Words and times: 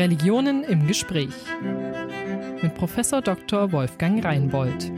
Religionen 0.00 0.64
im 0.64 0.86
Gespräch 0.86 1.34
mit 2.62 2.74
Professor 2.74 3.20
Dr. 3.20 3.70
Wolfgang 3.70 4.24
Reinbold. 4.24 4.90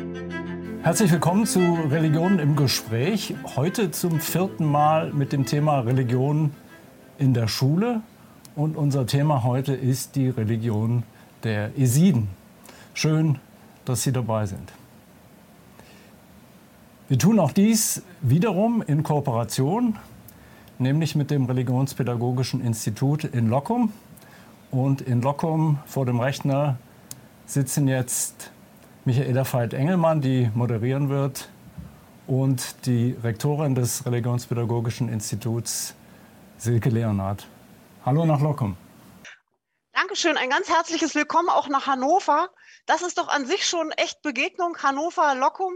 Herzlich 0.85 1.11
willkommen 1.11 1.45
zu 1.45 1.59
Religionen 1.91 2.39
im 2.39 2.55
Gespräch. 2.55 3.35
Heute 3.57 3.91
zum 3.91 4.21
vierten 4.21 4.65
Mal 4.65 5.13
mit 5.13 5.33
dem 5.33 5.45
Thema 5.45 5.81
Religion 5.81 6.53
in 7.19 7.35
der 7.35 7.49
Schule. 7.49 8.03
Und 8.55 8.77
unser 8.77 9.05
Thema 9.05 9.43
heute 9.43 9.73
ist 9.73 10.15
die 10.15 10.29
Religion 10.29 11.03
der 11.43 11.77
Esiden. 11.77 12.29
Schön, 12.95 13.41
dass 13.85 14.05
Sie 14.05 14.13
dabei 14.13 14.47
sind. 14.47 14.73
Wir 17.09 17.19
tun 17.19 17.41
auch 17.41 17.51
dies 17.51 18.03
wiederum 18.21 18.85
in 18.87 19.03
Kooperation, 19.03 19.99
nämlich 20.79 21.17
mit 21.17 21.33
dem 21.33 21.47
Religionspädagogischen 21.47 22.61
Institut 22.65 23.25
in 23.25 23.49
Lockum. 23.49 23.93
Und 24.73 25.03
in 25.03 25.21
Lockum 25.21 25.79
vor 25.85 26.07
dem 26.07 26.19
Rechner 26.19 26.79
sitzen 27.45 27.89
jetzt 27.89 28.51
Michaela 29.05 29.45
Veit-Engelmann, 29.45 30.23
die 30.23 30.51
moderieren 30.55 31.11
wird, 31.11 31.51
und 32.27 32.87
die 32.87 33.15
Rektorin 33.23 33.75
des 33.75 34.07
Religionspädagogischen 34.07 35.11
Instituts, 35.11 35.95
Silke 36.57 36.89
Leonhardt. 36.89 37.47
Hallo 38.07 38.25
nach 38.25 38.41
Lockum. 38.41 38.79
Dankeschön, 39.93 40.39
ein 40.39 40.49
ganz 40.49 40.71
herzliches 40.71 41.15
Willkommen 41.15 41.51
auch 41.51 41.69
nach 41.69 41.87
Hannover. 41.87 42.49
Das 42.87 43.03
ist 43.03 43.19
doch 43.19 43.29
an 43.29 43.45
sich 43.45 43.67
schon 43.67 43.91
echt 43.91 44.23
Begegnung. 44.23 44.79
Hannover, 44.83 45.35
Lockum, 45.35 45.75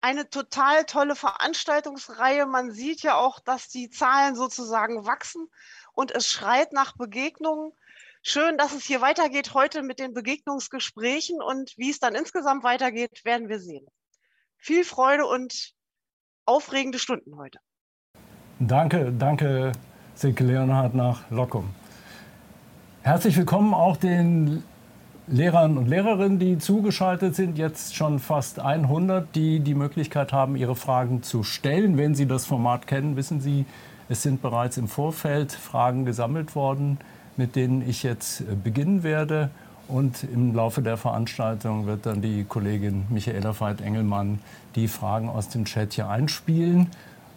eine 0.00 0.28
total 0.28 0.84
tolle 0.84 1.14
Veranstaltungsreihe. 1.14 2.46
Man 2.46 2.72
sieht 2.72 3.02
ja 3.02 3.14
auch, 3.14 3.38
dass 3.38 3.68
die 3.68 3.88
Zahlen 3.88 4.34
sozusagen 4.34 5.06
wachsen 5.06 5.48
und 5.92 6.10
es 6.10 6.26
schreit 6.28 6.72
nach 6.72 6.96
Begegnungen. 6.96 7.72
Schön, 8.26 8.56
dass 8.56 8.72
es 8.72 8.86
hier 8.86 9.02
weitergeht 9.02 9.52
heute 9.52 9.82
mit 9.82 9.98
den 9.98 10.14
Begegnungsgesprächen 10.14 11.42
und 11.42 11.74
wie 11.76 11.90
es 11.90 11.98
dann 11.98 12.14
insgesamt 12.14 12.64
weitergeht, 12.64 13.20
werden 13.22 13.50
wir 13.50 13.60
sehen. 13.60 13.86
Viel 14.56 14.82
Freude 14.84 15.26
und 15.26 15.74
aufregende 16.46 16.98
Stunden 16.98 17.36
heute. 17.36 17.58
Danke, 18.60 19.12
danke, 19.12 19.72
Silke 20.14 20.42
Leonhardt 20.42 20.94
nach 20.94 21.30
Lockum. 21.30 21.68
Herzlich 23.02 23.36
willkommen 23.36 23.74
auch 23.74 23.98
den 23.98 24.64
Lehrern 25.26 25.76
und 25.76 25.86
Lehrerinnen, 25.86 26.38
die 26.38 26.56
zugeschaltet 26.56 27.36
sind, 27.36 27.58
jetzt 27.58 27.94
schon 27.94 28.20
fast 28.20 28.58
100, 28.58 29.36
die 29.36 29.60
die 29.60 29.74
Möglichkeit 29.74 30.32
haben, 30.32 30.56
ihre 30.56 30.76
Fragen 30.76 31.22
zu 31.22 31.42
stellen. 31.42 31.98
Wenn 31.98 32.14
Sie 32.14 32.24
das 32.24 32.46
Format 32.46 32.86
kennen, 32.86 33.16
wissen 33.16 33.42
Sie, 33.42 33.66
es 34.08 34.22
sind 34.22 34.40
bereits 34.40 34.78
im 34.78 34.88
Vorfeld 34.88 35.52
Fragen 35.52 36.06
gesammelt 36.06 36.54
worden 36.54 36.98
mit 37.36 37.56
denen 37.56 37.88
ich 37.88 38.02
jetzt 38.02 38.40
äh, 38.40 38.44
beginnen 38.54 39.02
werde. 39.02 39.50
Und 39.86 40.24
im 40.24 40.54
Laufe 40.54 40.80
der 40.80 40.96
Veranstaltung 40.96 41.86
wird 41.86 42.06
dann 42.06 42.22
die 42.22 42.44
Kollegin 42.44 43.04
Michaela 43.10 43.58
Veit-Engelmann 43.58 44.38
die 44.76 44.88
Fragen 44.88 45.28
aus 45.28 45.50
dem 45.50 45.66
Chat 45.66 45.92
hier 45.92 46.08
einspielen. 46.08 46.88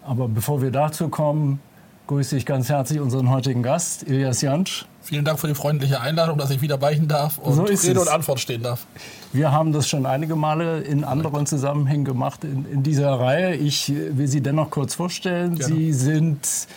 Aber 0.06 0.30
bevor 0.30 0.62
wir 0.62 0.72
dazu 0.72 1.10
kommen, 1.10 1.60
grüße 2.08 2.38
ich 2.38 2.46
ganz 2.46 2.70
herzlich 2.70 3.02
unseren 3.02 3.30
heutigen 3.30 3.64
Gast, 3.64 4.04
Ilias 4.04 4.42
Jantsch. 4.42 4.86
Vielen 5.02 5.26
Dank 5.26 5.40
für 5.40 5.48
die 5.48 5.56
freundliche 5.56 6.02
Einladung, 6.02 6.38
dass 6.38 6.50
ich 6.50 6.62
wieder 6.62 6.78
bei 6.78 6.94
Ihnen 6.94 7.08
darf 7.08 7.38
und 7.38 7.54
so 7.54 7.64
Rede 7.64 8.00
und 8.00 8.10
Antwort 8.10 8.40
stehen 8.40 8.64
darf. 8.64 8.86
Wir 9.34 9.52
haben 9.52 9.74
das 9.74 9.88
schon 9.88 10.06
einige 10.06 10.36
Male 10.36 10.80
in 10.80 11.04
anderen 11.04 11.46
Zusammenhängen 11.46 12.06
gemacht 12.06 12.44
in, 12.44 12.66
in 12.72 12.84
dieser 12.84 13.20
Reihe. 13.20 13.56
Ich 13.56 13.94
will 13.94 14.28
Sie 14.28 14.42
dennoch 14.42 14.70
kurz 14.70 14.96
vorstellen. 14.96 15.58
Gerne. 15.58 15.76
Sie 15.76 15.94
sind 15.94 16.68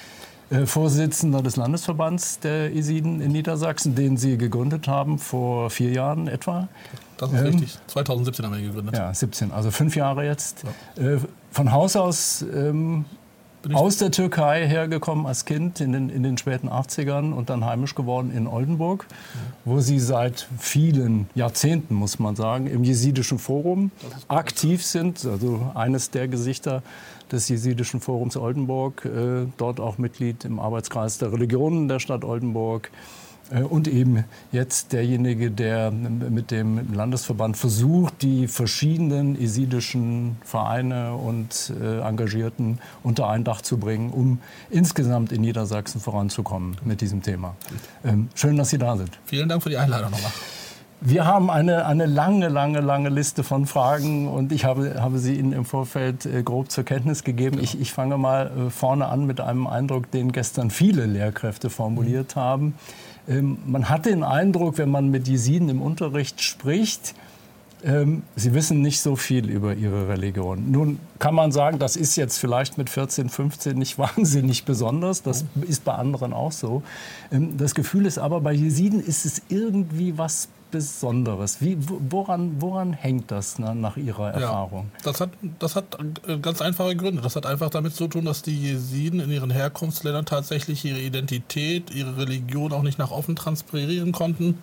äh, 0.50 0.66
Vorsitzender 0.66 1.42
des 1.42 1.56
Landesverbands 1.56 2.40
der 2.40 2.74
Esiden 2.74 3.20
in 3.20 3.32
Niedersachsen, 3.32 3.94
den 3.94 4.16
Sie 4.16 4.36
gegründet 4.36 4.88
haben 4.88 5.18
vor 5.18 5.70
vier 5.70 5.92
Jahren 5.92 6.28
etwa. 6.28 6.68
Das 7.16 7.32
ist 7.32 7.38
ähm, 7.38 7.46
richtig. 7.46 7.78
2017 7.86 8.44
haben 8.44 8.54
wir 8.54 8.62
gegründet. 8.62 8.96
Ja, 8.96 9.14
17, 9.14 9.52
also 9.52 9.70
fünf 9.70 9.96
Jahre 9.96 10.24
jetzt. 10.24 10.64
Ja. 10.96 11.14
Äh, 11.14 11.18
von 11.52 11.72
Haus 11.72 11.96
aus 11.96 12.44
ähm, 12.54 13.04
aus 13.72 13.98
der 13.98 14.10
Türkei 14.10 14.66
hergekommen 14.66 15.26
als 15.26 15.44
Kind 15.44 15.80
in 15.80 15.92
den, 15.92 16.08
in 16.08 16.22
den 16.22 16.38
späten 16.38 16.68
80ern 16.68 17.32
und 17.32 17.50
dann 17.50 17.64
heimisch 17.64 17.94
geworden 17.94 18.32
in 18.34 18.46
Oldenburg, 18.46 19.06
wo 19.64 19.80
Sie 19.80 19.98
seit 19.98 20.48
vielen 20.58 21.28
Jahrzehnten, 21.34 21.94
muss 21.94 22.18
man 22.18 22.36
sagen, 22.36 22.66
im 22.66 22.84
jesidischen 22.84 23.38
Forum 23.38 23.90
aktiv 24.28 24.84
sind. 24.84 25.24
Also 25.26 25.70
eines 25.74 26.10
der 26.10 26.28
Gesichter 26.28 26.82
des 27.32 27.48
Jesidischen 27.48 28.00
Forums 28.00 28.36
Oldenburg, 28.36 29.04
äh, 29.04 29.46
dort 29.56 29.80
auch 29.80 29.98
Mitglied 29.98 30.44
im 30.44 30.60
Arbeitskreis 30.60 31.18
der 31.18 31.32
Religionen 31.32 31.88
der 31.88 31.98
Stadt 31.98 32.24
Oldenburg. 32.24 32.90
Äh, 33.50 33.62
und 33.62 33.88
eben 33.88 34.24
jetzt 34.52 34.92
derjenige, 34.92 35.50
der 35.50 35.90
mit 35.90 36.50
dem 36.50 36.92
Landesverband 36.92 37.56
versucht, 37.56 38.22
die 38.22 38.48
verschiedenen 38.48 39.40
esidischen 39.40 40.36
Vereine 40.44 41.14
und 41.14 41.72
äh, 41.80 42.00
Engagierten 42.00 42.78
unter 43.02 43.28
ein 43.28 43.44
Dach 43.44 43.60
zu 43.60 43.78
bringen, 43.78 44.10
um 44.10 44.38
insgesamt 44.70 45.32
in 45.32 45.40
Niedersachsen 45.40 46.00
voranzukommen 46.00 46.76
mit 46.84 47.00
diesem 47.00 47.22
Thema. 47.22 47.56
Ähm, 48.04 48.28
schön, 48.34 48.56
dass 48.56 48.70
Sie 48.70 48.78
da 48.78 48.96
sind. 48.96 49.18
Vielen 49.24 49.48
Dank 49.48 49.62
für 49.62 49.70
die 49.70 49.76
Einladung 49.76 50.10
nochmal. 50.10 50.32
Wir 51.02 51.24
haben 51.24 51.50
eine, 51.50 51.86
eine 51.86 52.04
lange, 52.04 52.48
lange, 52.48 52.80
lange 52.80 53.08
Liste 53.08 53.42
von 53.42 53.64
Fragen 53.64 54.28
und 54.28 54.52
ich 54.52 54.66
habe, 54.66 55.00
habe 55.00 55.18
sie 55.18 55.34
Ihnen 55.34 55.54
im 55.54 55.64
Vorfeld 55.64 56.26
äh, 56.26 56.42
grob 56.42 56.70
zur 56.70 56.84
Kenntnis 56.84 57.24
gegeben. 57.24 57.52
Genau. 57.52 57.62
Ich, 57.62 57.80
ich 57.80 57.92
fange 57.92 58.18
mal 58.18 58.50
äh, 58.66 58.70
vorne 58.70 59.06
an 59.06 59.24
mit 59.24 59.40
einem 59.40 59.66
Eindruck, 59.66 60.10
den 60.10 60.30
gestern 60.30 60.70
viele 60.70 61.06
Lehrkräfte 61.06 61.70
formuliert 61.70 62.36
mhm. 62.36 62.40
haben. 62.40 62.74
Ähm, 63.26 63.58
man 63.64 63.88
hat 63.88 64.04
den 64.04 64.22
Eindruck, 64.22 64.76
wenn 64.76 64.90
man 64.90 65.10
mit 65.10 65.26
Jesiden 65.26 65.70
im 65.70 65.80
Unterricht 65.80 66.42
spricht, 66.42 67.14
ähm, 67.82 68.22
sie 68.36 68.52
wissen 68.52 68.82
nicht 68.82 69.00
so 69.00 69.16
viel 69.16 69.48
über 69.48 69.74
ihre 69.74 70.08
Religion. 70.08 70.70
Nun 70.70 71.00
kann 71.18 71.34
man 71.34 71.50
sagen, 71.50 71.78
das 71.78 71.96
ist 71.96 72.16
jetzt 72.16 72.36
vielleicht 72.36 72.76
mit 72.76 72.90
14, 72.90 73.30
15 73.30 73.78
nicht 73.78 73.98
wahnsinnig 73.98 74.66
besonders. 74.66 75.22
Das 75.22 75.44
mhm. 75.54 75.62
ist 75.62 75.82
bei 75.84 75.94
anderen 75.94 76.34
auch 76.34 76.52
so. 76.52 76.82
Ähm, 77.32 77.56
das 77.56 77.74
Gefühl 77.74 78.04
ist 78.04 78.18
aber, 78.18 78.42
bei 78.42 78.52
Jesiden 78.52 79.00
ist 79.00 79.24
es 79.24 79.40
irgendwie 79.48 80.18
was 80.18 80.48
Besonderes? 80.70 81.60
Wie, 81.60 81.76
woran, 81.78 82.60
woran 82.60 82.92
hängt 82.92 83.30
das 83.30 83.58
na, 83.58 83.74
nach 83.74 83.96
Ihrer 83.96 84.32
Erfahrung? 84.32 84.90
Ja, 84.98 85.00
das, 85.04 85.20
hat, 85.20 85.30
das 85.58 85.76
hat 85.76 85.98
äh, 86.26 86.38
ganz 86.38 86.62
einfache 86.62 86.96
Gründe. 86.96 87.22
Das 87.22 87.36
hat 87.36 87.46
einfach 87.46 87.70
damit 87.70 87.94
zu 87.94 88.08
tun, 88.08 88.24
dass 88.24 88.42
die 88.42 88.58
Jesiden 88.58 89.20
in 89.20 89.30
ihren 89.30 89.50
Herkunftsländern 89.50 90.26
tatsächlich 90.26 90.84
ihre 90.84 91.00
Identität, 91.00 91.94
ihre 91.94 92.16
Religion 92.16 92.72
auch 92.72 92.82
nicht 92.82 92.98
nach 92.98 93.10
offen 93.10 93.36
transferieren 93.36 94.12
konnten 94.12 94.58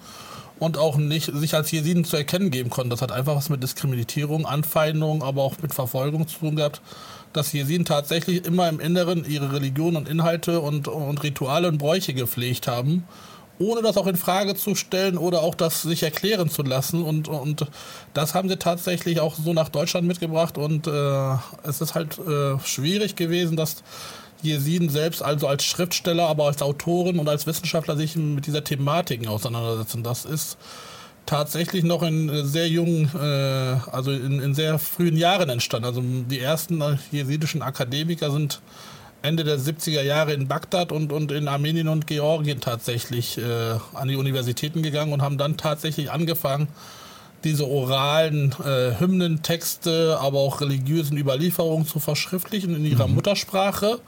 und 0.59 0.77
auch 0.77 0.97
nicht 0.97 1.31
sich 1.33 1.53
als 1.55 1.71
Jesiden 1.71 2.03
zu 2.03 2.17
erkennen 2.17 2.49
geben 2.51 2.69
konnten. 2.69 2.89
Das 2.89 3.01
hat 3.01 3.11
einfach 3.11 3.35
was 3.35 3.49
mit 3.49 3.61
Diskriminierung, 3.61 4.45
Anfeindung, 4.45 5.23
aber 5.23 5.43
auch 5.43 5.55
mit 5.61 5.73
Verfolgung 5.73 6.27
zu 6.27 6.39
tun 6.39 6.55
gehabt 6.55 6.81
dass 7.33 7.53
Jesiden 7.53 7.85
tatsächlich 7.85 8.45
immer 8.45 8.67
im 8.67 8.79
Inneren 8.79 9.23
ihre 9.25 9.53
Religion 9.53 9.95
und 9.95 10.09
Inhalte 10.09 10.59
und, 10.59 10.87
und 10.87 11.21
Rituale 11.23 11.67
und 11.67 11.77
Bräuche 11.77 12.13
gepflegt 12.13 12.67
haben 12.67 13.03
ohne 13.59 13.81
das 13.81 13.97
auch 13.97 14.07
in 14.07 14.15
Frage 14.15 14.55
zu 14.55 14.75
stellen 14.75 15.17
oder 15.17 15.41
auch 15.41 15.55
das 15.55 15.81
sich 15.81 16.03
erklären 16.03 16.49
zu 16.49 16.63
lassen. 16.63 17.03
Und, 17.03 17.27
und 17.27 17.65
das 18.13 18.33
haben 18.33 18.49
sie 18.49 18.57
tatsächlich 18.57 19.19
auch 19.19 19.35
so 19.35 19.53
nach 19.53 19.69
Deutschland 19.69 20.07
mitgebracht. 20.07 20.57
Und 20.57 20.87
äh, 20.87 21.35
es 21.63 21.81
ist 21.81 21.95
halt 21.95 22.19
äh, 22.19 22.59
schwierig 22.59 23.15
gewesen, 23.15 23.57
dass 23.57 23.83
Jesiden 24.41 24.89
selbst 24.89 25.23
also 25.23 25.47
als 25.47 25.63
Schriftsteller, 25.63 26.27
aber 26.27 26.45
als 26.45 26.61
Autoren 26.61 27.19
und 27.19 27.27
als 27.27 27.47
Wissenschaftler 27.47 27.97
sich 27.97 28.15
mit 28.15 28.45
dieser 28.45 28.63
Thematik 28.63 29.27
auseinandersetzen. 29.27 30.03
Das 30.03 30.25
ist 30.25 30.57
tatsächlich 31.25 31.83
noch 31.83 32.03
in 32.03 32.45
sehr 32.45 32.67
jungen, 32.67 33.09
äh, 33.15 33.91
also 33.91 34.11
in, 34.11 34.39
in 34.39 34.53
sehr 34.53 34.77
frühen 34.77 35.17
Jahren 35.17 35.49
entstanden. 35.49 35.87
Also 35.87 36.01
die 36.03 36.39
ersten 36.39 36.99
jesidischen 37.11 37.63
Akademiker 37.63 38.31
sind 38.31 38.61
Ende 39.27 39.43
der 39.43 39.59
70er 39.59 40.01
Jahre 40.01 40.33
in 40.33 40.47
Bagdad 40.47 40.91
und, 40.91 41.11
und 41.11 41.31
in 41.31 41.47
Armenien 41.47 41.87
und 41.87 42.07
Georgien 42.07 42.61
tatsächlich 42.61 43.37
äh, 43.37 43.43
an 43.93 44.07
die 44.07 44.15
Universitäten 44.15 44.81
gegangen 44.81 45.13
und 45.13 45.21
haben 45.21 45.37
dann 45.37 45.57
tatsächlich 45.57 46.11
angefangen, 46.11 46.67
diese 47.43 47.67
oralen 47.67 48.53
äh, 48.65 48.99
Hymnentexte, 48.99 50.17
aber 50.19 50.39
auch 50.39 50.61
religiösen 50.61 51.17
Überlieferungen 51.17 51.85
zu 51.85 51.99
verschriftlichen 51.99 52.75
in 52.75 52.85
ihrer 52.85 53.07
mhm. 53.07 53.15
Muttersprache. 53.15 53.99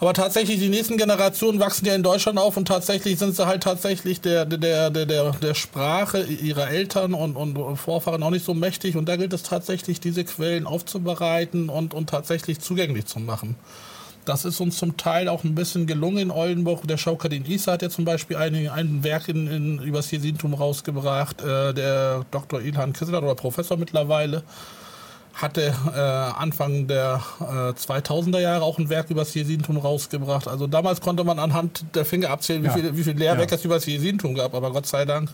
Aber 0.00 0.12
tatsächlich, 0.12 0.58
die 0.58 0.68
nächsten 0.68 0.96
Generationen 0.96 1.60
wachsen 1.60 1.86
ja 1.86 1.94
in 1.94 2.02
Deutschland 2.02 2.38
auf 2.38 2.56
und 2.56 2.66
tatsächlich 2.66 3.18
sind 3.18 3.36
sie 3.36 3.46
halt 3.46 3.62
tatsächlich 3.62 4.20
der, 4.20 4.44
der, 4.44 4.90
der, 4.90 5.06
der, 5.06 5.32
der 5.32 5.54
Sprache 5.54 6.22
ihrer 6.22 6.68
Eltern 6.68 7.14
und, 7.14 7.36
und 7.36 7.76
Vorfahren 7.76 8.22
auch 8.22 8.30
nicht 8.30 8.44
so 8.44 8.54
mächtig. 8.54 8.96
Und 8.96 9.08
da 9.08 9.16
gilt 9.16 9.32
es 9.32 9.44
tatsächlich, 9.44 10.00
diese 10.00 10.24
Quellen 10.24 10.66
aufzubereiten 10.66 11.68
und, 11.68 11.94
und 11.94 12.10
tatsächlich 12.10 12.60
zugänglich 12.60 13.06
zu 13.06 13.20
machen. 13.20 13.56
Das 14.24 14.44
ist 14.44 14.60
uns 14.60 14.78
zum 14.78 14.96
Teil 14.96 15.28
auch 15.28 15.44
ein 15.44 15.54
bisschen 15.54 15.86
gelungen 15.86 16.18
in 16.18 16.30
Oldenburg. 16.30 16.86
Der 16.86 16.96
Schaukadin 16.96 17.44
Isa 17.44 17.72
hat 17.72 17.82
ja 17.82 17.90
zum 17.90 18.04
Beispiel 18.04 18.36
ein, 18.36 18.68
ein 18.68 19.04
Werk 19.04 19.28
in, 19.28 19.46
in, 19.46 19.78
über 19.80 19.98
das 19.98 20.10
Jesidentum 20.10 20.54
rausgebracht. 20.54 21.42
Äh, 21.42 21.74
der 21.74 22.24
Dr. 22.30 22.60
Ilhan 22.60 22.92
Kisseler 22.92 23.22
oder 23.22 23.34
Professor 23.34 23.76
mittlerweile 23.76 24.42
hatte 25.34 25.74
äh, 25.92 25.98
Anfang 25.98 26.86
der 26.86 27.20
äh, 27.40 27.44
2000er 27.72 28.38
Jahre 28.38 28.62
auch 28.62 28.78
ein 28.78 28.88
Werk 28.88 29.10
über 29.10 29.22
das 29.22 29.34
Jesidentum 29.34 29.78
rausgebracht. 29.78 30.46
Also 30.46 30.66
damals 30.66 31.00
konnte 31.00 31.24
man 31.24 31.38
anhand 31.38 31.84
der 31.94 32.04
Finger 32.04 32.30
abzählen, 32.30 32.62
wie, 32.62 32.68
ja. 32.68 32.72
viele, 32.72 32.96
wie 32.96 33.02
viele 33.02 33.18
Lehrwerke 33.18 33.50
ja. 33.50 33.56
es 33.56 33.64
über 33.64 33.74
das 33.74 33.86
Jesidentum 33.86 34.34
gab. 34.34 34.54
Aber 34.54 34.70
Gott 34.70 34.86
sei 34.86 35.04
Dank 35.04 35.30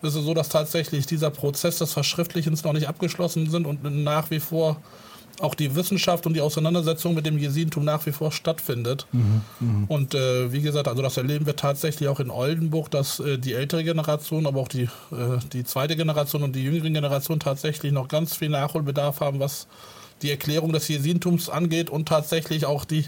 ist 0.00 0.14
es 0.14 0.24
so, 0.24 0.32
dass 0.32 0.48
tatsächlich 0.48 1.06
dieser 1.06 1.30
Prozess 1.30 1.78
des 1.78 1.92
Verschriftlichens 1.92 2.64
noch 2.64 2.72
nicht 2.72 2.88
abgeschlossen 2.88 3.50
sind 3.50 3.66
und 3.66 3.84
nach 4.02 4.30
wie 4.30 4.40
vor 4.40 4.76
auch 5.40 5.54
die 5.54 5.74
Wissenschaft 5.74 6.26
und 6.26 6.34
die 6.34 6.40
Auseinandersetzung 6.40 7.14
mit 7.14 7.26
dem 7.26 7.38
Jesidentum 7.38 7.84
nach 7.84 8.04
wie 8.06 8.12
vor 8.12 8.32
stattfindet. 8.32 9.06
Mhm, 9.12 9.42
mh. 9.60 9.84
Und 9.88 10.14
äh, 10.14 10.52
wie 10.52 10.60
gesagt, 10.60 10.88
also 10.88 11.02
das 11.02 11.16
erleben 11.16 11.46
wir 11.46 11.56
tatsächlich 11.56 12.08
auch 12.08 12.20
in 12.20 12.30
Oldenburg, 12.30 12.90
dass 12.90 13.20
äh, 13.20 13.38
die 13.38 13.54
ältere 13.54 13.84
Generation, 13.84 14.46
aber 14.46 14.60
auch 14.60 14.68
die, 14.68 14.84
äh, 15.12 15.38
die 15.52 15.64
zweite 15.64 15.96
Generation 15.96 16.42
und 16.42 16.54
die 16.56 16.64
jüngere 16.64 16.90
Generation 16.90 17.40
tatsächlich 17.40 17.92
noch 17.92 18.08
ganz 18.08 18.36
viel 18.36 18.48
Nachholbedarf 18.48 19.20
haben, 19.20 19.38
was 19.40 19.68
die 20.22 20.30
Erklärung 20.30 20.72
des 20.72 20.88
Jesidentums 20.88 21.48
angeht 21.48 21.90
und 21.90 22.08
tatsächlich 22.08 22.66
auch 22.66 22.84
die 22.84 23.06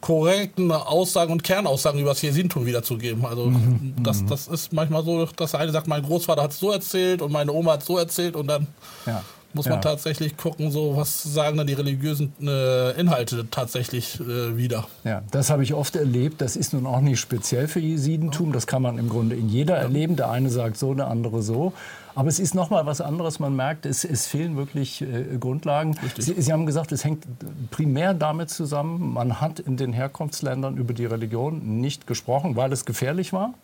korrekten 0.00 0.70
Aussagen 0.70 1.32
und 1.32 1.42
Kernaussagen 1.42 1.98
über 1.98 2.10
das 2.10 2.22
Jesidentum 2.22 2.66
wiederzugeben. 2.66 3.24
Also 3.24 3.46
mhm, 3.46 3.94
das, 4.02 4.20
mhm. 4.20 4.26
das 4.28 4.46
ist 4.48 4.72
manchmal 4.72 5.02
so, 5.02 5.26
dass 5.26 5.52
der 5.52 5.60
eine 5.60 5.72
sagt, 5.72 5.88
mein 5.88 6.02
Großvater 6.02 6.42
hat 6.42 6.52
es 6.52 6.60
so 6.60 6.70
erzählt 6.70 7.22
und 7.22 7.32
meine 7.32 7.52
Oma 7.52 7.72
hat 7.72 7.80
es 7.80 7.86
so 7.86 7.98
erzählt 7.98 8.36
und 8.36 8.46
dann 8.46 8.66
ja 9.06 9.24
muss 9.54 9.68
man 9.68 9.80
tatsächlich 9.80 10.36
gucken, 10.36 10.70
so 10.70 10.96
was 10.96 11.22
sagen 11.22 11.56
dann 11.56 11.66
die 11.66 11.74
religiösen 11.74 12.32
äh, 12.40 12.98
Inhalte 13.00 13.46
tatsächlich 13.50 14.20
äh, 14.20 14.56
wieder. 14.56 14.86
Ja, 15.04 15.22
das 15.30 15.50
habe 15.50 15.62
ich 15.62 15.74
oft 15.74 15.96
erlebt. 15.96 16.40
Das 16.40 16.56
ist 16.56 16.72
nun 16.72 16.86
auch 16.86 17.00
nicht 17.00 17.20
speziell 17.20 17.68
für 17.68 17.80
Jesidentum. 17.80 18.52
Das 18.52 18.66
kann 18.66 18.82
man 18.82 18.98
im 18.98 19.08
Grunde 19.08 19.36
in 19.36 19.48
jeder 19.48 19.76
ja. 19.76 19.82
erleben. 19.82 20.16
Der 20.16 20.30
eine 20.30 20.50
sagt 20.50 20.76
so, 20.76 20.92
der 20.94 21.08
andere 21.08 21.42
so. 21.42 21.72
Aber 22.16 22.28
es 22.28 22.38
ist 22.38 22.54
noch 22.54 22.70
mal 22.70 22.86
was 22.86 23.00
anderes. 23.00 23.40
Man 23.40 23.56
merkt, 23.56 23.86
es, 23.86 24.04
es 24.04 24.26
fehlen 24.26 24.56
wirklich 24.56 25.02
äh, 25.02 25.36
Grundlagen. 25.38 25.96
Sie, 26.16 26.40
Sie, 26.40 26.52
haben 26.52 26.66
gesagt, 26.66 26.92
es 26.92 27.04
hängt 27.04 27.26
primär 27.70 28.14
damit 28.14 28.50
zusammen, 28.50 29.12
man 29.12 29.40
hat 29.40 29.58
in 29.58 29.76
den 29.76 29.92
Herkunftsländern 29.92 30.76
über 30.76 30.94
die 30.94 31.06
Religion 31.06 31.80
nicht 31.80 32.06
gesprochen, 32.06 32.56
weil 32.56 32.72
es 32.72 32.84
gefährlich 32.84 33.32
war. 33.32 33.54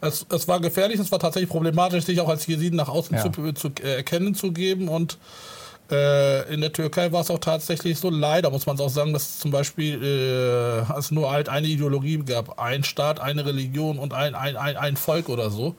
Es, 0.00 0.26
es 0.32 0.46
war 0.46 0.60
gefährlich, 0.60 1.00
es 1.00 1.10
war 1.10 1.18
tatsächlich 1.18 1.50
problematisch, 1.50 2.04
sich 2.04 2.20
auch 2.20 2.28
als 2.28 2.46
Jesiden 2.46 2.76
nach 2.76 2.88
außen 2.88 3.16
ja. 3.16 3.32
zu, 3.32 3.52
zu 3.52 3.68
äh, 3.82 3.96
erkennen 3.96 4.34
zu 4.34 4.52
geben. 4.52 4.88
Und 4.88 5.18
äh, 5.90 6.52
in 6.52 6.60
der 6.60 6.72
Türkei 6.72 7.10
war 7.12 7.22
es 7.22 7.30
auch 7.30 7.38
tatsächlich 7.38 7.98
so, 7.98 8.10
leider 8.10 8.50
muss 8.50 8.66
man 8.66 8.76
es 8.76 8.82
auch 8.82 8.90
sagen, 8.90 9.12
dass 9.12 9.38
zum 9.38 9.50
Beispiel 9.50 10.02
äh, 10.02 10.98
es 10.98 11.10
nur 11.10 11.30
halt 11.30 11.48
eine 11.48 11.66
Ideologie 11.66 12.18
gab. 12.18 12.58
Ein 12.60 12.84
Staat, 12.84 13.20
eine 13.20 13.44
Religion 13.44 13.98
und 13.98 14.12
ein, 14.12 14.34
ein, 14.34 14.56
ein, 14.56 14.76
ein 14.76 14.96
Volk 14.96 15.28
oder 15.28 15.50
so. 15.50 15.74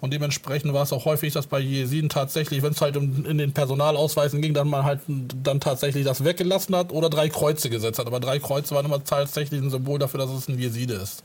Und 0.00 0.12
dementsprechend 0.12 0.72
war 0.74 0.82
es 0.82 0.92
auch 0.92 1.06
häufig, 1.06 1.32
dass 1.32 1.46
bei 1.46 1.60
Jesiden 1.60 2.10
tatsächlich, 2.10 2.62
wenn 2.62 2.72
es 2.72 2.80
halt 2.82 2.96
in 2.96 3.38
den 3.38 3.52
Personalausweisen 3.54 4.42
ging, 4.42 4.52
dann 4.52 4.68
man 4.68 4.84
halt 4.84 5.00
dann 5.08 5.60
tatsächlich 5.60 6.04
das 6.04 6.24
weggelassen 6.24 6.76
hat 6.76 6.92
oder 6.92 7.08
drei 7.08 7.30
Kreuze 7.30 7.70
gesetzt 7.70 7.98
hat. 7.98 8.06
Aber 8.06 8.20
drei 8.20 8.38
Kreuze 8.38 8.74
waren 8.74 8.84
immer 8.84 9.02
tatsächlich 9.02 9.62
ein 9.62 9.70
Symbol 9.70 9.98
dafür, 9.98 10.18
dass 10.18 10.30
es 10.30 10.46
ein 10.46 10.58
Jeside 10.58 10.94
ist. 10.94 11.22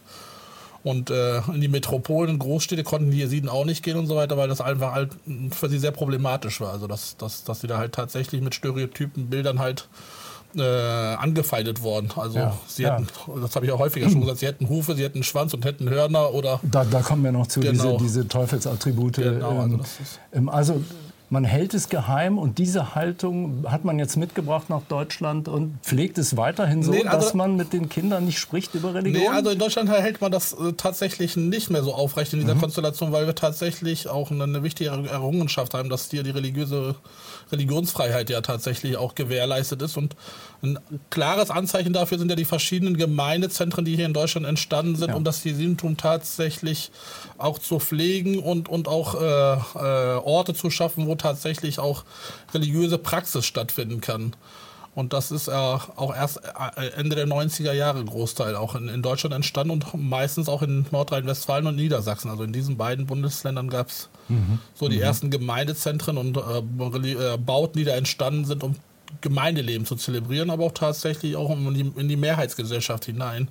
Und 0.84 1.10
äh, 1.10 1.40
in 1.54 1.62
die 1.62 1.68
Metropolen, 1.68 2.40
Großstädte 2.40 2.84
konnten 2.84 3.12
die 3.12 3.18
Jesiden 3.18 3.50
auch 3.50 3.66
nicht 3.66 3.84
gehen 3.84 3.98
und 3.98 4.08
so 4.08 4.16
weiter, 4.16 4.38
weil 4.38 4.48
das 4.48 4.62
einfach 4.62 4.94
halt 4.94 5.12
für 5.52 5.70
sie 5.70 5.80
sehr 5.80 5.92
problematisch 5.92 6.62
war. 6.62 6.72
Also 6.72 6.88
dass, 6.88 7.18
dass, 7.18 7.44
dass 7.44 7.62
sie 7.62 7.68
da 7.68 7.78
halt 7.78 7.94
tatsächlich 7.94 8.42
mit 8.42 8.56
Stereotypen 8.56 9.30
Bildern 9.30 9.60
halt 9.60 9.90
äh, 10.56 10.62
angefeindet 10.64 11.84
worden. 11.84 12.10
Also 12.16 12.40
ja, 12.40 12.58
sie 12.68 12.84
ja. 12.84 12.94
hätten, 12.98 13.08
das 13.42 13.56
habe 13.56 13.66
ich 13.66 13.72
auch 13.72 13.80
häufiger 13.80 14.10
schon 14.10 14.22
gesagt, 14.22 14.40
sie 14.40 14.48
hätten 14.48 14.70
Hufe, 14.70 14.96
sie 14.96 15.04
hätten 15.04 15.24
Schwanz 15.24 15.54
und 15.54 15.66
hätten 15.66 15.90
Hörner 15.90 16.34
oder. 16.34 16.60
Da, 16.64 16.86
da 16.86 17.02
kommen 17.02 17.24
wir 17.24 17.32
noch 17.32 17.48
zu, 17.48 17.60
genau. 17.60 17.98
diese, 17.98 17.98
diese 17.98 18.28
Teufelsattribute. 18.28 19.18
Genau, 19.18 19.60
also, 19.60 19.76
ähm, 19.76 19.82
ähm 20.34 20.50
also 20.50 20.82
man 21.32 21.44
hält 21.44 21.76
es 21.76 21.90
geheim 21.90 22.40
und 22.40 22.58
diese 22.58 22.96
Haltung 22.96 23.66
hat 23.70 23.86
man 23.86 24.00
jetzt 24.00 24.18
mitgebracht 24.18 24.70
nach 24.70 24.82
Deutschland 24.90 25.48
und 25.48 25.78
pflegt 25.84 26.18
es 26.18 26.38
weiterhin 26.38 26.82
so, 26.82 26.92
nee, 26.92 27.04
also, 27.04 27.18
dass 27.18 27.34
man 27.36 27.56
mit 27.56 27.72
den 27.72 27.88
Kindern 27.88 28.26
nicht 28.26 28.40
spricht 28.40 28.74
über 28.74 28.96
Religion? 28.96 29.22
Nee, 29.22 29.30
also 29.30 29.52
in 29.52 29.60
Deutschland 29.60 29.90
hält 29.90 30.22
man 30.22 30.32
das 30.32 30.54
äh, 30.54 30.74
tatsächlich 30.74 31.38
nicht 31.38 31.70
mehr 31.70 31.84
so 31.84 31.94
aufrecht 31.94 32.34
in 32.34 32.40
dieser 32.40 32.56
mhm. 32.56 32.62
Konstellation, 32.62 33.12
weil 33.12 33.28
wir 33.28 33.36
tatsächlich 33.36 34.08
auch 34.08 34.32
eine, 34.32 34.44
eine, 34.44 34.64
wichtige 34.64 34.90
Errungenschaft 34.90 35.76
haben, 35.76 35.90
dass 35.90 36.10
hier 36.10 36.24
die 36.24 36.32
religiöse 36.32 36.96
Religionsfreiheit 37.52 38.30
ja 38.30 38.42
tatsächlich 38.42 38.98
auch 38.98 39.14
gewährleistet 39.14 39.82
ist. 39.84 39.98
Und 39.98 40.16
ein 40.64 40.80
klares 41.10 41.52
Anzeichen 41.52 41.94
dafür 41.94 42.18
sind 42.18 42.30
ja 42.30 42.36
die 42.36 42.46
verschiedenen 42.46 42.98
Gemeindezentren, 42.98 43.86
die 43.86 43.96
hier 43.96 44.06
in 44.06 44.14
Deutschland 44.14 44.48
entstanden 44.48 44.96
sind, 44.96 45.10
ja. 45.10 45.16
um 45.16 45.24
das 45.24 45.44
Jesidentum 45.44 45.96
tatsächlich 45.96 46.92
auch 47.38 47.60
zu 47.60 47.80
pflegen 47.80 48.40
und, 48.40 48.68
und 48.68 48.88
auch 48.88 49.16
äh, 49.16 49.54
äh, 49.54 50.18
Orte 50.18 50.54
zu 50.54 50.70
schaffen, 50.70 51.08
wo 51.08 51.16
tatsächlich 51.20 51.80
auch 51.80 52.04
religiöse 52.54 52.98
Praxis 52.98 53.46
stattfinden 53.46 54.02
kann. 54.02 54.36
Und 54.96 55.14
das 55.14 55.32
ist 55.32 55.48
äh, 55.48 55.52
auch 55.52 56.16
erst 56.16 56.42
äh, 56.76 56.88
Ende 56.98 57.16
der 57.16 57.28
90er 57.28 57.72
Jahre 57.74 58.04
Großteil 58.04 58.56
auch 58.56 58.76
in, 58.76 58.90
in 58.90 59.02
Deutschland 59.02 59.34
entstanden 59.34 59.72
und 59.72 60.10
meistens 60.10 60.50
auch 60.50 60.62
in 60.62 60.88
Nordrhein-Westfalen 60.92 61.68
und 61.68 61.76
Niedersachsen. 61.76 62.30
Also 62.30 62.44
in 62.44 62.52
diesen 62.52 62.76
beiden 62.76 63.06
Bundesländern 63.06 63.70
gab 63.70 63.88
es 63.90 64.10
mhm. 64.28 64.60
so 64.74 64.90
die 64.90 64.98
mhm. 64.98 65.04
ersten 65.04 65.30
Gemeindezentren 65.30 66.18
und 66.18 66.38
äh, 66.38 67.34
äh, 67.34 67.38
Bauten, 67.38 67.78
die 67.78 67.86
da 67.86 67.96
entstanden 67.96 68.46
sind, 68.46 68.64
um 68.64 68.76
Gemeindeleben 69.22 69.86
zu 69.86 69.96
zelebrieren, 69.96 70.50
aber 70.50 70.66
auch 70.66 70.74
tatsächlich 70.74 71.36
auch 71.36 71.50
in 71.52 71.74
die, 71.74 72.00
in 72.00 72.10
die 72.10 72.18
Mehrheitsgesellschaft 72.18 73.06
hinein 73.06 73.48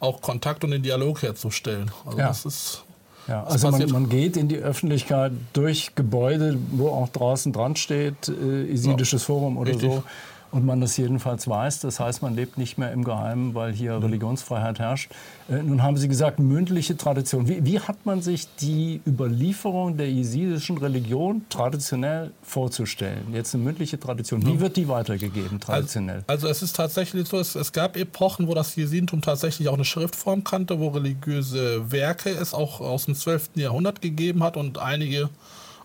auch 0.00 0.20
Kontakt 0.20 0.64
und 0.64 0.70
den 0.70 0.82
Dialog 0.82 1.22
herzustellen. 1.22 1.90
Also 2.06 2.18
ja. 2.18 2.28
das 2.28 2.44
ist 2.44 2.84
ja, 3.28 3.44
also 3.44 3.70
man, 3.70 3.90
man, 3.90 4.08
geht 4.08 4.36
in 4.36 4.48
die 4.48 4.56
Öffentlichkeit 4.56 5.32
durch 5.52 5.94
Gebäude, 5.94 6.58
wo 6.72 6.88
auch 6.88 7.08
draußen 7.10 7.52
dran 7.52 7.76
steht, 7.76 8.28
äh, 8.28 8.64
Isidisches 8.64 9.22
ja, 9.22 9.26
Forum 9.26 9.58
oder 9.58 9.72
richtig. 9.72 9.92
so 9.92 10.02
und 10.50 10.64
man 10.64 10.80
das 10.80 10.96
jedenfalls 10.96 11.46
weiß. 11.46 11.80
Das 11.80 12.00
heißt, 12.00 12.22
man 12.22 12.34
lebt 12.34 12.56
nicht 12.58 12.78
mehr 12.78 12.92
im 12.92 13.04
Geheimen, 13.04 13.54
weil 13.54 13.72
hier 13.72 13.96
mhm. 13.96 14.04
Religionsfreiheit 14.04 14.78
herrscht. 14.78 15.10
Äh, 15.48 15.62
nun 15.62 15.82
haben 15.82 15.96
Sie 15.96 16.08
gesagt, 16.08 16.38
mündliche 16.38 16.96
Tradition. 16.96 17.48
Wie, 17.48 17.64
wie, 17.64 17.80
hat 17.80 18.06
man 18.06 18.22
sich 18.22 18.46
die 18.60 19.00
Überlieferung 19.06 19.96
der 19.96 20.10
jesidischen 20.10 20.78
Religion 20.78 21.42
traditionell 21.50 22.30
vorzustellen? 22.42 23.26
Jetzt 23.32 23.54
eine 23.54 23.64
mündliche 23.64 24.00
Tradition. 24.00 24.44
Wie 24.46 24.60
wird 24.60 24.76
die 24.76 24.88
weitergegeben 24.88 25.60
traditionell? 25.60 26.24
Also, 26.26 26.46
also 26.46 26.48
es 26.48 26.62
ist 26.62 26.76
tatsächlich 26.76 27.28
so, 27.28 27.38
es, 27.38 27.54
es, 27.54 27.72
gab 27.72 27.96
Epochen, 27.96 28.48
wo 28.48 28.54
das 28.54 28.74
Jesidentum 28.76 29.20
tatsächlich 29.20 29.68
auch 29.68 29.74
eine 29.74 29.84
Schriftform 29.84 30.44
kannte, 30.44 30.80
wo 30.80 30.88
religiöse 30.88 31.90
Werke 31.90 32.30
es 32.30 32.54
auch 32.54 32.80
aus 32.80 33.04
dem 33.04 33.14
12. 33.14 33.50
Jahrhundert 33.56 34.00
gegeben 34.00 34.42
hat 34.42 34.56
und 34.56 34.78
einige 34.78 35.28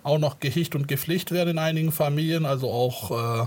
auch 0.03 0.19
noch 0.19 0.39
gehicht 0.39 0.75
und 0.75 0.87
gepflegt 0.87 1.31
werden 1.31 1.51
in 1.51 1.57
einigen 1.57 1.91
Familien, 1.91 2.45
also 2.45 2.69
auch 2.69 3.11
äh, 3.11 3.45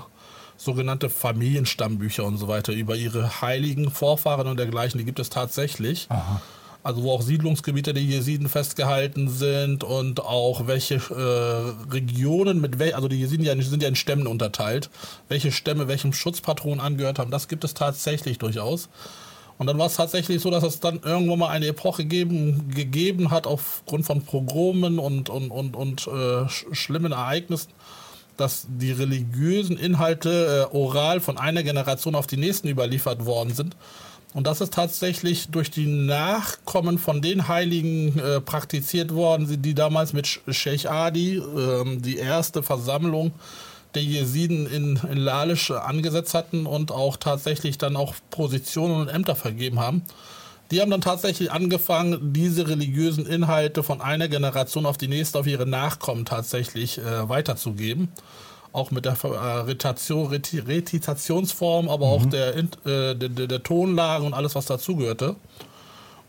sogenannte 0.56 1.10
Familienstammbücher 1.10 2.24
und 2.24 2.38
so 2.38 2.48
weiter 2.48 2.72
über 2.72 2.96
ihre 2.96 3.40
heiligen 3.40 3.90
Vorfahren 3.90 4.46
und 4.46 4.58
dergleichen. 4.58 4.98
Die 4.98 5.04
gibt 5.04 5.18
es 5.18 5.30
tatsächlich. 5.30 6.06
Aha. 6.08 6.40
Also 6.82 7.02
wo 7.02 7.10
auch 7.10 7.22
Siedlungsgebiete 7.22 7.92
der 7.92 8.02
Jesiden 8.04 8.48
festgehalten 8.48 9.28
sind 9.28 9.82
und 9.82 10.20
auch 10.20 10.68
welche 10.68 10.94
äh, 10.94 11.92
Regionen 11.92 12.60
mit 12.60 12.78
wel 12.78 12.94
also 12.94 13.08
die 13.08 13.18
Jesiden 13.18 13.44
ja, 13.44 13.60
sind 13.60 13.82
ja 13.82 13.88
in 13.88 13.96
Stämmen 13.96 14.28
unterteilt, 14.28 14.88
welche 15.28 15.50
Stämme 15.50 15.88
welchem 15.88 16.12
Schutzpatron 16.12 16.78
angehört 16.78 17.18
haben, 17.18 17.32
das 17.32 17.48
gibt 17.48 17.64
es 17.64 17.74
tatsächlich 17.74 18.38
durchaus. 18.38 18.88
Und 19.58 19.66
dann 19.66 19.78
war 19.78 19.86
es 19.86 19.96
tatsächlich 19.96 20.40
so, 20.40 20.50
dass 20.50 20.62
es 20.62 20.80
dann 20.80 21.00
irgendwann 21.02 21.38
mal 21.38 21.48
eine 21.48 21.66
Epoche 21.66 22.04
geben, 22.04 22.70
gegeben 22.72 23.30
hat 23.30 23.46
aufgrund 23.46 24.04
von 24.04 24.22
Pogromen 24.22 24.98
und, 24.98 25.28
und, 25.28 25.50
und, 25.50 25.74
und 25.74 26.06
äh, 26.06 26.48
schlimmen 26.48 27.12
Ereignissen, 27.12 27.72
dass 28.36 28.66
die 28.68 28.92
religiösen 28.92 29.78
Inhalte 29.78 30.68
äh, 30.72 30.76
oral 30.76 31.20
von 31.20 31.38
einer 31.38 31.62
Generation 31.62 32.14
auf 32.14 32.26
die 32.26 32.36
nächsten 32.36 32.68
überliefert 32.68 33.24
worden 33.24 33.54
sind. 33.54 33.76
Und 34.34 34.46
das 34.46 34.60
ist 34.60 34.74
tatsächlich 34.74 35.48
durch 35.48 35.70
die 35.70 35.86
Nachkommen 35.86 36.98
von 36.98 37.22
den 37.22 37.48
Heiligen 37.48 38.18
äh, 38.18 38.40
praktiziert 38.40 39.14
worden, 39.14 39.62
die 39.62 39.74
damals 39.74 40.12
mit 40.12 40.40
Sheikh 40.48 40.88
Adi 40.88 41.38
äh, 41.38 41.96
die 41.98 42.18
erste 42.18 42.62
Versammlung 42.62 43.32
der 43.94 44.02
Jesiden 44.02 44.66
in, 44.66 45.00
in 45.10 45.16
Lalisch 45.16 45.70
angesetzt 45.70 46.34
hatten 46.34 46.66
und 46.66 46.92
auch 46.92 47.16
tatsächlich 47.16 47.78
dann 47.78 47.96
auch 47.96 48.14
Positionen 48.30 49.00
und 49.00 49.08
Ämter 49.08 49.36
vergeben 49.36 49.80
haben. 49.80 50.02
Die 50.70 50.80
haben 50.80 50.90
dann 50.90 51.00
tatsächlich 51.00 51.52
angefangen, 51.52 52.32
diese 52.32 52.68
religiösen 52.68 53.26
Inhalte 53.26 53.82
von 53.82 54.00
einer 54.00 54.28
Generation 54.28 54.86
auf 54.86 54.98
die 54.98 55.08
nächste, 55.08 55.38
auf 55.38 55.46
ihre 55.46 55.66
Nachkommen 55.66 56.24
tatsächlich 56.24 56.98
äh, 56.98 57.28
weiterzugeben. 57.28 58.08
Auch 58.72 58.90
mit 58.90 59.04
der 59.04 59.16
äh, 59.22 59.60
Retation, 59.60 60.26
Retitationsform, 60.26 61.88
aber 61.88 62.06
mhm. 62.06 62.12
auch 62.12 62.26
der, 62.26 62.56
äh, 62.56 62.64
der, 62.84 63.14
der, 63.14 63.46
der 63.46 63.62
Tonlage 63.62 64.24
und 64.24 64.34
alles, 64.34 64.54
was 64.54 64.66
dazugehörte. 64.66 65.36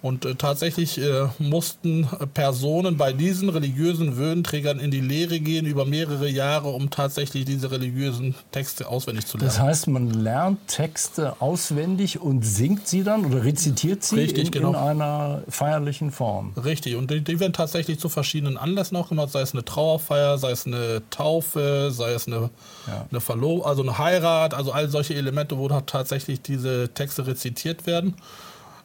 Und 0.02 0.26
äh, 0.26 0.36
tatsächlich 0.36 1.00
äh, 1.00 1.28
mussten 1.40 2.08
Personen 2.34 2.98
bei 2.98 3.14
diesen 3.14 3.50
religiösen 3.50 4.16
Würdenträgern 4.16 4.80
in 4.80 4.92
die 4.92 5.02
Lehre 5.02 5.40
gehen 5.40 5.66
über 5.66 5.86
mehrere 5.86 6.30
Jahre, 6.30 6.70
um 6.70 6.90
tatsächlich 6.90 7.46
diese 7.46 7.72
religiösen 7.72 8.36
Texte 8.52 8.88
auswendig 8.88 9.26
zu 9.26 9.38
lernen. 9.38 9.50
Das 9.50 9.60
heißt, 9.60 9.88
man 9.88 10.10
lernt 10.12 10.68
Texte 10.68 11.42
auswendig 11.42 12.22
und 12.22 12.46
singt 12.46 12.88
sie 12.88 13.04
dann 13.04 13.26
oder 13.26 13.44
rezitiert 13.44 14.04
sie 14.04 14.16
Richtig, 14.16 14.46
in, 14.46 14.52
genau. 14.52 14.70
in 14.70 14.76
einer 14.76 15.44
feierlichen 15.50 16.12
Form. 16.12 16.54
Richtig, 16.64 16.96
und 16.96 17.10
die, 17.12 17.22
die 17.22 17.40
werden 17.40 17.54
tatsächlich 17.54 18.00
zu 18.00 18.10
verschiedenen 18.10 18.58
Anlässen 18.58 18.96
auch 18.98 19.10
gemacht, 19.10 19.32
sei 19.32 19.42
es 19.42 19.54
eine 19.54 19.66
Trauerfeier, 19.66 20.38
sei 20.38 20.52
es 20.52 20.66
eine 20.68 21.02
Taufe, 21.10 21.90
sei 21.92 22.12
es 22.14 22.28
eine, 22.28 22.50
Ja. 22.88 23.06
eine 23.10 23.20
Verlo 23.20 23.62
also 23.64 23.82
eine 23.82 23.98
Heirat, 23.98 24.54
also 24.54 24.72
all 24.72 24.90
solche 24.90 25.16
Elemente, 25.16 25.58
wo 25.58 25.68
tatsächlich 25.68 26.42
diese 26.42 26.90
Texte 26.94 27.28
rezitiert 27.28 27.86
werden. 27.88 28.16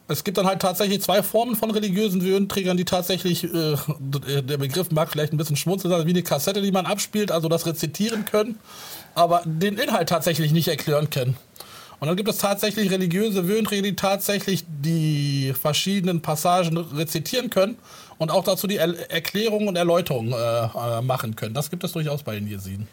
Es 0.07 0.23
gibt 0.23 0.37
dann 0.37 0.45
halt 0.45 0.61
tatsächlich 0.61 1.01
zwei 1.01 1.23
Formen 1.23 1.55
von 1.55 1.71
religiösen 1.71 2.21
Würdenträgern, 2.21 2.75
die 2.75 2.83
tatsächlich, 2.83 3.45
äh, 3.45 3.75
der 3.99 4.57
Begriff 4.57 4.91
mag 4.91 5.09
vielleicht 5.09 5.31
ein 5.31 5.37
bisschen 5.37 5.55
schmunzeln 5.55 5.93
sein, 5.93 6.05
wie 6.05 6.11
eine 6.11 6.23
Kassette, 6.23 6.61
die 6.61 6.71
man 6.71 6.85
abspielt, 6.85 7.31
also 7.31 7.47
das 7.47 7.65
rezitieren 7.65 8.25
können, 8.25 8.59
aber 9.15 9.43
den 9.45 9.77
Inhalt 9.77 10.09
tatsächlich 10.09 10.51
nicht 10.51 10.67
erklären 10.67 11.09
können. 11.09 11.37
Und 12.01 12.07
dann 12.07 12.17
gibt 12.17 12.27
es 12.27 12.37
tatsächlich 12.37 12.91
religiöse 12.91 13.47
Würdenträger, 13.47 13.83
die 13.83 13.95
tatsächlich 13.95 14.65
die 14.67 15.53
verschiedenen 15.53 16.21
Passagen 16.21 16.75
rezitieren 16.77 17.49
können 17.49 17.77
und 18.17 18.29
auch 18.29 18.43
dazu 18.43 18.67
die 18.67 18.75
er 18.75 19.09
Erklärung 19.09 19.69
und 19.69 19.77
Erläuterung 19.77 20.33
äh, 20.33 20.65
äh, 20.65 21.01
machen 21.01 21.37
können. 21.37 21.53
Das 21.53 21.69
gibt 21.69 21.85
es 21.85 21.93
durchaus 21.93 22.23
bei 22.23 22.35
den 22.35 22.45
Jesiden. 22.45 22.89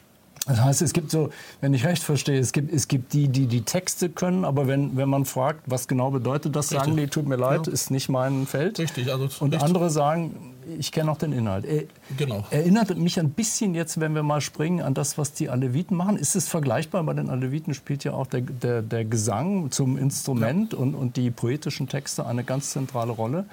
Das 0.50 0.64
heißt, 0.64 0.82
es 0.82 0.92
gibt 0.92 1.12
so, 1.12 1.30
wenn 1.60 1.72
ich 1.74 1.84
recht 1.86 2.02
verstehe, 2.02 2.40
es 2.40 2.50
gibt, 2.52 2.72
es 2.72 2.88
gibt 2.88 3.12
die, 3.12 3.28
die 3.28 3.46
die 3.46 3.62
Texte 3.62 4.08
können, 4.08 4.44
aber 4.44 4.66
wenn, 4.66 4.96
wenn 4.96 5.08
man 5.08 5.24
fragt, 5.24 5.62
was 5.66 5.86
genau 5.86 6.10
bedeutet 6.10 6.56
das, 6.56 6.70
sagen 6.70 6.96
die, 6.96 7.06
tut 7.06 7.26
mir 7.28 7.36
leid, 7.36 7.68
Ja. 7.68 7.72
ist 7.72 7.90
nicht 7.92 8.08
mein 8.08 8.46
Feld. 8.46 8.78
Richtig, 8.80 9.10
also 9.12 9.24
Und 9.44 9.52
richtig. 9.52 9.62
andere 9.62 9.90
sagen, 9.90 10.54
ich 10.78 10.90
kenne 10.90 11.10
auch 11.12 11.18
den 11.18 11.32
Inhalt. 11.32 11.64
Er, 11.64 11.84
Genau. 12.16 12.44
Erinnert 12.50 12.96
mich 12.98 13.20
ein 13.20 13.30
bisschen 13.30 13.74
jetzt, 13.76 14.00
wenn 14.00 14.14
wir 14.16 14.24
mal 14.24 14.40
springen, 14.40 14.80
an 14.82 14.92
das, 14.94 15.16
was 15.18 15.32
die 15.32 15.48
Aleviten 15.48 15.96
machen. 15.96 16.16
Ist 16.16 16.34
es 16.34 16.48
vergleichbar? 16.48 17.04
Bei 17.04 17.14
den 17.14 17.30
Aleviten 17.30 17.72
spielt 17.72 18.02
ja 18.02 18.12
auch 18.12 18.26
der, 18.26 18.40
der, 18.40 18.82
der 18.82 19.04
Gesang 19.04 19.70
zum 19.70 19.96
Instrument 19.98 20.74
und, 20.74 20.94
und 20.96 21.16
die 21.16 21.30
poetischen 21.30 21.86
Texte 21.86 22.26
eine 22.26 22.42
ganz 22.42 22.70
zentrale 22.72 23.12
Rolle. 23.12 23.44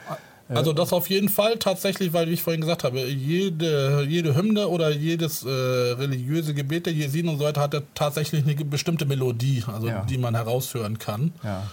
Also 0.50 0.72
das 0.74 0.94
auf 0.94 1.10
jeden 1.10 1.30
Fall 1.30 1.58
tatsächlich, 1.58 2.14
weil 2.14 2.28
wie 2.30 2.34
ich 2.34 2.42
vorhin 2.42 2.62
gesagt 2.62 2.84
habe, 2.86 3.02
jede, 3.06 4.06
jede 4.08 4.34
Hymne 4.36 4.68
oder 4.70 4.90
jedes 4.92 5.44
äh, 5.44 5.50
religiöse 5.50 6.54
Gebet 6.54 6.86
der 6.86 6.94
Jesiden 6.94 7.30
und 7.30 7.40
so 7.40 7.44
weiter 7.46 7.62
hat 7.62 7.74
ja 7.74 7.82
tatsächlich 7.96 8.44
eine 8.46 8.56
bestimmte 8.66 9.06
Melodie, 9.06 9.64
also 9.68 9.88
Ja. 9.88 10.06
die 10.10 10.18
man 10.18 10.36
heraushören 10.36 10.98
kann. 11.00 11.34
Ja. 11.44 11.64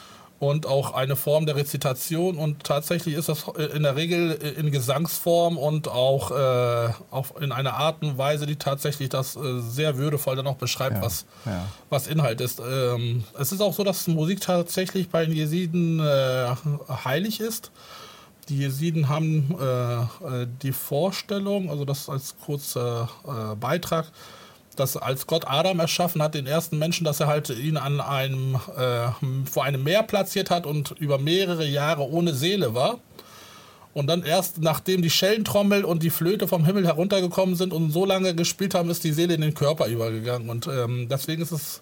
Und 0.41 0.67
auch 0.67 0.93
eine 0.93 1.15
Form 1.17 1.47
der 1.47 1.55
Rezitation 1.57 2.37
und 2.37 2.65
tatsächlich 2.65 3.15
ist 3.15 3.29
das 3.29 3.45
in 3.75 3.85
der 3.85 3.95
Regel 3.97 4.33
in 4.33 4.73
Gesangsform 4.73 5.57
und 5.57 5.87
auch, 5.89 6.33
äh, 6.33 6.89
auch 7.13 7.37
in 7.41 7.53
einer 7.53 7.75
Art 7.75 8.03
und 8.03 8.19
Weise, 8.19 8.45
die 8.45 8.57
tatsächlich 8.57 9.09
das 9.09 9.37
äh, 9.37 9.61
sehr 9.61 9.97
würdevoll 9.97 10.35
dann 10.37 10.47
auch 10.49 10.57
beschreibt, 10.57 10.97
Ja. 10.97 11.03
was, 11.03 11.25
was 11.89 12.09
Inhalt 12.09 12.41
ist. 12.41 12.61
Ähm, 12.61 13.23
es 13.39 13.53
ist 13.53 13.61
auch 13.61 13.73
so, 13.73 13.85
dass 13.85 14.07
Musik 14.09 14.41
tatsächlich 14.41 15.09
bei 15.09 15.25
den 15.25 15.35
Jesiden 15.35 16.01
äh, 16.01 16.49
heilig 17.05 17.41
ist. 17.41 17.71
Die 18.49 18.59
Jesiden 18.59 19.09
haben 19.09 19.57
äh, 19.61 20.03
äh, 20.03 20.47
die 20.63 20.73
Vorstellung, 20.73 21.71
also 21.71 21.85
das 21.85 22.09
als 22.09 22.37
kurzer 22.39 23.09
äh, 23.27 23.57
Beitrag, 23.57 24.11
dass 24.77 24.97
als 24.97 25.27
Gott 25.27 25.45
Adam 25.47 25.81
erschaffen 25.81 26.23
hat, 26.23 26.35
den 26.35 26.47
ersten 26.47 26.79
Menschen, 26.79 27.05
dass 27.05 27.21
er 27.21 27.27
halt 27.29 27.51
ihn 27.51 27.77
an 27.77 28.01
einem, 28.01 28.57
äh, 28.77 29.09
vor 29.51 29.65
einem 29.65 29.83
Meer 29.83 30.03
platziert 30.03 30.51
hat 30.51 30.67
und 30.67 30.93
über 30.99 31.19
mehrere 31.19 31.67
Jahre 31.67 32.09
ohne 32.09 32.35
Seele 32.35 32.75
war. 32.75 32.99
Und 33.95 34.09
dann 34.09 34.25
erst 34.25 34.61
nachdem 34.61 35.03
die 35.03 35.11
Schellentrommel 35.11 35.85
und 35.85 36.03
die 36.03 36.11
Flöte 36.11 36.49
vom 36.49 36.65
Himmel 36.65 36.85
heruntergekommen 36.85 37.55
sind 37.55 37.73
und 37.73 37.93
so 37.93 38.05
lange 38.05 38.35
gespielt 38.35 38.75
haben, 38.75 38.91
ist 38.91 39.05
die 39.05 39.13
Seele 39.13 39.35
in 39.35 39.41
den 39.41 39.55
Körper 39.55 39.87
übergegangen. 39.87 40.51
Und 40.51 40.67
ähm, 40.67 41.09
deswegen 41.09 41.41
ist 41.41 41.53
es 41.53 41.81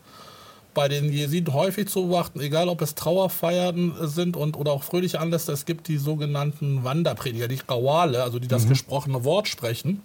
bei 0.74 0.88
den 0.88 1.12
Jesiden 1.12 1.52
häufig 1.52 1.88
zu 1.88 2.06
beobachten, 2.06 2.40
egal 2.40 2.68
ob 2.68 2.82
es 2.82 2.94
Trauerfeiern 2.94 3.94
sind 4.02 4.36
und, 4.36 4.56
oder 4.56 4.72
auch 4.72 4.82
fröhliche 4.82 5.20
Anlässe, 5.20 5.52
es 5.52 5.64
gibt 5.64 5.88
die 5.88 5.98
sogenannten 5.98 6.84
Wanderprediger, 6.84 7.48
die 7.48 7.60
Rawale, 7.68 8.22
also 8.22 8.38
die 8.38 8.48
das 8.48 8.68
gesprochene 8.68 9.24
Wort 9.24 9.48
sprechen. 9.48 10.02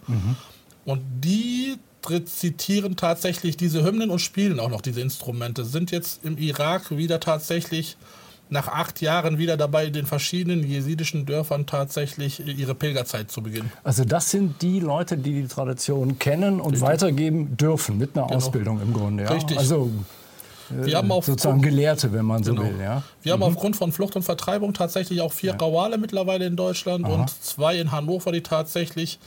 Und 0.85 1.01
die 1.21 1.75
rezitieren 2.05 2.95
tatsächlich 2.95 3.57
diese 3.57 3.83
Hymnen 3.83 4.09
und 4.09 4.19
spielen 4.19 4.59
auch 4.59 4.69
noch 4.69 4.81
diese 4.81 5.01
Instrumente. 5.01 5.65
Sind 5.65 5.91
jetzt 5.91 6.23
im 6.23 6.37
Irak 6.37 6.91
wieder 6.91 7.19
tatsächlich 7.19 7.97
nach 8.49 8.67
acht 8.67 9.01
Jahren 9.01 9.37
wieder 9.37 9.57
dabei, 9.57 9.85
in 9.85 9.93
den 9.93 10.05
verschiedenen 10.05 10.63
jesidischen 10.65 11.25
Dörfern 11.25 11.65
tatsächlich 11.65 12.45
ihre 12.45 12.75
Pilgerzeit 12.75 13.29
zu 13.29 13.41
beginnen. 13.41 13.71
Also 13.83 14.05
das 14.05 14.31
sind 14.31 14.61
die 14.61 14.79
Leute, 14.79 15.17
die 15.17 15.41
die 15.41 15.47
Tradition 15.47 16.17
kennen 16.17 16.61
und 16.61 16.79
weitergeben 16.79 17.57
dürfen 17.57 17.97
mit 17.97 18.17
einer 18.17 18.31
Ausbildung 18.31 18.81
im 18.81 18.93
Grunde. 18.93 19.23
Ja? 19.23 19.31
Richtig. 19.31 19.57
Also 19.57 19.91
Wir 20.69 20.97
haben 20.97 21.11
auf 21.11 21.25
sozusagen 21.25 21.61
Gelehrte, 21.61 22.11
wenn 22.13 22.25
man 22.25 22.43
so 22.43 22.53
Genau. 22.53 22.65
will. 22.67 22.81
Ja? 22.81 23.03
Wir 23.21 23.33
haben 23.33 23.43
aufgrund 23.43 23.75
von 23.75 23.91
Flucht 23.91 24.15
und 24.15 24.23
Vertreibung 24.23 24.73
tatsächlich 24.73 25.21
auch 25.21 25.33
vier 25.33 25.53
Rawale 25.53 25.97
mittlerweile 25.97 26.45
in 26.45 26.55
Deutschland 26.55 27.07
und 27.07 27.29
zwei 27.43 27.77
in 27.77 27.91
Hannover, 27.91 28.31
die 28.31 28.41
tatsächlich, 28.41 29.19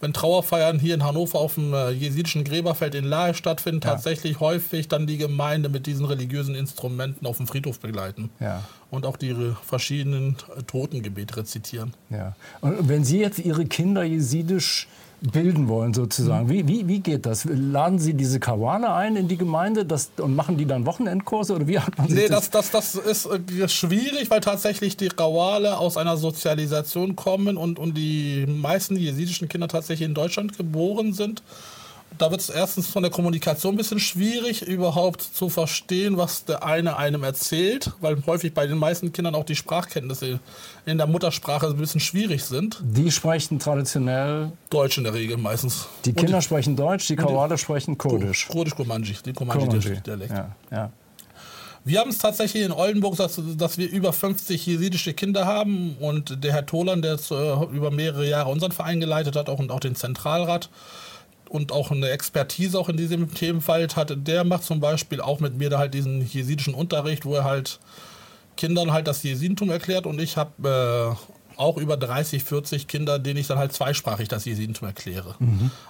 wenn 0.00 0.12
Trauerfeiern 0.12 0.78
hier 0.78 0.94
in 0.94 1.04
Hannover 1.04 1.38
auf 1.40 1.54
dem 1.54 1.74
äh, 1.74 1.90
jesidischen 1.90 2.44
Gräberfeld 2.44 2.94
in 2.94 3.04
Lahe 3.04 3.34
stattfinden, 3.34 3.80
tatsächlich 3.80 4.38
häufig 4.40 4.86
dann 4.88 5.06
die 5.06 5.18
Gemeinde 5.18 5.68
mit 5.68 5.86
diesen 5.86 6.06
religiösen 6.06 6.54
Instrumenten 6.54 7.26
auf 7.26 7.38
dem 7.38 7.46
Friedhof 7.48 7.80
begleiten. 7.80 8.30
Ja. 8.38 8.62
Und 8.90 9.04
auch 9.06 9.16
die 9.16 9.32
re- 9.32 9.56
verschiedenen 9.66 10.36
äh, 10.56 10.62
Totengebete 10.62 11.36
rezitieren. 11.38 11.94
Ja. 12.10 12.34
Und 12.60 12.88
wenn 12.88 13.04
Sie 13.04 13.18
jetzt 13.18 13.40
Ihre 13.40 13.66
Kinder 13.66 14.04
jesidisch 14.04 14.86
bilden 15.20 15.68
wollen, 15.68 15.94
sozusagen, 15.94 16.48
wie, 16.48 16.68
wie, 16.68 16.86
wie 16.86 17.00
geht 17.00 17.26
das? 17.26 17.44
Laden 17.44 17.98
Sie 17.98 18.14
diese 18.14 18.38
Kawane 18.38 18.92
ein 18.92 19.16
in 19.16 19.28
die 19.28 19.36
Gemeinde 19.36 19.84
das, 19.84 20.10
und 20.18 20.36
machen 20.36 20.56
die 20.56 20.66
dann 20.66 20.86
Wochenendkurse? 20.86 21.54
Oder 21.54 21.66
wie 21.66 21.78
hat 21.78 21.98
man 21.98 22.08
sich 22.08 22.16
Nee, 22.16 22.28
das, 22.28 22.50
das, 22.50 22.70
das, 22.70 22.94
ist 22.94 23.26
äh, 23.26 23.68
schwierig, 23.68 24.30
weil 24.30 24.40
tatsächlich 24.40 24.96
die 24.96 25.08
Rawale 25.08 25.78
aus 25.78 25.96
einer 25.96 26.16
Sozialisation 26.16 27.16
kommen 27.16 27.56
und, 27.56 27.78
und 27.78 27.96
die 27.96 28.46
meisten 28.46 28.96
jesidischen 28.96 29.48
Kinder 29.48 29.68
tatsächlich 29.68 30.06
in 30.06 30.14
Deutschland 30.14 30.56
geboren 30.56 31.12
sind. 31.12 31.42
Da 32.16 32.30
wird 32.30 32.40
es 32.40 32.48
erstens 32.48 32.86
von 32.86 33.02
der 33.02 33.12
Kommunikation 33.12 33.74
ein 33.74 33.76
bisschen 33.76 34.00
schwierig, 34.00 34.62
überhaupt 34.62 35.22
zu 35.22 35.48
verstehen, 35.48 36.16
was 36.16 36.44
der 36.44 36.64
eine 36.64 36.96
einem 36.96 37.22
erzählt, 37.22 37.92
weil 38.00 38.16
häufig 38.26 38.54
bei 38.54 38.66
den 38.66 38.78
meisten 38.78 39.12
Kindern 39.12 39.34
auch 39.34 39.44
die 39.44 39.54
Sprachkenntnisse 39.54 40.40
in 40.86 40.98
der 40.98 41.06
Muttersprache 41.06 41.66
ein 41.66 41.76
bisschen 41.76 42.00
schwierig 42.00 42.44
sind. 42.44 42.80
Die 42.82 43.10
sprechen 43.10 43.58
traditionell, 43.58 44.52
Deutsch 44.70 44.98
in 44.98 45.04
der 45.04 45.14
Regel 45.14 45.36
meistens. 45.36 45.86
die 46.04 46.12
Kinder 46.12 46.40
sprechen 46.40 46.76
Deutsch, 46.76 47.06
die 47.06 47.16
Kawale 47.16 47.58
sprechen 47.58 47.98
Kurdisch. 47.98 48.48
Kurdisch 48.48 48.74
Kurmanji, 48.74 49.14
den 49.24 49.34
Kurmanji. 49.34 49.66
Kurmanji-Dialekt. 49.66 50.32
Ja, 50.32 50.56
ja. 50.70 50.90
Wir 51.84 52.00
haben 52.00 52.10
es 52.10 52.18
tatsächlich 52.18 52.64
in 52.64 52.72
Oldenburg, 52.72 53.16
dass, 53.16 53.40
dass 53.56 53.78
wir 53.78 53.88
über 53.88 54.12
50 54.12 54.66
jesidische 54.66 55.14
Kinder 55.14 55.46
haben 55.46 55.96
und 56.00 56.44
der 56.44 56.52
Herr 56.52 56.66
Tolan, 56.66 57.00
der 57.00 57.12
jetzt, 57.12 57.30
äh, 57.30 57.34
über 57.34 57.90
mehrere 57.90 58.28
Jahre 58.28 58.50
unseren 58.50 58.72
Verein 58.72 59.00
geleitet 59.00 59.36
hat 59.36 59.48
auch, 59.48 59.58
und 59.58 59.70
auch 59.70 59.80
den 59.80 59.94
Zentralrat 59.94 60.68
und 61.48 61.72
auch 61.72 61.90
eine 61.90 62.10
Expertise 62.10 62.78
auch 62.78 62.88
in 62.88 62.96
diesem 62.96 63.34
Themenfeld 63.34 63.96
hat, 63.96 64.14
der 64.26 64.44
macht 64.44 64.64
zum 64.64 64.80
Beispiel 64.80 65.20
auch 65.20 65.40
mit 65.40 65.56
mir 65.56 65.70
da 65.70 65.78
halt 65.78 65.94
diesen 65.94 66.26
jesidischen 66.26 66.74
Unterricht, 66.74 67.24
wo 67.24 67.34
er 67.34 67.44
halt 67.44 67.78
Kindern 68.56 68.92
halt 68.92 69.06
das 69.06 69.22
Jesidentum 69.22 69.70
erklärt 69.70 70.06
und 70.06 70.20
ich 70.20 70.36
habe 70.36 71.16
äh, 71.16 71.58
auch 71.58 71.76
über 71.76 71.96
30, 71.96 72.44
40 72.44 72.86
Kinder, 72.86 73.18
denen 73.18 73.38
ich 73.38 73.48
dann 73.48 73.58
halt 73.58 73.72
zweisprachig 73.72 74.28
das 74.28 74.44
Jesidentum 74.44 74.88
erkläre. 74.88 75.34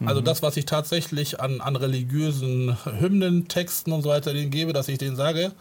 also 0.04 0.20
das, 0.20 0.42
was 0.42 0.56
ich 0.56 0.64
tatsächlich 0.64 1.40
an, 1.40 1.60
an 1.60 1.76
religiösen 1.76 2.76
Hymnen, 2.98 3.48
Texten 3.48 3.92
und 3.92 4.02
so 4.02 4.08
weiter 4.08 4.32
denen 4.32 4.50
gebe, 4.50 4.72
dass 4.72 4.88
ich 4.88 4.98
denen 4.98 5.16
sage, 5.16 5.52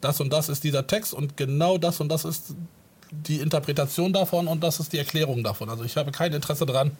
das 0.00 0.20
und 0.20 0.32
das 0.32 0.48
ist 0.48 0.64
dieser 0.64 0.86
Text 0.86 1.12
und 1.12 1.36
genau 1.36 1.76
das 1.76 2.00
und 2.00 2.08
das 2.08 2.24
ist 2.24 2.54
die 3.10 3.40
Interpretation 3.40 4.12
davon 4.12 4.46
und 4.46 4.62
das 4.62 4.80
ist 4.80 4.92
die 4.92 4.98
Erklärung 4.98 5.42
davon. 5.42 5.68
Also 5.68 5.84
ich 5.84 5.96
habe 5.96 6.12
kein 6.12 6.32
Interesse 6.32 6.64
daran, 6.64 6.92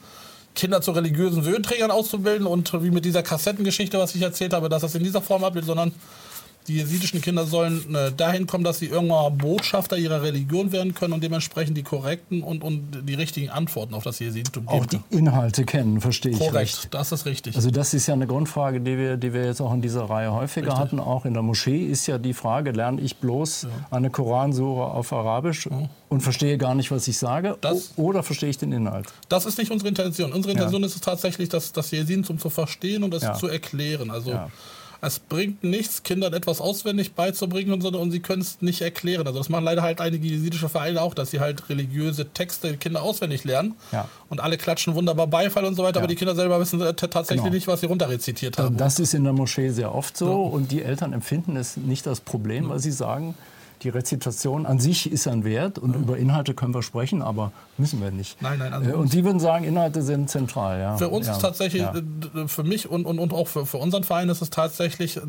Kinder 0.54 0.82
zu 0.82 0.90
religiösen 0.92 1.44
Würdenträgern 1.44 1.90
auszubilden 1.90 2.46
und 2.46 2.72
wie 2.82 2.90
mit 2.90 3.04
dieser 3.04 3.22
Kassettengeschichte, 3.22 3.98
was 3.98 4.14
ich 4.14 4.22
erzählt 4.22 4.52
habe, 4.52 4.68
dass 4.68 4.82
das 4.82 4.94
in 4.94 5.04
dieser 5.04 5.22
Form 5.22 5.44
abbildet, 5.44 5.68
sondern 5.68 5.92
die 6.70 6.76
jesidischen 6.76 7.20
Kinder 7.20 7.46
sollen 7.46 7.94
äh, 7.94 8.12
dahin 8.12 8.46
kommen, 8.46 8.62
dass 8.62 8.78
sie 8.78 8.86
irgendwann 8.86 9.36
Botschafter 9.36 9.96
ihrer 9.98 10.22
Religion 10.22 10.70
werden 10.70 10.94
können 10.94 11.12
und 11.14 11.22
dementsprechend 11.24 11.76
die 11.76 11.82
korrekten 11.82 12.42
und, 12.42 12.62
und 12.62 13.08
die 13.08 13.14
richtigen 13.14 13.50
Antworten 13.50 13.92
auf 13.94 14.04
das 14.04 14.20
Jesidentum 14.20 14.68
Auch 14.68 14.86
geben 14.86 15.02
die 15.10 15.16
Inhalte 15.16 15.64
kennen, 15.64 16.00
verstehe 16.00 16.32
ich 16.32 16.38
Korrekt, 16.38 16.54
recht. 16.54 16.88
das 16.94 17.10
ist 17.10 17.26
richtig. 17.26 17.56
Also 17.56 17.70
das 17.72 17.92
ist 17.92 18.06
ja 18.06 18.14
eine 18.14 18.26
Grundfrage, 18.28 18.80
die 18.80 18.96
wir, 18.96 19.16
die 19.16 19.32
wir 19.32 19.44
jetzt 19.44 19.60
auch 19.60 19.72
in 19.74 19.82
dieser 19.82 20.04
Reihe 20.04 20.32
häufiger 20.32 20.78
hatten. 20.78 21.00
Auch 21.00 21.24
in 21.24 21.34
der 21.34 21.42
Moschee 21.42 21.84
ist 21.86 22.06
ja 22.06 22.18
die 22.18 22.34
Frage, 22.34 22.70
lerne 22.70 23.00
ich 23.00 23.16
bloß 23.16 23.66
eine 23.90 24.10
Koransure 24.10 24.84
auf 24.92 25.12
Arabisch 25.12 25.68
und 26.08 26.20
verstehe 26.20 26.56
gar 26.56 26.74
nicht, 26.76 26.90
was 26.92 27.08
ich 27.08 27.18
sage? 27.18 27.56
Das- 27.60 27.92
oder 27.96 28.22
verstehe 28.22 28.50
ich 28.50 28.58
den 28.58 28.70
Inhalt? 28.72 29.06
Das 29.28 29.44
ist 29.44 29.58
nicht 29.58 29.70
unsere 29.72 29.88
Intention. 29.88 30.32
Unsere 30.32 30.52
Intention 30.52 30.84
ist 30.84 30.94
es 30.94 31.00
tatsächlich, 31.00 31.48
das, 31.48 31.72
das 31.72 31.90
Jesidentum 31.90 32.38
zu 32.38 32.48
verstehen 32.48 33.02
und 33.02 33.12
es 33.14 33.22
Ja. 33.22 33.34
zu 33.34 33.48
erklären. 33.48 34.10
Also 34.10 34.30
Ja. 34.30 34.48
Es 35.02 35.18
bringt 35.18 35.64
nichts, 35.64 36.02
Kindern 36.02 36.32
etwas 36.34 36.60
auswendig 36.60 37.12
beizubringen 37.12 37.72
und, 37.72 37.80
so, 37.80 37.88
und 37.88 38.10
sie 38.10 38.20
können 38.20 38.42
es 38.42 38.60
nicht 38.60 38.82
erklären. 38.82 39.26
Also 39.26 39.38
das 39.38 39.48
machen 39.48 39.64
leider 39.64 39.82
halt 39.82 40.00
einige 40.00 40.26
jesidische 40.26 40.68
Vereine 40.68 41.00
auch, 41.02 41.14
dass 41.14 41.30
sie 41.30 41.40
halt 41.40 41.68
religiöse 41.70 42.26
Texte 42.28 42.76
Kinder 42.76 43.02
auswendig 43.02 43.44
lernen. 43.44 43.74
Ja. 43.92 44.08
Und 44.28 44.40
alle 44.40 44.58
klatschen 44.58 44.94
wunderbar 44.94 45.26
Beifall 45.26 45.64
und 45.64 45.74
so 45.74 45.82
weiter, 45.82 45.96
Ja. 45.96 46.04
aber 46.04 46.08
die 46.08 46.16
Kinder 46.16 46.34
selber 46.34 46.60
wissen 46.60 46.78
tatsächlich 46.96 47.38
Genau. 47.42 47.54
nicht, 47.54 47.66
was 47.66 47.80
sie 47.80 47.86
runterrezitiert 47.86 48.58
haben. 48.58 48.76
Das 48.76 48.98
ist 48.98 49.14
in 49.14 49.24
der 49.24 49.32
Moschee 49.32 49.70
sehr 49.70 49.94
oft 49.94 50.16
so 50.16 50.26
Ja. 50.26 50.32
und 50.34 50.70
die 50.70 50.82
Eltern 50.82 51.12
empfinden 51.12 51.56
es 51.56 51.76
nicht 51.76 52.06
als 52.06 52.20
Problem, 52.20 52.68
weil 52.68 52.78
sie 52.80 52.92
sagen, 52.92 53.34
die 53.82 53.88
Rezitation 53.88 54.66
an 54.66 54.78
sich 54.78 55.10
ist 55.10 55.26
ein 55.26 55.44
Wert 55.44 55.78
und 55.78 55.94
über 55.96 56.16
Inhalte 56.18 56.54
können 56.54 56.74
wir 56.74 56.82
sprechen, 56.82 57.22
aber 57.22 57.52
müssen 57.78 58.00
wir 58.02 58.10
nicht. 58.10 58.40
Nein, 58.42 58.58
nein, 58.58 58.72
also 58.72 58.90
Äh, 58.90 58.94
und 58.94 59.08
Sie 59.10 59.24
würden 59.24 59.40
sagen, 59.40 59.64
Inhalte 59.64 60.02
sind 60.02 60.28
zentral. 60.30 60.78
Ja. 60.80 60.96
Für 60.96 61.08
uns 61.08 61.26
ja. 61.26 61.32
ist 61.32 61.40
tatsächlich, 61.40 61.82
Ja. 61.82 61.94
äh, 61.94 62.46
für 62.48 62.62
mich 62.64 62.90
und, 62.90 63.06
und, 63.06 63.18
und 63.18 63.32
auch 63.32 63.48
für, 63.48 63.66
für 63.66 63.78
unseren 63.78 64.04
Verein 64.04 64.28
ist 64.28 64.42
es 64.42 64.50
tatsächlich 64.50 65.16
äh, 65.16 65.20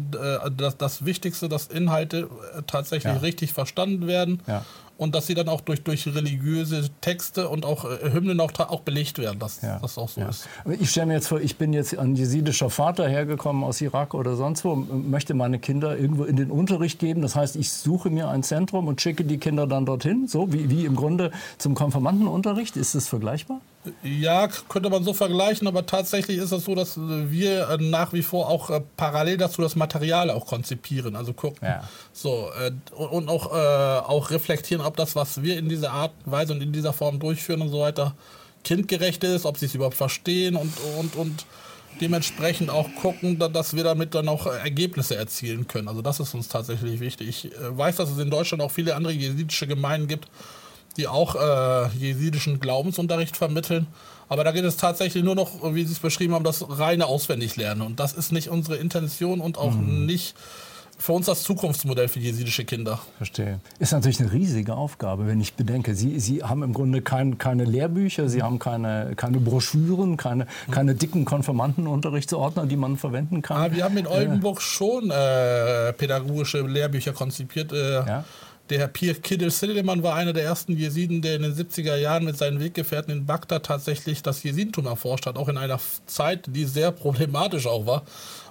das, 0.55 0.77
das 0.77 1.05
Wichtigste, 1.05 1.48
dass 1.50 1.67
Inhalte 1.67 2.29
tatsächlich 2.67 3.13
Ja. 3.13 3.20
richtig 3.20 3.53
verstanden 3.53 4.08
werden 4.08 4.41
Ja. 4.48 4.63
Und 5.01 5.15
dass 5.15 5.25
sie 5.25 5.34
dann 5.34 5.50
auch 5.50 5.62
durch, 5.62 5.81
durch 5.84 6.05
religiöse 6.08 6.88
Texte 7.01 7.50
und 7.50 7.65
auch 7.65 7.86
äh, 7.86 8.13
Hymnen 8.13 8.39
auch, 8.39 8.51
auch 8.60 8.81
belegt 8.81 9.17
werden, 9.17 9.39
dass 9.39 9.60
Ja. 9.63 9.79
das 9.79 9.98
auch 9.98 10.10
so 10.10 10.22
Ja. 10.22 10.29
ist. 10.29 10.48
Ich 10.79 10.91
stelle 10.91 11.08
mir 11.08 11.13
jetzt 11.15 11.27
vor, 11.27 11.41
ich 11.41 11.58
bin 11.58 11.74
jetzt 11.74 11.98
ein 11.98 12.15
jesidischer 12.15 12.70
Vater 12.70 13.10
hergekommen 13.10 13.63
aus 13.63 13.81
Irak 13.81 14.13
oder 14.13 14.36
sonst 14.36 14.63
wo, 14.63 14.75
möchte 14.75 15.34
meine 15.34 15.58
Kinder 15.58 15.98
irgendwo 15.98 16.25
in 16.25 16.36
den 16.36 16.51
Unterricht 16.51 17.00
geben. 17.00 17.24
Das 17.24 17.36
heißt, 17.36 17.55
ich 17.55 17.72
suche 17.72 18.12
mir 18.12 18.29
ein 18.29 18.43
Zentrum 18.43 18.88
und 18.88 19.01
schicke 19.01 19.24
die 19.24 19.39
Kinder 19.39 19.65
dann 19.65 19.88
dorthin, 19.88 20.27
so 20.27 20.53
wie, 20.53 20.70
wie 20.70 20.86
im 20.86 20.96
Grunde 20.96 21.31
zum 21.58 21.74
Konfirmandenunterricht. 21.74 22.77
Ist 22.77 22.93
das 22.93 23.08
vergleichbar? 23.08 23.60
Ja, 24.03 24.47
könnte 24.69 24.89
man 24.91 25.03
so 25.03 25.13
vergleichen, 25.13 25.67
aber 25.67 25.85
tatsächlich 25.88 26.38
ist 26.38 26.51
es 26.51 26.65
so, 26.65 26.75
dass 26.75 26.97
äh, 26.97 27.31
wir 27.31 27.67
äh, 27.69 27.77
nach 27.77 28.13
wie 28.13 28.21
vor 28.21 28.47
auch 28.47 28.69
äh, 28.69 28.81
parallel 28.95 29.38
dazu 29.38 29.61
das 29.63 29.75
Material 29.75 30.29
auch 30.29 30.45
konzipieren, 30.45 31.15
also 31.15 31.33
gucken, 31.33 31.67
Ja. 31.67 31.89
so 32.13 32.50
äh, 32.63 32.71
und, 32.95 33.27
auch, 33.27 33.51
äh, 33.51 33.57
auch 34.05 34.29
reflektieren, 34.29 34.85
ob 34.85 34.97
das, 34.97 35.15
was 35.15 35.41
wir 35.41 35.57
in 35.57 35.67
dieser 35.67 35.91
Art 35.93 36.11
und 36.25 36.31
Weise 36.31 36.53
und 36.53 36.61
in 36.61 36.71
dieser 36.71 36.93
Form 36.93 37.17
durchführen 37.19 37.61
und 37.61 37.69
so 37.69 37.79
weiter, 37.79 38.13
kindgerecht 38.63 39.23
ist, 39.23 39.45
ob 39.47 39.57
sie 39.57 39.65
es 39.65 39.73
überhaupt 39.73 39.97
verstehen 39.97 40.55
und, 40.55 40.71
und, 41.00 41.15
und 41.15 41.45
dementsprechend 42.00 42.69
auch 42.69 42.88
gucken, 43.01 43.39
da- 43.39 43.47
dass 43.50 43.75
wir 43.75 43.83
damit 43.83 44.13
dann 44.13 44.29
auch 44.29 44.45
Ergebnisse 44.45 45.15
erzielen 45.15 45.67
können. 45.67 45.88
Also 45.88 46.01
das 46.03 46.19
ist 46.19 46.33
uns 46.35 46.47
tatsächlich 46.47 47.00
wichtig. 47.00 47.27
Ich 47.27 47.51
weiß, 47.59 47.95
dass 47.95 48.11
es 48.11 48.19
in 48.19 48.29
Deutschland 48.29 48.61
auch 48.61 48.71
viele 48.71 48.95
andere 48.95 49.13
jesidische 49.13 49.65
Gemeinden 49.67 50.07
gibt, 50.07 50.27
die 50.98 51.07
auch 51.07 51.36
äh, 51.36 51.88
jesidischen 51.98 52.60
Glaubensunterricht 52.60 53.38
vermitteln. 53.38 53.88
Aber 54.29 54.43
da 54.43 54.51
geht 54.51 54.63
es 54.63 54.77
tatsächlich 54.77 55.24
nur 55.24 55.36
noch, 55.36 55.74
wie 55.74 55.83
Sie 55.83 55.91
es 55.91 56.00
beschrieben 56.00 56.33
haben, 56.33 56.45
das 56.45 56.65
reine 56.69 57.05
Auswendiglernen. 57.05 57.86
Und 57.86 58.00
das 58.00 58.13
ist 58.13 58.31
nicht 58.31 58.50
unsere 58.50 58.77
Intention 58.77 59.41
und 59.41 59.57
auch 59.57 59.74
nicht 59.75 60.36
für 61.01 61.13
uns 61.13 61.25
das 61.25 61.41
Zukunftsmodell 61.43 62.07
für 62.07 62.19
jesidische 62.19 62.63
Kinder. 62.63 63.00
Verstehe. 63.17 63.60
Ist 63.79 63.91
natürlich 63.91 64.19
eine 64.19 64.31
riesige 64.31 64.75
Aufgabe, 64.75 65.25
wenn 65.25 65.41
ich 65.41 65.55
bedenke. 65.55 65.95
Sie, 65.95 66.19
Sie 66.19 66.43
haben 66.43 66.62
im 66.62 66.74
Grunde 66.74 67.01
kein, 67.01 67.39
keine 67.39 67.65
Lehrbücher, 67.65 68.29
Sie 68.29 68.43
haben 68.43 68.60
keine, 68.60 69.13
keine 69.15 69.39
Broschüren, 69.39 70.15
keine, 70.15 70.45
keine 70.69 70.93
dicken 70.93 71.25
Konfirmandenunterrichtsordner, 71.25 72.67
die 72.67 72.77
man 72.77 72.98
verwenden 72.98 73.41
kann. 73.41 73.57
Ah, 73.57 73.75
wir 73.75 73.83
haben 73.83 73.98
in 73.98 74.05
Oldenburg 74.07 74.62
schon 74.62 75.10
äh, 75.10 75.91
pädagogische 75.93 76.62
Lehrbücher 76.62 77.13
konzipiert. 77.13 77.74
Äh, 77.74 78.05
Ja. 78.05 78.24
Der 78.72 78.80
Herr 78.80 78.88
Pir 78.88 79.16
Kiddel 79.16 79.51
Silliman 79.51 80.01
war 80.01 80.16
einer 80.16 80.32
der 80.32 80.46
ersten 80.46 80.78
Jesiden, 80.78 81.22
der 81.22 81.36
in 81.36 81.42
den 81.42 81.54
70er 81.54 81.98
Jahren 81.98 82.24
mit 82.24 82.38
seinen 82.38 82.62
Weggefährten 82.62 83.12
in 83.12 83.25
Bagdad 83.25 83.66
tatsächlich 83.66 84.24
das 84.24 84.44
Jesidentum 84.44 84.86
erforscht 84.86 85.25
hat, 85.25 85.36
auch 85.36 85.50
in 85.50 85.58
einer 85.58 85.78
Zeit, 86.06 86.46
die 86.48 86.63
sehr 86.63 86.94
problematisch 86.94 87.68
auch 87.68 87.86
war, 87.86 88.04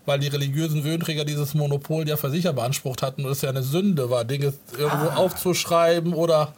weil 0.04 0.18
die 0.18 0.28
religiösen 0.28 0.84
Würdenträger 0.84 1.24
dieses 1.24 1.54
Monopol 1.54 2.06
ja 2.06 2.18
für 2.18 2.28
sich 2.28 2.44
ja 2.44 2.52
beansprucht 2.52 3.00
hatten 3.00 3.24
und 3.24 3.32
es 3.32 3.40
ja 3.40 3.48
eine 3.48 3.62
Sünde 3.62 4.10
war, 4.10 4.26
Dinge 4.26 4.52
irgendwo 4.76 5.08
aufzuschreiben 5.08 6.12
oder 6.12 6.52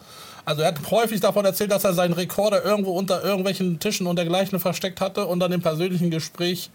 also 0.44 0.62
er 0.62 0.68
hat 0.68 0.90
häufig 0.90 1.20
davon 1.20 1.44
erzählt, 1.44 1.70
dass 1.70 1.84
er 1.84 1.94
seinen 1.94 2.14
Rekorder 2.14 2.64
irgendwo 2.64 2.98
unter 2.98 3.22
irgendwelchen 3.22 3.78
Tischen 3.78 4.08
und 4.08 4.16
dergleichen 4.16 4.58
versteckt 4.58 5.00
hatte 5.00 5.26
und 5.26 5.38
dann 5.38 5.52
im 5.52 5.62
persönlichen 5.62 6.10
Gespräch 6.10 6.70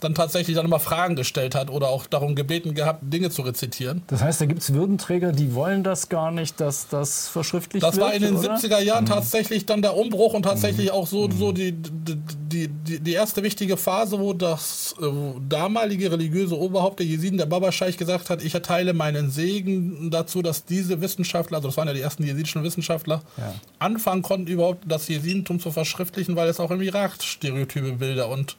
dann 0.00 0.14
tatsächlich 0.14 0.56
dann 0.56 0.66
immer 0.66 0.78
Fragen 0.80 1.16
gestellt 1.16 1.54
hat 1.54 1.70
oder 1.70 1.88
auch 1.88 2.06
darum 2.06 2.34
gebeten 2.34 2.74
gehabt, 2.74 3.00
Dinge 3.02 3.30
zu 3.30 3.42
rezitieren. 3.42 4.02
Das 4.08 4.22
heißt, 4.22 4.40
da 4.40 4.46
gibt 4.46 4.60
es 4.60 4.72
Würdenträger, 4.74 5.32
die 5.32 5.54
wollen 5.54 5.82
das 5.84 6.08
gar 6.10 6.30
nicht, 6.30 6.60
dass 6.60 6.88
das 6.88 7.28
verschriftlicht 7.28 7.82
Das 7.84 7.96
wird. 7.96 8.06
war 8.06 8.12
in 8.14 8.22
den 8.22 8.36
oder? 8.36 8.56
70er 8.56 8.80
Jahren 8.80 9.06
tatsächlich 9.06 9.64
dann 9.64 9.80
der 9.82 9.96
Umbruch 9.96 10.34
und 10.34 10.42
tatsächlich 10.42 10.90
auch 10.90 11.06
so, 11.06 11.30
so 11.30 11.52
die, 11.52 11.72
die, 11.72 12.68
die, 12.68 13.00
die 13.00 13.12
erste 13.12 13.42
wichtige 13.42 13.76
Phase, 13.76 14.18
wo 14.20 14.32
das 14.34 14.94
äh, 15.00 15.06
damalige 15.48 16.12
religiöse 16.12 16.58
Oberhaupt 16.58 16.98
der 17.00 17.06
Jesiden, 17.06 17.38
der 17.38 17.46
Baba 17.46 17.72
Scheich, 17.72 17.96
gesagt 17.96 18.28
hat, 18.28 18.44
ich 18.44 18.54
erteile 18.54 18.92
meinen 18.92 19.30
Segen 19.30 20.10
dazu, 20.10 20.42
dass 20.42 20.64
diese 20.64 21.00
Wissenschaftler, 21.00 21.56
also 21.58 21.68
das 21.68 21.76
waren 21.76 21.88
ja 21.88 21.94
die 21.94 22.00
ersten 22.02 22.22
jesidischen 22.24 22.62
Wissenschaftler, 22.62 23.22
Ja. 23.38 23.54
anfangen 23.78 24.22
konnten, 24.22 24.46
überhaupt 24.48 24.84
das 24.86 25.08
Jesidentum 25.08 25.58
zu 25.60 25.70
verschriftlichen, 25.70 26.36
weil 26.36 26.48
es 26.48 26.60
auch 26.60 26.70
im 26.70 26.82
Irak 26.82 27.12
stereotype 27.22 27.92
Bilder 27.92 28.28
und 28.28 28.56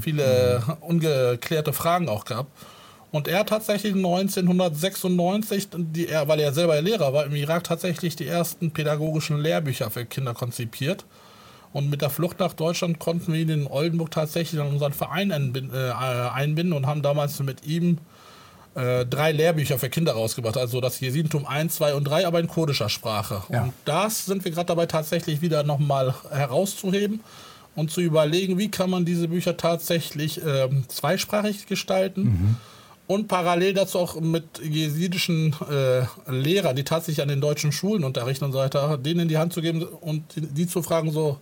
viele 0.00 0.62
ungeklärte 0.80 1.72
Fragen 1.72 2.08
auch 2.08 2.24
gab. 2.24 2.46
Und 3.12 3.28
er 3.28 3.40
hat 3.40 3.48
tatsächlich 3.48 3.94
1996, 3.94 5.68
die, 5.72 6.08
er, 6.08 6.28
weil 6.28 6.40
er 6.40 6.52
selber 6.52 6.80
Lehrer 6.80 7.12
war, 7.12 7.24
im 7.24 7.34
Irak 7.34 7.64
tatsächlich 7.64 8.16
die 8.16 8.26
ersten 8.26 8.72
pädagogischen 8.72 9.38
Lehrbücher 9.38 9.90
für 9.90 10.04
Kinder 10.04 10.34
konzipiert. 10.34 11.04
Und 11.72 11.88
mit 11.90 12.02
der 12.02 12.10
Flucht 12.10 12.40
nach 12.40 12.52
Deutschland 12.52 12.98
konnten 12.98 13.32
wir 13.32 13.40
ihn 13.40 13.48
in 13.48 13.66
Oldenburg 13.66 14.10
tatsächlich 14.10 14.60
in 14.60 14.66
unseren 14.66 14.92
Verein 14.92 15.32
einbinden, 15.32 15.74
äh, 15.74 15.90
einbinden 15.90 16.72
und 16.72 16.86
haben 16.86 17.02
damals 17.02 17.38
mit 17.40 17.66
ihm 17.66 17.98
äh, 18.74 19.06
drei 19.06 19.32
Lehrbücher 19.32 19.78
für 19.78 19.88
Kinder 19.88 20.12
rausgebracht. 20.12 20.56
Also 20.56 20.80
das 20.80 21.00
Jesidentum 21.00 21.46
1, 21.46 21.76
2 21.76 21.94
und 21.94 22.04
3, 22.04 22.26
aber 22.26 22.40
in 22.40 22.48
kurdischer 22.48 22.88
Sprache. 22.88 23.42
Ja. 23.50 23.64
Und 23.64 23.72
das 23.84 24.26
sind 24.26 24.44
wir 24.44 24.52
gerade 24.52 24.66
dabei 24.66 24.86
tatsächlich 24.86 25.40
wieder 25.40 25.62
nochmal 25.62 26.14
herauszuheben 26.30 27.20
und 27.76 27.90
zu 27.90 28.00
überlegen, 28.00 28.58
wie 28.58 28.70
kann 28.70 28.90
man 28.90 29.04
diese 29.04 29.28
Bücher 29.28 29.56
tatsächlich 29.56 30.40
ähm, 30.44 30.84
zweisprachig 30.88 31.66
gestalten. 31.66 32.56
Und 33.06 33.28
parallel 33.28 33.72
dazu 33.74 34.00
auch 34.00 34.20
mit 34.20 34.44
jesidischen 34.64 35.54
äh, 35.70 36.02
Lehrern, 36.28 36.74
die 36.74 36.82
tatsächlich 36.82 37.22
an 37.22 37.28
den 37.28 37.40
deutschen 37.40 37.70
Schulen 37.70 38.02
unterrichten 38.02 38.44
und 38.46 38.52
so 38.52 38.58
weiter, 38.58 38.98
denen 38.98 39.20
in 39.20 39.28
die 39.28 39.38
Hand 39.38 39.52
zu 39.52 39.62
geben 39.62 39.82
und 39.84 40.24
die, 40.34 40.66
zu 40.66 40.82
fragen, 40.82 41.12
so, 41.12 41.38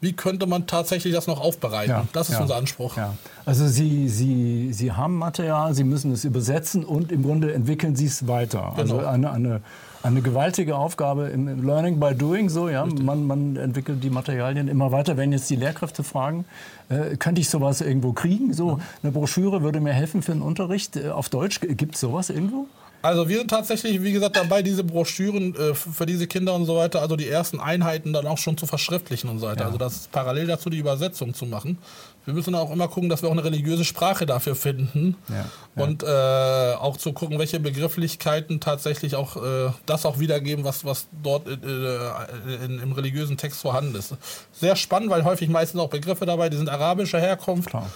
wie 0.00 0.12
könnte 0.12 0.46
man 0.46 0.68
tatsächlich 0.68 1.12
das 1.12 1.26
noch 1.26 1.40
aufbereiten? 1.40 1.90
Ja, 1.90 2.06
das 2.12 2.28
ist 2.28 2.36
ja, 2.36 2.42
unser 2.42 2.54
Anspruch. 2.54 2.96
Ja. 2.96 3.14
Also 3.44 3.66
Sie, 3.66 4.08
Sie, 4.08 4.72
Sie 4.72 4.92
haben 4.92 5.16
Material, 5.16 5.74
Sie 5.74 5.82
müssen 5.82 6.12
es 6.12 6.24
übersetzen 6.24 6.84
und 6.84 7.10
im 7.10 7.24
Grunde 7.24 7.52
entwickeln 7.52 7.96
Sie 7.96 8.06
es 8.06 8.28
weiter. 8.28 8.74
Also 8.76 8.98
Genau. 8.98 9.08
eine, 9.08 9.32
eine, 9.32 9.60
eine 10.06 10.22
gewaltige 10.22 10.76
Aufgabe 10.76 11.28
im 11.28 11.64
Learning 11.64 11.98
by 11.98 12.14
Doing. 12.14 12.48
So, 12.48 12.68
ja? 12.68 12.86
man, 12.86 13.26
man 13.26 13.56
entwickelt 13.56 14.02
die 14.04 14.10
Materialien 14.10 14.68
immer 14.68 14.92
weiter. 14.92 15.16
Wenn 15.16 15.32
jetzt 15.32 15.50
die 15.50 15.56
Lehrkräfte 15.56 16.04
fragen, 16.04 16.44
äh, 16.88 17.16
könnte 17.16 17.40
ich 17.40 17.50
sowas 17.50 17.80
irgendwo 17.80 18.12
kriegen? 18.12 18.52
So 18.52 18.78
eine 19.02 19.12
Broschüre 19.12 19.62
würde 19.62 19.80
mir 19.80 19.92
helfen 19.92 20.22
für 20.22 20.32
einen 20.32 20.42
Unterricht 20.42 20.96
äh, 20.96 21.08
auf 21.08 21.28
Deutsch. 21.28 21.60
Gibt 21.60 21.96
es 21.96 22.00
sowas 22.00 22.30
irgendwo? 22.30 22.66
Also 23.06 23.28
wir 23.28 23.38
sind 23.38 23.50
tatsächlich, 23.50 24.02
wie 24.02 24.10
gesagt, 24.10 24.36
dabei, 24.36 24.62
diese 24.62 24.82
Broschüren 24.82 25.54
äh, 25.54 25.74
für 25.74 26.06
diese 26.06 26.26
Kinder 26.26 26.54
und 26.54 26.66
so 26.66 26.76
weiter, 26.76 27.00
also 27.00 27.14
die 27.14 27.28
ersten 27.28 27.60
Einheiten 27.60 28.12
dann 28.12 28.26
auch 28.26 28.38
schon 28.38 28.58
zu 28.58 28.66
verschriftlichen 28.66 29.30
und 29.30 29.38
so 29.38 29.46
weiter. 29.46 29.60
Ja. 29.60 29.66
Also 29.66 29.78
das 29.78 29.94
ist 29.94 30.12
parallel 30.12 30.48
dazu 30.48 30.70
die 30.70 30.78
Übersetzung 30.78 31.32
zu 31.32 31.46
machen. 31.46 31.78
Wir 32.24 32.34
müssen 32.34 32.56
auch 32.56 32.72
immer 32.72 32.88
gucken, 32.88 33.08
dass 33.08 33.22
wir 33.22 33.28
auch 33.28 33.32
eine 33.32 33.44
religiöse 33.44 33.84
Sprache 33.84 34.26
dafür 34.26 34.56
finden 34.56 35.16
Ja, 35.28 35.44
und 35.80 36.02
äh, 36.02 36.06
auch 36.06 36.96
zu 36.96 37.12
gucken, 37.12 37.38
welche 37.38 37.60
Begrifflichkeiten 37.60 38.58
tatsächlich 38.58 39.14
auch 39.14 39.36
äh, 39.36 39.70
das 39.86 40.04
auch 40.04 40.18
wiedergeben, 40.18 40.64
was, 40.64 40.84
was 40.84 41.06
dort 41.22 41.46
äh, 41.46 42.64
in, 42.64 42.80
im 42.80 42.90
religiösen 42.90 43.36
Text 43.36 43.60
vorhanden 43.60 43.94
ist. 43.94 44.16
Sehr 44.50 44.74
spannend, 44.74 45.10
weil 45.10 45.22
häufig 45.22 45.48
meistens 45.48 45.80
auch 45.80 45.90
Begriffe 45.90 46.26
dabei, 46.26 46.48
die 46.48 46.56
sind 46.56 46.68
arabischer 46.68 47.20
Herkunft. 47.20 47.68
Klar. 47.68 47.88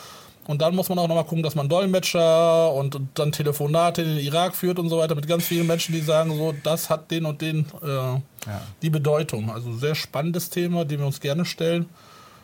Und 0.50 0.60
dann 0.62 0.74
muss 0.74 0.88
man 0.88 0.98
auch 0.98 1.06
nochmal 1.06 1.22
gucken, 1.22 1.44
dass 1.44 1.54
man 1.54 1.68
Dolmetscher 1.68 2.74
und, 2.74 2.96
und 2.96 3.16
dann 3.16 3.30
Telefonate 3.30 4.02
in 4.02 4.16
den 4.16 4.18
Irak 4.18 4.56
führt 4.56 4.80
und 4.80 4.88
so 4.88 4.98
weiter 4.98 5.14
mit 5.14 5.28
ganz 5.28 5.44
vielen 5.44 5.64
Menschen, 5.64 5.94
die 5.94 6.00
sagen, 6.00 6.36
so, 6.36 6.52
das 6.64 6.90
hat 6.90 7.08
den 7.12 7.24
und 7.24 7.40
den 7.40 7.66
äh, 7.84 8.48
die 8.82 8.90
Bedeutung. 8.90 9.48
Also 9.52 9.72
sehr 9.74 9.94
spannendes 9.94 10.50
Thema, 10.50 10.84
dem 10.84 10.98
wir 10.98 11.06
uns 11.06 11.20
gerne 11.20 11.44
stellen. 11.44 11.88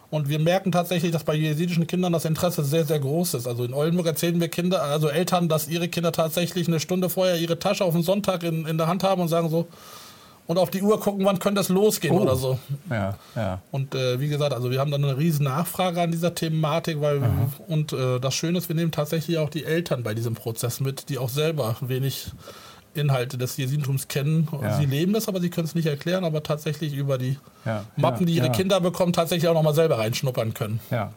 Und 0.08 0.28
wir 0.28 0.38
merken 0.38 0.70
tatsächlich, 0.70 1.10
dass 1.10 1.24
bei 1.24 1.34
jesidischen 1.34 1.88
Kindern 1.88 2.12
das 2.12 2.24
Interesse 2.24 2.62
sehr, 2.62 2.84
sehr 2.84 3.00
groß 3.00 3.34
ist. 3.34 3.48
Also 3.48 3.64
in 3.64 3.74
Oldenburg 3.74 4.06
erzählen 4.06 4.40
wir 4.40 4.46
Kinder, 4.50 4.84
also 4.84 5.08
Eltern, 5.08 5.48
dass 5.48 5.66
ihre 5.66 5.88
Kinder 5.88 6.12
tatsächlich 6.12 6.68
eine 6.68 6.78
Stunde 6.78 7.08
vorher 7.10 7.40
ihre 7.40 7.58
Tasche 7.58 7.84
auf 7.84 7.94
den 7.94 8.04
Sonntag 8.04 8.44
in, 8.44 8.66
in 8.66 8.78
der 8.78 8.86
Hand 8.86 9.02
haben 9.02 9.20
und 9.20 9.26
sagen 9.26 9.50
so, 9.50 9.66
und 10.46 10.58
auf 10.58 10.70
die 10.70 10.82
Uhr 10.82 11.00
gucken, 11.00 11.24
wann 11.24 11.38
könnte 11.38 11.60
es 11.60 11.68
losgehen 11.68 12.14
Oh. 12.14 12.20
oder 12.22 12.36
so. 12.36 12.58
Ja, 12.90 13.16
ja. 13.34 13.60
Und 13.72 13.94
äh, 13.94 14.20
wie 14.20 14.28
gesagt, 14.28 14.52
also 14.52 14.70
wir 14.70 14.78
haben 14.80 14.90
dann 14.90 15.04
eine 15.04 15.16
riesen 15.18 15.44
Nachfrage 15.44 16.00
an 16.00 16.10
dieser 16.12 16.34
Thematik, 16.34 17.00
weil 17.00 17.22
und 17.68 17.92
äh, 17.92 18.18
das 18.20 18.34
Schöne 18.34 18.58
ist, 18.58 18.68
wir 18.68 18.76
nehmen 18.76 18.92
tatsächlich 18.92 19.38
auch 19.38 19.50
die 19.50 19.64
Eltern 19.64 20.02
bei 20.02 20.14
diesem 20.14 20.34
Prozess 20.34 20.80
mit, 20.80 21.08
die 21.08 21.18
auch 21.18 21.28
selber 21.28 21.76
wenig 21.80 22.30
Inhalte 22.94 23.36
des 23.36 23.56
Jesidentums 23.58 24.08
kennen. 24.08 24.48
Ja. 24.62 24.78
Sie 24.78 24.86
leben 24.86 25.14
es, 25.14 25.28
aber 25.28 25.40
sie 25.40 25.50
können 25.50 25.66
es 25.66 25.74
nicht 25.74 25.86
erklären, 25.86 26.24
aber 26.24 26.42
tatsächlich 26.42 26.94
über 26.94 27.18
die 27.18 27.38
Ja, 27.66 27.84
Mappen, 27.96 28.24
die 28.26 28.34
ihre. 28.36 28.50
Kinder 28.52 28.80
bekommen, 28.80 29.12
tatsächlich 29.12 29.48
auch 29.48 29.54
nochmal 29.54 29.74
selber 29.74 29.98
reinschnuppern 29.98 30.54
können. 30.54 30.80
Ja. 30.90 31.12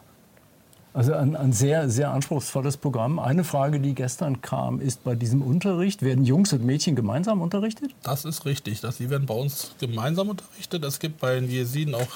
Also 0.99 1.13
ein, 1.13 1.37
ein, 1.37 1.53
sehr, 1.53 1.89
sehr 1.89 2.11
anspruchsvolles 2.11 2.75
Programm. 2.75 3.19
Eine 3.19 3.45
Frage, 3.45 3.79
die 3.79 3.95
gestern 3.95 4.41
kam, 4.41 4.81
ist 4.81 5.01
bei 5.05 5.15
diesem 5.15 5.41
Unterricht, 5.41 6.01
werden 6.01 6.25
Jungs 6.25 6.51
und 6.51 6.65
Mädchen 6.65 6.93
gemeinsam 6.93 7.39
unterrichtet? 7.39 7.91
Das 8.03 8.25
ist 8.25 8.43
richtig. 8.43 8.81
Das, 8.81 8.97
die 8.97 9.09
werden 9.09 9.25
bei 9.25 9.33
uns 9.33 9.71
gemeinsam 9.79 10.27
unterrichtet. 10.27 10.83
Es 10.83 10.99
gibt 10.99 11.21
bei 11.21 11.35
den 11.35 11.49
Jesiden 11.49 11.95
auch 11.95 12.09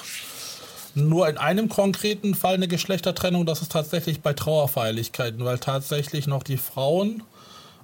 nur 0.94 1.30
in 1.30 1.38
einem 1.38 1.70
konkreten 1.70 2.34
Fall 2.34 2.56
eine 2.56 2.68
Geschlechtertrennung. 2.68 3.46
Das 3.46 3.62
ist 3.62 3.72
tatsächlich 3.72 4.20
bei 4.20 4.34
Trauerfeierlichkeiten, 4.34 5.42
weil 5.42 5.58
tatsächlich 5.60 6.26
noch 6.26 6.42
die 6.42 6.58
Frauen 6.58 7.22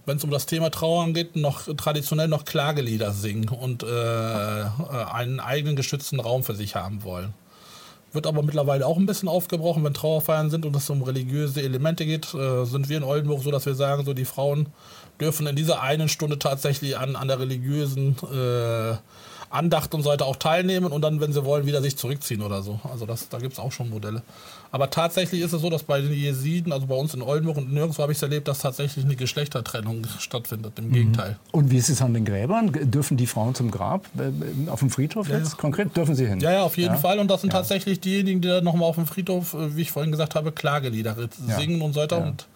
wenn 0.07 0.17
es 0.17 0.25
um 0.25 0.31
das 0.31 0.47
Thema 0.47 0.71
Trauer 0.71 1.13
geht, 1.13 1.37
noch 1.37 1.63
traditionell 1.77 2.27
noch 2.27 2.45
Klagelieder 2.45 3.13
singen 3.13 3.49
und 3.49 3.83
äh, 3.83 3.87
äh, 3.87 4.67
einen 5.13 5.41
eigenen 5.41 5.77
geschützten 5.77 6.19
Raum 6.21 6.43
für 6.43 6.55
sich 6.55 6.75
haben 6.75 7.05
wollen. 7.05 7.35
Wird 8.13 8.27
aber 8.27 8.43
mittlerweile 8.43 8.87
auch 8.87 8.97
ein 8.97 9.07
bisschen 9.07 9.29
aufgebrochen, 9.29 9.85
wenn 9.85 9.95
Trauerfeiern 9.95 10.51
sind 10.51 10.67
und 10.67 10.75
es 10.75 10.91
um 10.91 11.03
religiöse 11.03 11.63
Elemente 11.63 12.05
geht, 12.05 12.35
äh, 12.35 12.65
sind 12.65 12.89
wir 12.89 12.97
in 12.97 13.05
Oldenburg 13.05 13.43
so, 13.43 13.51
dass 13.51 13.67
wir 13.67 13.75
sagen, 13.75 14.05
so 14.05 14.15
die 14.15 14.25
Frauen 14.25 14.67
dürfen 15.21 15.47
in 15.47 15.55
dieser 15.55 15.81
einen 15.81 16.09
Stunde 16.09 16.39
tatsächlich 16.39 16.99
an, 16.99 17.15
an 17.15 17.29
der 17.29 17.39
religiösen 17.39 18.17
äh, 18.33 18.97
Andacht 19.51 19.95
und 19.95 20.03
so 20.03 20.11
weiter 20.11 20.27
auch 20.27 20.37
teilnehmen 20.37 20.93
und 20.93 21.03
dann, 21.03 21.21
wenn 21.21 21.33
sie 21.33 21.45
wollen, 21.45 21.67
wieder 21.67 21.83
sich 21.83 21.97
zurückziehen 21.97 22.41
oder 22.41 22.63
so. 22.63 22.81
Also 22.91 23.05
das, 23.05 23.29
da 23.29 23.39
gibt 23.39 23.53
es 23.55 23.59
auch 23.59 23.73
schon 23.73 23.91
Modelle. 23.91 24.23
Aber 24.73 24.89
tatsächlich 24.91 25.41
ist 25.41 25.53
es 25.53 25.61
so, 25.61 25.69
dass 25.69 25.83
bei 25.83 26.01
den 26.01 26.13
Jesiden, 26.13 26.73
also 26.73 26.87
bei 26.87 26.95
uns 26.95 27.13
in 27.15 27.23
Oldenburg 27.23 27.57
und 27.57 27.73
nirgendwo 27.73 28.03
habe 28.03 28.13
ich 28.13 28.19
es 28.19 28.23
erlebt, 28.23 28.47
dass 28.47 28.61
tatsächlich 28.61 29.05
eine 29.05 29.17
Geschlechtertrennung 29.17 30.07
stattfindet. 30.21 30.79
Im 30.79 30.89
mhm. 30.89 30.93
Gegenteil. 30.93 31.37
Und 31.51 31.73
wie 31.73 31.79
ist 31.79 31.89
es 31.89 32.01
an 32.01 32.15
den 32.15 32.25
Gräbern? 32.25 32.71
Dürfen 32.73 33.17
die 33.17 33.27
Frauen 33.27 33.57
zum 33.57 33.73
Grab 33.73 34.07
äh, 34.17 34.71
auf 34.71 34.79
dem 34.79 34.91
Friedhof 34.91 35.29
ja, 35.29 35.39
jetzt 35.39 35.59
konkret? 35.59 35.97
Dürfen 35.97 36.15
sie 36.15 36.27
hin? 36.27 36.39
Ja, 36.39 36.53
ja, 36.53 36.63
auf 36.63 36.77
jeden 36.77 36.95
ja? 36.95 37.01
Fall. 37.01 37.19
Und 37.19 37.29
das 37.29 37.41
sind 37.41 37.51
tatsächlich 37.51 37.99
diejenigen, 37.99 38.41
die 38.41 38.49
dann 38.49 38.63
nochmal 38.63 38.89
auf 38.89 38.95
dem 38.95 39.07
Friedhof, 39.07 39.55
äh, 39.55 39.77
wie 39.77 39.83
ich 39.83 39.91
vorhin 39.91 40.13
gesagt 40.13 40.37
habe, 40.37 40.53
Klagelieder 40.53 41.17
singen 41.59 41.83
und 41.83 41.95
so 41.95 42.01
weiter. 42.01 42.25
Und 42.25 42.47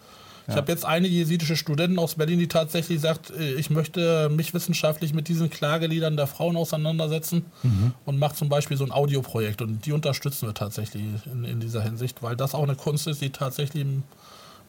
ich 0.47 0.55
habe 0.55 0.71
jetzt 0.71 0.85
eine 0.85 1.07
jesidische 1.07 1.55
Studentin 1.55 1.97
aus 1.99 2.15
Berlin, 2.15 2.39
die 2.39 2.47
tatsächlich 2.47 2.99
sagt, 3.01 3.31
äh, 3.31 3.53
ich 3.53 3.69
möchte 3.69 4.29
mich 4.29 4.53
wissenschaftlich 4.53 5.13
mit 5.13 5.27
diesen 5.27 5.49
Klageliedern 5.49 6.17
der 6.17 6.27
Frauen 6.27 6.55
auseinandersetzen 6.55 7.45
mhm. 7.63 7.93
und 8.05 8.19
macht 8.19 8.37
zum 8.37 8.49
Beispiel 8.49 8.77
so 8.77 8.83
ein 8.83 8.91
Audioprojekt. 8.91 9.61
Und 9.61 9.85
die 9.85 9.91
unterstützen 9.91 10.47
wir 10.47 10.53
tatsächlich 10.53 11.03
in, 11.25 11.43
in, 11.43 11.59
dieser 11.59 11.81
Hinsicht, 11.81 12.21
weil 12.21 12.35
das 12.35 12.53
auch 12.53 12.63
eine 12.63 12.75
Kunst 12.75 13.07
ist, 13.07 13.21
die 13.21 13.31
tatsächlich 13.31 13.85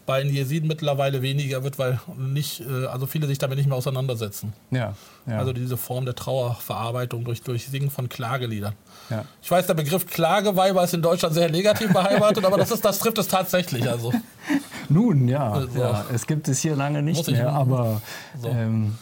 bei 0.07 0.23
den 0.23 0.33
Jesiden 0.33 0.69
mittlerweile 0.69 1.21
weniger 1.21 1.65
wird, 1.65 1.79
weil 1.79 2.01
nicht, 2.17 2.61
äh, 2.61 2.87
also 2.87 3.07
viele 3.07 3.27
sich 3.27 3.39
damit 3.39 3.59
nicht 3.59 3.67
mehr 3.67 3.77
auseinandersetzen. 3.77 4.53
Ja, 4.71 4.95
ja. 5.27 5.39
Also 5.39 5.53
diese 5.53 5.77
Form 5.77 6.05
der 6.05 6.15
Trauerverarbeitung 6.15 7.25
durch, 7.25 7.43
durch 7.43 7.67
Singen 7.67 7.91
von 7.91 8.09
Klageliedern. 8.09 8.75
Ja. 9.11 9.25
Ich 9.43 9.51
weiß, 9.51 9.67
der 9.67 9.75
Begriff 9.75 10.07
Klageweiber 10.07 10.85
ist 10.85 10.95
in 10.95 11.03
Deutschland 11.03 11.35
sehr 11.35 11.51
negativ 11.51 11.93
beheimatet, 11.93 12.45
aber 12.45 12.57
das, 12.57 12.71
ist, 12.71 12.85
das 12.85 13.01
trifft 13.01 13.19
es 13.19 13.29
tatsächlich. 13.29 13.89
Also. 13.89 14.13
Nun, 14.89 15.27
ja, 15.27 15.53
also, 15.53 15.79
ja, 15.79 16.07
es 16.15 16.27
gibt 16.27 16.49
es 16.49 16.61
hier 16.61 16.77
lange 16.77 17.03
nicht 17.03 17.29
mehr, 17.29 17.51
aber... 17.51 18.01
So. 18.41 18.49
Ähm, 18.49 18.97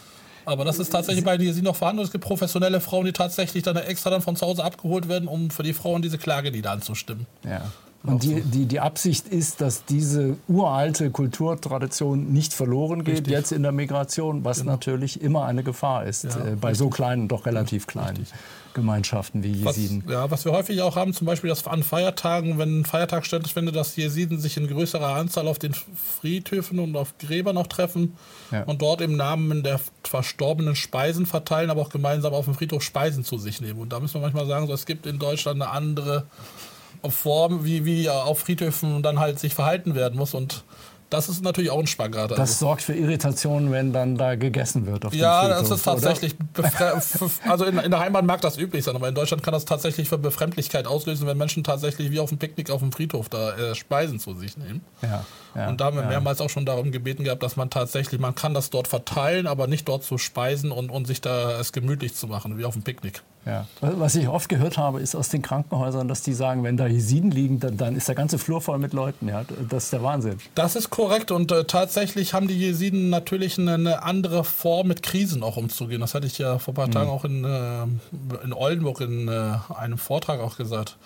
aber 0.45 0.63
das 0.63 0.77
ist 0.77 0.89
tatsächlich 0.89 1.25
bei 1.25 1.37
dir 1.37 1.53
sie 1.53 1.63
noch 1.63 1.75
vorhanden. 1.75 2.03
Es 2.03 2.11
gibt 2.11 2.23
professionelle 2.23 2.79
Frauen, 2.79 3.05
die 3.05 3.13
tatsächlich 3.13 3.63
dann 3.63 3.75
extra 3.77 4.11
dann 4.11 4.21
von 4.21 4.35
zu 4.35 4.45
Hause 4.45 4.63
abgeholt 4.63 5.09
werden, 5.09 5.27
um 5.27 5.49
für 5.49 5.63
die 5.63 5.73
Frauen 5.73 6.03
diese 6.03 6.19
Klagelieder 6.19 6.71
anzustimmen. 6.71 7.25
Ja. 7.43 7.63
Und 8.07 8.23
die, 8.23 8.41
die, 8.41 8.65
die 8.65 8.79
Absicht 8.79 9.27
ist, 9.27 9.61
dass 9.61 9.85
diese 9.85 10.37
uralte 10.47 11.09
Kulturtradition 11.09 12.31
nicht 12.31 12.53
verloren 12.53 13.03
geht, 13.03 13.19
richtig. 13.19 13.33
jetzt 13.33 13.51
in 13.51 13.63
der 13.63 13.71
Migration, 13.71 14.43
was 14.43 14.59
genau. 14.59 14.73
natürlich 14.73 15.21
immer 15.21 15.45
eine 15.45 15.63
Gefahr 15.63 16.05
ist, 16.05 16.23
ja, 16.25 16.29
äh, 16.31 16.55
bei 16.59 16.73
so 16.73 16.89
kleinen, 16.89 17.27
doch 17.27 17.45
relativ 17.45 17.87
kleinen 17.87 18.17
richtig. 18.17 18.33
Gemeinschaften 18.75 19.41
wie 19.41 19.53
Jesiden. 19.53 20.03
Was, 20.05 20.13
ja, 20.13 20.31
was 20.31 20.45
wir 20.45 20.51
häufig 20.51 20.81
auch 20.81 20.95
haben, 20.95 21.13
zum 21.13 21.25
Beispiel, 21.25 21.49
dass 21.49 21.65
an 21.65 21.81
Feiertagen, 21.81 22.59
wenn 22.59 22.81
ein 22.81 22.85
Feiertag 22.85 23.25
stattfindet, 23.25 23.75
dass 23.75 23.95
Jesiden 23.95 24.37
sich 24.37 24.57
in 24.57 24.67
größerer 24.67 25.15
Anzahl 25.15 25.47
auf 25.47 25.57
den 25.57 25.73
Friedhöfen 25.73 26.79
und 26.79 26.95
auf 26.95 27.17
Gräbern 27.17 27.55
noch 27.55 27.67
treffen 27.67 28.15
ja. 28.51 28.63
und 28.63 28.81
dort 28.81 29.01
im 29.01 29.15
Namen 29.15 29.63
der 29.63 29.79
Verstorbenen 30.03 30.75
Speisen 30.75 31.25
verteilen, 31.25 31.69
aber 31.69 31.81
auch 31.81 31.89
gemeinsam 31.89 32.33
auf 32.33 32.45
dem 32.45 32.53
Friedhof 32.53 32.83
Speisen 32.83 33.23
zu 33.23 33.37
sich 33.37 33.61
nehmen. 33.61 33.79
Und 33.79 33.93
da 33.93 33.99
müssen 33.99 34.15
wir 34.15 34.21
manchmal 34.21 34.45
sagen, 34.45 34.67
so, 34.67 34.73
es 34.73 34.85
gibt 34.85 35.05
in 35.05 35.17
Deutschland 35.17 35.61
eine 35.61 35.71
andere 35.71 36.25
Form, 37.09 37.65
wie, 37.65 37.85
wie 37.85 38.09
auf 38.09 38.39
Friedhöfen 38.39 39.03
dann 39.03 39.19
halt 39.19 39.39
sich 39.39 39.53
verhalten 39.53 39.95
werden 39.95 40.17
muss. 40.17 40.33
Und 40.33 40.63
das 41.09 41.29
ist 41.29 41.43
natürlich 41.43 41.69
auch 41.69 41.79
ein 41.79 41.87
Spagat. 41.87 42.31
Also. 42.31 42.35
Das 42.35 42.59
sorgt 42.59 42.81
für 42.81 42.93
Irritationen, 42.93 43.71
wenn 43.71 43.93
dann 43.93 44.17
da 44.17 44.35
gegessen 44.35 44.85
wird. 44.85 45.13
ja, 45.13 45.47
das 45.47 45.69
ist 45.69 45.83
tatsächlich. 45.83 46.35
also 47.47 47.65
in, 47.65 47.77
in, 47.77 47.91
der 47.91 47.99
Heimat 47.99 48.25
mag 48.25 48.41
das 48.41 48.57
üblich 48.57 48.83
sein, 48.83 48.95
aber 48.95 49.07
in 49.07 49.15
Deutschland 49.15 49.43
kann 49.43 49.53
das 49.53 49.65
tatsächlich 49.65 50.09
für 50.09 50.17
Befremdlichkeit 50.17 50.87
auslösen, 50.87 51.27
wenn 51.27 51.37
Menschen 51.37 51.63
tatsächlich 51.63 52.11
wie 52.11 52.19
auf 52.19 52.29
dem 52.29 52.39
Picknick 52.39 52.71
auf 52.71 52.81
dem 52.81 52.91
Friedhof 52.91 53.29
da 53.29 53.55
äh, 53.55 53.75
Speisen 53.75 54.19
zu 54.19 54.33
sich 54.33 54.57
nehmen. 54.57 54.81
Ja, 55.01 55.25
ja, 55.55 55.69
und 55.69 55.79
da 55.79 55.85
haben 55.85 55.95
wir 55.95 56.03
ja. 56.03 56.09
mehrmals 56.09 56.41
auch 56.41 56.49
schon 56.49 56.65
darum 56.65 56.91
gebeten 56.91 57.23
gehabt, 57.23 57.41
dass 57.41 57.55
man 57.55 57.69
tatsächlich, 57.69 58.19
man 58.19 58.35
kann 58.35 58.53
das 58.53 58.69
dort 58.69 58.87
verteilen, 58.87 59.47
aber 59.47 59.67
nicht 59.67 59.87
dort 59.87 60.03
zu 60.03 60.17
speisen 60.17 60.71
und, 60.71 60.89
und 60.89 61.07
sich 61.07 61.21
da 61.21 61.59
es 61.59 61.71
gemütlich 61.71 62.13
zu 62.13 62.27
machen, 62.27 62.57
wie 62.57 62.65
auf 62.65 62.73
dem 62.73 62.83
Picknick. 62.83 63.21
Ja. 63.45 63.67
Was 63.79 64.15
ich 64.15 64.27
oft 64.27 64.49
gehört 64.49 64.77
habe, 64.77 64.99
ist 64.99 65.15
aus 65.15 65.29
den 65.29 65.43
Krankenhäusern, 65.43 66.07
dass 66.07 66.23
die 66.23 66.33
sagen, 66.33 66.63
wenn 66.63 66.77
da 66.77 66.87
Jesiden 66.87 67.29
liegen, 67.29 67.59
dann, 67.59 67.77
dann 67.77 67.95
ist 67.95 68.07
der 68.07 68.15
ganze 68.15 68.39
Flur 68.39 68.59
voll 68.59 68.79
mit 68.79 68.91
Leuten. 68.91 69.27
Ja? 69.27 69.45
Das 69.69 69.85
ist 69.85 69.93
der 69.93 70.01
Wahnsinn. 70.01 70.39
Das 70.55 70.75
ist 70.75 70.89
korrekt 70.89 71.29
und 71.29 71.51
äh, 71.51 71.65
tatsächlich 71.65 72.33
haben 72.33 72.47
die 72.47 72.57
Jesiden 72.57 73.11
natürlich 73.11 73.59
eine, 73.59 73.75
eine, 73.75 74.03
andere 74.03 74.43
Form, 74.43 74.87
mit 74.87 75.03
Krisen 75.03 75.43
auch 75.43 75.57
umzugehen. 75.57 76.01
Das 76.01 76.15
hatte 76.15 76.25
ich 76.25 76.39
ja 76.39 76.57
vor 76.57 76.73
ein 76.73 76.75
paar 76.75 76.87
mhm. 76.87 76.91
Tagen 76.91 77.09
auch 77.09 77.23
in, 77.23 77.45
äh, 77.45 77.83
in 78.43 78.51
Oldenburg 78.51 79.01
in 79.01 79.27
äh, 79.27 79.57
einem 79.75 79.99
Vortrag 79.99 80.39
auch 80.39 80.57
gesagt. 80.57 80.97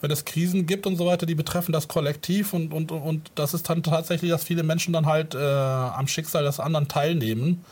Wenn 0.00 0.10
es 0.10 0.24
Krisen 0.24 0.66
gibt 0.66 0.86
und 0.86 0.96
so 0.96 1.06
weiter, 1.06 1.26
die 1.26 1.34
betreffen 1.34 1.72
das 1.72 1.88
Kollektiv 1.88 2.52
und, 2.52 2.72
und, 2.72 2.90
und 2.90 3.30
das 3.34 3.54
ist 3.54 3.68
dann 3.68 3.82
tatsächlich, 3.82 4.30
dass 4.30 4.44
viele 4.44 4.62
Menschen 4.62 4.92
dann 4.92 5.06
halt 5.06 5.34
äh, 5.34 5.38
am 5.38 6.06
Schicksal 6.06 6.44
des 6.44 6.58
anderen 6.60 6.88
teilnehmen 6.88 7.64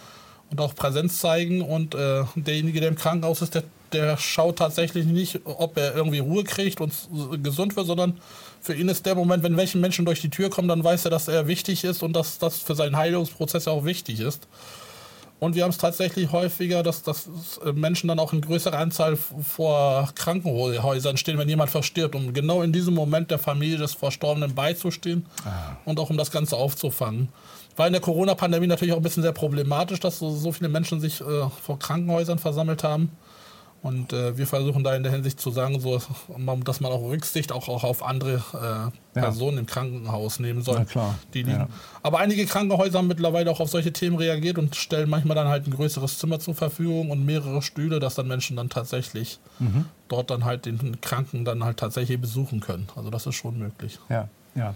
und 0.50 0.60
auch 0.60 0.74
Präsenz 0.74 1.20
zeigen 1.20 1.62
und 1.62 1.94
äh, 1.94 2.24
derjenige, 2.34 2.80
der 2.80 2.90
im 2.90 2.96
Krankenhaus 2.96 3.42
ist, 3.42 3.54
der 3.54 3.64
der 3.92 4.16
schaut 4.16 4.58
tatsächlich 4.58 5.06
nicht, 5.06 5.40
ob 5.44 5.76
er 5.76 5.94
irgendwie 5.94 6.18
Ruhe 6.18 6.44
kriegt 6.44 6.80
und 6.80 6.92
gesund 7.42 7.76
wird, 7.76 7.86
sondern 7.86 8.18
für 8.60 8.74
ihn 8.74 8.88
ist 8.88 9.06
der 9.06 9.14
Moment, 9.14 9.42
wenn 9.42 9.56
welche 9.56 9.78
Menschen 9.78 10.04
durch 10.04 10.20
die 10.20 10.30
Tür 10.30 10.50
kommen, 10.50 10.68
dann 10.68 10.84
weiß 10.84 11.04
er, 11.04 11.10
dass 11.10 11.28
er 11.28 11.46
wichtig 11.46 11.84
ist 11.84 12.02
und 12.02 12.14
dass 12.14 12.38
das 12.38 12.58
für 12.58 12.74
seinen 12.74 12.96
Heilungsprozess 12.96 13.68
auch 13.68 13.84
wichtig 13.84 14.20
ist. 14.20 14.46
Und 15.40 15.54
wir 15.54 15.62
haben 15.62 15.70
es 15.70 15.78
tatsächlich 15.78 16.32
häufiger, 16.32 16.82
dass, 16.82 17.02
dass 17.02 17.28
Menschen 17.72 18.08
dann 18.08 18.18
auch 18.18 18.32
in 18.32 18.40
größerer 18.40 18.76
Anzahl 18.76 19.16
vor 19.16 20.08
Krankenhäusern 20.14 21.16
stehen, 21.16 21.38
wenn 21.38 21.48
jemand 21.48 21.70
verstirbt, 21.70 22.14
um 22.16 22.32
genau 22.32 22.62
in 22.62 22.72
diesem 22.72 22.94
Moment 22.94 23.30
der 23.30 23.38
Familie 23.38 23.78
des 23.78 23.94
Verstorbenen 23.94 24.54
beizustehen 24.54 25.26
ah. 25.44 25.76
und 25.84 26.00
auch 26.00 26.10
um 26.10 26.16
das 26.16 26.32
Ganze 26.32 26.56
aufzufangen. 26.56 27.28
War 27.76 27.86
in 27.86 27.92
der 27.92 28.02
Corona-Pandemie 28.02 28.66
natürlich 28.66 28.92
auch 28.92 28.98
ein 28.98 29.02
bisschen 29.02 29.22
sehr 29.22 29.32
problematisch, 29.32 30.00
dass 30.00 30.18
so, 30.18 30.30
so 30.30 30.50
viele 30.50 30.68
Menschen 30.68 31.00
sich 31.00 31.20
äh, 31.20 31.24
vor 31.62 31.78
Krankenhäusern 31.78 32.40
versammelt 32.40 32.82
haben. 32.82 33.12
Und 33.80 34.12
äh, 34.12 34.36
wir 34.36 34.46
versuchen 34.46 34.82
da 34.82 34.94
in 34.96 35.04
der 35.04 35.12
Hinsicht 35.12 35.40
zu 35.40 35.50
sagen, 35.50 35.78
so, 35.78 36.00
dass 36.64 36.80
man 36.80 36.90
auch 36.92 37.02
Rücksicht 37.02 37.52
auch, 37.52 37.68
auch 37.68 37.84
auf 37.84 38.02
andere 38.02 38.92
äh, 39.14 39.20
Personen 39.20 39.54
ja. 39.54 39.60
im 39.60 39.66
Krankenhaus 39.66 40.40
nehmen 40.40 40.62
soll. 40.62 40.84
klar. 40.84 41.14
Die 41.32 41.42
liegen. 41.42 41.58
Ja. 41.58 41.68
Aber 42.02 42.18
einige 42.18 42.44
Krankenhäuser 42.44 42.98
haben 42.98 43.06
mittlerweile 43.06 43.50
auch 43.50 43.60
auf 43.60 43.70
solche 43.70 43.92
Themen 43.92 44.16
reagiert 44.16 44.58
und 44.58 44.74
stellen 44.74 45.08
manchmal 45.08 45.36
dann 45.36 45.46
halt 45.46 45.66
ein 45.68 45.70
größeres 45.70 46.18
Zimmer 46.18 46.40
zur 46.40 46.54
Verfügung 46.54 47.10
und 47.10 47.24
mehrere 47.24 47.62
Stühle, 47.62 48.00
dass 48.00 48.16
dann 48.16 48.26
Menschen 48.26 48.56
dann 48.56 48.68
tatsächlich 48.68 49.38
mhm. 49.60 49.84
dort 50.08 50.30
dann 50.30 50.44
halt 50.44 50.66
den 50.66 51.00
Kranken 51.00 51.44
dann 51.44 51.62
halt 51.62 51.76
tatsächlich 51.76 52.20
besuchen 52.20 52.60
können. 52.60 52.88
Also 52.96 53.10
das 53.10 53.26
ist 53.26 53.36
schon 53.36 53.58
möglich. 53.58 54.00
Ja, 54.08 54.28
ja. 54.56 54.74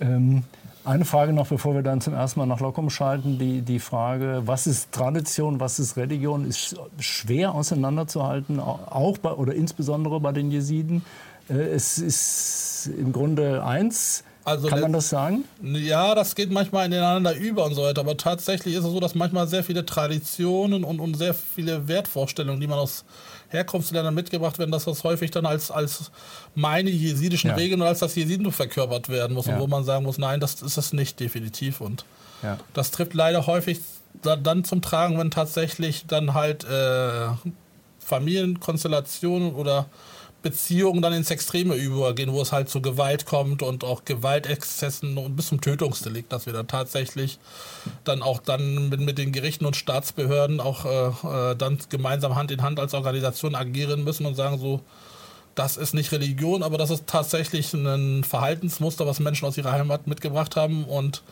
Ähm, 0.00 0.42
eine 0.86 1.04
Frage 1.04 1.32
noch, 1.32 1.48
bevor 1.48 1.74
wir 1.74 1.82
dann 1.82 2.00
zum 2.00 2.14
ersten 2.14 2.40
Mal 2.40 2.46
nach 2.46 2.60
Lockum 2.60 2.90
schalten. 2.90 3.38
Die, 3.38 3.62
die 3.62 3.78
Frage, 3.78 4.42
was 4.44 4.66
ist 4.66 4.92
Tradition, 4.92 5.60
was 5.60 5.78
ist 5.78 5.96
Religion, 5.96 6.46
ist 6.46 6.76
schwer 6.98 7.54
auseinanderzuhalten, 7.54 8.60
auch 8.60 9.18
bei, 9.18 9.32
oder 9.32 9.54
insbesondere 9.54 10.20
bei 10.20 10.32
den 10.32 10.50
Jesiden. 10.50 11.04
Äh, 11.48 11.54
es 11.54 11.98
ist 11.98 12.90
im 12.96 13.12
Grunde 13.12 13.64
eins. 13.64 14.24
Also 14.44 14.68
Kann 14.68 14.80
man 14.80 14.92
das 14.92 15.08
sagen? 15.08 15.42
Ja, 15.60 16.14
das 16.14 16.36
geht 16.36 16.52
manchmal 16.52 16.86
ineinander 16.86 17.34
über 17.34 17.64
und 17.64 17.74
so 17.74 17.82
weiter. 17.82 18.02
Aber 18.02 18.16
tatsächlich 18.16 18.76
ist 18.76 18.84
es 18.84 18.92
so, 18.92 19.00
dass 19.00 19.16
manchmal 19.16 19.48
sehr 19.48 19.64
viele 19.64 19.84
Traditionen 19.84 20.84
und, 20.84 21.00
und 21.00 21.16
sehr 21.16 21.34
viele 21.34 21.88
Wertvorstellungen, 21.88 22.60
die 22.60 22.68
man 22.68 22.78
aus 22.78 23.04
Herkunftsländern 23.48 24.14
mitgebracht 24.14 24.58
werden, 24.58 24.70
dass 24.70 24.84
das 24.84 25.04
häufig 25.04 25.30
dann 25.30 25.46
als, 25.46 25.70
als 25.70 26.10
meine 26.54 26.90
jesidischen 26.90 27.50
ja. 27.50 27.56
Regeln 27.56 27.80
und 27.80 27.86
als 27.86 28.00
das 28.00 28.14
Jesidentum 28.14 28.52
verkörpert 28.52 29.08
werden 29.08 29.34
muss. 29.34 29.46
Ja. 29.46 29.54
Und 29.54 29.60
wo 29.60 29.66
man 29.66 29.84
sagen 29.84 30.04
muss, 30.04 30.18
nein, 30.18 30.40
das 30.40 30.62
ist 30.62 30.76
es 30.76 30.92
nicht 30.92 31.20
definitiv. 31.20 31.80
Und 31.80 32.04
ja. 32.42 32.58
das 32.74 32.90
trifft 32.90 33.14
leider 33.14 33.46
häufig 33.46 33.80
dann 34.22 34.64
zum 34.64 34.82
Tragen, 34.82 35.18
wenn 35.18 35.30
tatsächlich 35.30 36.06
dann 36.06 36.34
halt 36.34 36.64
äh, 36.64 37.28
Familienkonstellationen 38.00 39.54
oder 39.54 39.86
Beziehungen 40.46 41.02
dann 41.02 41.12
ins 41.12 41.32
Extreme 41.32 41.74
übergehen, 41.74 42.32
wo 42.32 42.40
es 42.40 42.52
halt 42.52 42.68
zu 42.68 42.80
Gewalt 42.80 43.26
kommt 43.26 43.64
und 43.64 43.82
auch 43.82 44.04
Gewaltexzessen 44.04 45.18
und 45.18 45.34
bis 45.34 45.48
zum 45.48 45.60
Tötungsdelikt, 45.60 46.32
dass 46.32 46.46
wir 46.46 46.52
dann 46.52 46.68
tatsächlich 46.68 47.40
dann 48.04 48.22
auch 48.22 48.38
dann 48.38 48.88
mit, 48.88 49.00
mit 49.00 49.18
den 49.18 49.32
Gerichten 49.32 49.66
und 49.66 49.74
Staatsbehörden 49.74 50.60
auch 50.60 50.84
äh, 50.84 51.50
äh 51.50 51.56
dann 51.56 51.78
gemeinsam 51.88 52.36
Hand 52.36 52.52
in 52.52 52.62
Hand 52.62 52.78
als 52.78 52.94
Organisation 52.94 53.56
agieren 53.56 54.04
müssen 54.04 54.24
und 54.24 54.36
sagen 54.36 54.60
so, 54.60 54.82
das 55.56 55.76
ist 55.76 55.94
nicht 55.94 56.12
Religion, 56.12 56.62
aber 56.62 56.78
das 56.78 56.90
ist 56.90 57.08
tatsächlich 57.08 57.74
ein 57.74 58.22
Verhaltensmuster, 58.22 59.04
was 59.04 59.18
Menschen 59.18 59.48
aus 59.48 59.58
ihrer 59.58 59.72
Heimat 59.72 60.06
mitgebracht 60.06 60.54
haben 60.54 60.84
und 60.84 61.24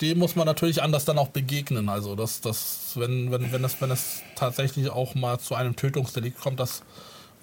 dem 0.00 0.18
muss 0.18 0.36
man 0.36 0.46
natürlich 0.46 0.80
anders 0.80 1.04
dann 1.04 1.18
auch 1.18 1.30
begegnen. 1.30 1.88
Also 1.88 2.14
dass 2.14 2.40
das, 2.40 2.92
wenn, 2.94 3.32
wenn, 3.32 3.50
wenn 3.50 3.64
es 3.64 3.80
wenn 3.80 3.88
das 3.88 4.22
tatsächlich 4.36 4.90
auch 4.90 5.16
mal 5.16 5.40
zu 5.40 5.56
einem 5.56 5.74
Tötungsdelikt 5.74 6.40
kommt, 6.40 6.60
dass 6.60 6.82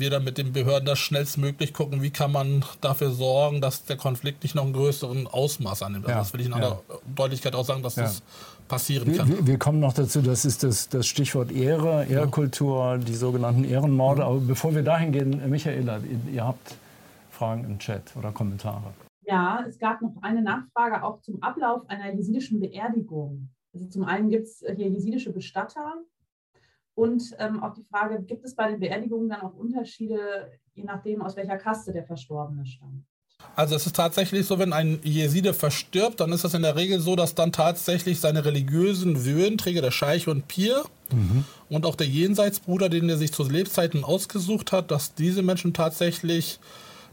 wir 0.01 0.09
dann 0.09 0.25
mit 0.25 0.37
den 0.37 0.51
Behörden 0.51 0.85
das 0.85 0.99
schnellstmöglich 0.99 1.73
gucken, 1.73 2.01
wie 2.01 2.09
kann 2.09 2.33
man 2.33 2.65
dafür 2.81 3.11
sorgen, 3.11 3.61
dass 3.61 3.85
der 3.85 3.95
Konflikt 3.95 4.43
nicht 4.43 4.55
noch 4.55 4.65
einen 4.65 4.73
größeren 4.73 5.27
Ausmaß 5.27 5.83
annimmt. 5.83 6.07
Also 6.07 6.19
das 6.19 6.33
will 6.33 6.41
ich 6.41 6.47
in 6.47 6.53
aller 6.53 6.81
Deutlichkeit 7.15 7.55
auch 7.55 7.63
sagen, 7.63 7.81
dass 7.81 7.95
ja. 7.95 8.03
das 8.03 8.21
passieren 8.67 9.15
kann. 9.15 9.29
Wir, 9.29 9.47
wir, 9.47 9.57
kommen 9.57 9.79
noch 9.79 9.93
dazu, 9.93 10.21
das 10.21 10.43
ist 10.43 10.63
das, 10.63 10.89
das 10.89 11.07
Stichwort 11.07 11.51
Ehre, 11.51 12.05
Ehrkultur, 12.05 12.97
die 12.97 13.15
sogenannten 13.15 13.63
Ehrenmorde. 13.63 14.25
Aber 14.25 14.39
bevor 14.39 14.75
wir 14.75 14.83
dahin 14.83 15.11
gehen, 15.11 15.49
Michaela, 15.49 15.99
ihr, 15.99 16.33
ihr 16.33 16.45
habt 16.45 16.75
Fragen 17.29 17.63
im 17.63 17.79
Chat 17.79 18.15
oder 18.17 18.31
Kommentare. 18.31 18.93
Ja, 19.23 19.63
es 19.67 19.79
gab 19.79 20.01
noch 20.01 20.15
eine 20.21 20.41
Nachfrage 20.41 21.03
auch 21.03 21.21
zum 21.21 21.41
Ablauf 21.41 21.87
einer 21.89 22.13
jesidischen 22.13 22.59
Beerdigung. 22.59 23.49
Also 23.73 23.87
zum 23.87 24.03
einen 24.03 24.29
gibt 24.29 24.47
es 24.47 24.63
hier 24.75 24.89
jesidische 24.89 25.31
Bestatter 25.31 25.95
und 26.95 27.23
ähm, 27.39 27.63
auch 27.63 27.73
die 27.73 27.83
Frage, 27.83 28.21
gibt 28.21 28.45
es 28.45 28.55
bei 28.55 28.69
den 28.69 28.79
Beerdigungen 28.79 29.29
dann 29.29 29.41
auch 29.41 29.53
Unterschiede, 29.53 30.51
je 30.73 30.83
nachdem, 30.83 31.21
aus 31.21 31.35
welcher 31.35 31.57
Kaste 31.57 31.93
der 31.93 32.03
Verstorbene 32.03 32.65
stammt? 32.65 33.05
Also 33.55 33.75
es 33.75 33.85
ist 33.85 33.95
tatsächlich 33.95 34.45
so, 34.45 34.59
wenn 34.59 34.71
ein 34.71 34.99
Jeside 35.03 35.53
verstirbt, 35.53 36.19
dann 36.19 36.31
ist 36.31 36.43
es 36.43 36.53
in 36.53 36.61
der 36.61 36.75
Regel 36.75 36.99
so, 36.99 37.15
dass 37.15 37.35
dann 37.35 37.51
tatsächlich 37.51 38.19
seine 38.19 38.45
religiösen 38.45 39.25
Würdenträger, 39.25 39.81
der 39.81 39.91
Scheich 39.91 40.27
und 40.27 40.47
Pir 40.47 40.83
mhm. 41.11 41.43
und 41.69 41.85
auch 41.85 41.95
der 41.95 42.07
Jenseitsbruder, 42.07 42.87
den 42.87 43.09
er 43.09 43.17
sich 43.17 43.33
zu 43.33 43.43
Lebzeiten 43.43 44.03
ausgesucht 44.03 44.71
hat, 44.71 44.91
dass 44.91 45.15
diese 45.15 45.41
Menschen 45.41 45.73
tatsächlich 45.73 46.59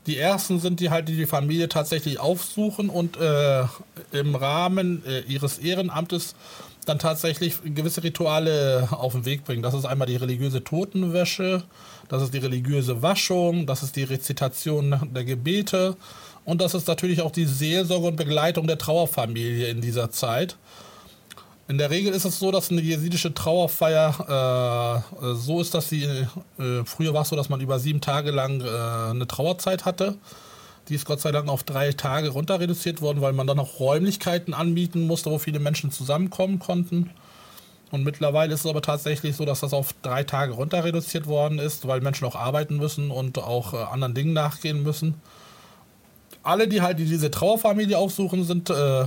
die 0.07 0.17
ersten 0.17 0.59
sind, 0.59 0.81
die 0.81 0.91
halt 0.91 1.09
die 1.09 1.27
Familie 1.27 1.69
tatsächlich 1.69 2.19
aufsuchen 2.19 2.89
und 2.89 3.17
äh, 3.19 3.65
im 4.13 4.35
Rahmen 4.35 5.05
äh, 5.07 5.21
ihres 5.21 5.59
Ehrenamtes 5.59 6.35
dann 6.89 6.99
tatsächlich 6.99 7.59
gewisse 7.65 8.03
Rituale 8.03 8.89
auf 8.91 9.13
den 9.13 9.25
Weg 9.25 9.45
bringen. 9.45 9.63
Das 9.63 9.75
ist 9.75 9.85
einmal 9.85 10.07
die 10.07 10.17
religiöse 10.17 10.65
Totenwäsche, 10.65 11.63
das 12.09 12.23
ist 12.23 12.35
die 12.35 12.39
religiöse 12.39 13.03
Waschung, 13.03 13.67
das 13.67 13.83
ist 13.83 13.97
die 13.97 14.05
Rezitation 14.05 15.11
der 15.15 15.25
Gebete 15.25 15.97
und 16.45 16.61
das 16.61 16.75
ist 16.75 16.89
natürlich 16.89 17.21
auch 17.21 17.31
die 17.31 17.45
Seelsorge 17.45 18.07
und 18.07 18.17
Begleitung 18.17 18.67
der 18.67 18.79
Trauerfamilie 18.79 19.69
in 19.69 19.81
dieser 19.81 20.11
Zeit. 20.11 20.57
In 21.69 21.77
der 21.77 21.91
Regel 21.91 22.15
ist 22.15 22.25
es 22.25 22.39
so, 22.39 22.51
dass 22.51 22.71
eine 22.71 22.81
jesidische 22.81 23.35
Trauerfeier 23.35 25.05
äh, 25.21 25.35
so 25.35 25.61
ist, 25.61 25.75
dass 25.75 25.91
sie, 25.91 26.05
äh, 26.05 26.27
früher 26.87 27.13
war 27.13 27.23
es 27.23 27.29
so, 27.29 27.37
dass 27.37 27.51
man 27.51 27.61
über 27.61 27.79
sieben 27.79 28.01
Tage 28.01 28.31
lang 28.31 28.63
äh, 28.63 29.11
eine 29.11 29.27
Trauerzeit 29.27 29.85
hatte. 29.85 30.17
Die 30.89 30.95
ist 30.95 31.05
Gott 31.05 31.21
sei 31.21 31.33
Dank 31.33 31.49
auf 31.49 31.63
drei 31.63 31.93
Tage 31.93 32.31
runter 32.31 32.61
reduziert 32.61 33.01
worden, 33.01 33.21
weil 33.21 33.33
man 33.33 33.47
dann 33.47 33.59
auch 33.59 33.81
Räumlichkeiten 33.81 34.55
anbieten 34.55 35.07
musste, 35.07 35.31
wo 35.31 35.39
viele 35.39 35.59
Menschen 35.59 35.91
zusammenkommen 35.91 36.59
konnten. 36.59 37.11
Und 37.91 38.05
mittlerweile 38.05 38.53
ist 38.53 38.61
es 38.61 38.67
aber 38.67 38.83
tatsächlich 38.83 39.37
so, 39.37 39.45
dass 39.45 39.61
das 39.61 39.73
auf 39.73 39.95
drei 40.03 40.25
Tage 40.25 40.53
runter 40.53 40.85
reduziert 40.85 41.27
worden 41.27 41.59
ist, 41.59 41.89
weil 41.89 42.01
Menschen 42.01 42.27
auch 42.27 42.37
arbeiten 42.37 42.77
müssen 42.77 43.11
und 43.11 43.39
auch 43.39 43.73
äh, 43.73 43.79
anderen 43.79 44.15
Dingen 44.15 44.33
nachgehen 44.33 44.83
müssen 44.83 45.15
alle, 46.49 46.67
die 46.67 46.81
halt 46.81 46.99
diese 46.99 47.31
Trauerfamilie 47.31 47.99
aufsuchen, 47.99 48.45
sind 48.45 48.71
äh, 48.71 49.03
äh, 49.03 49.07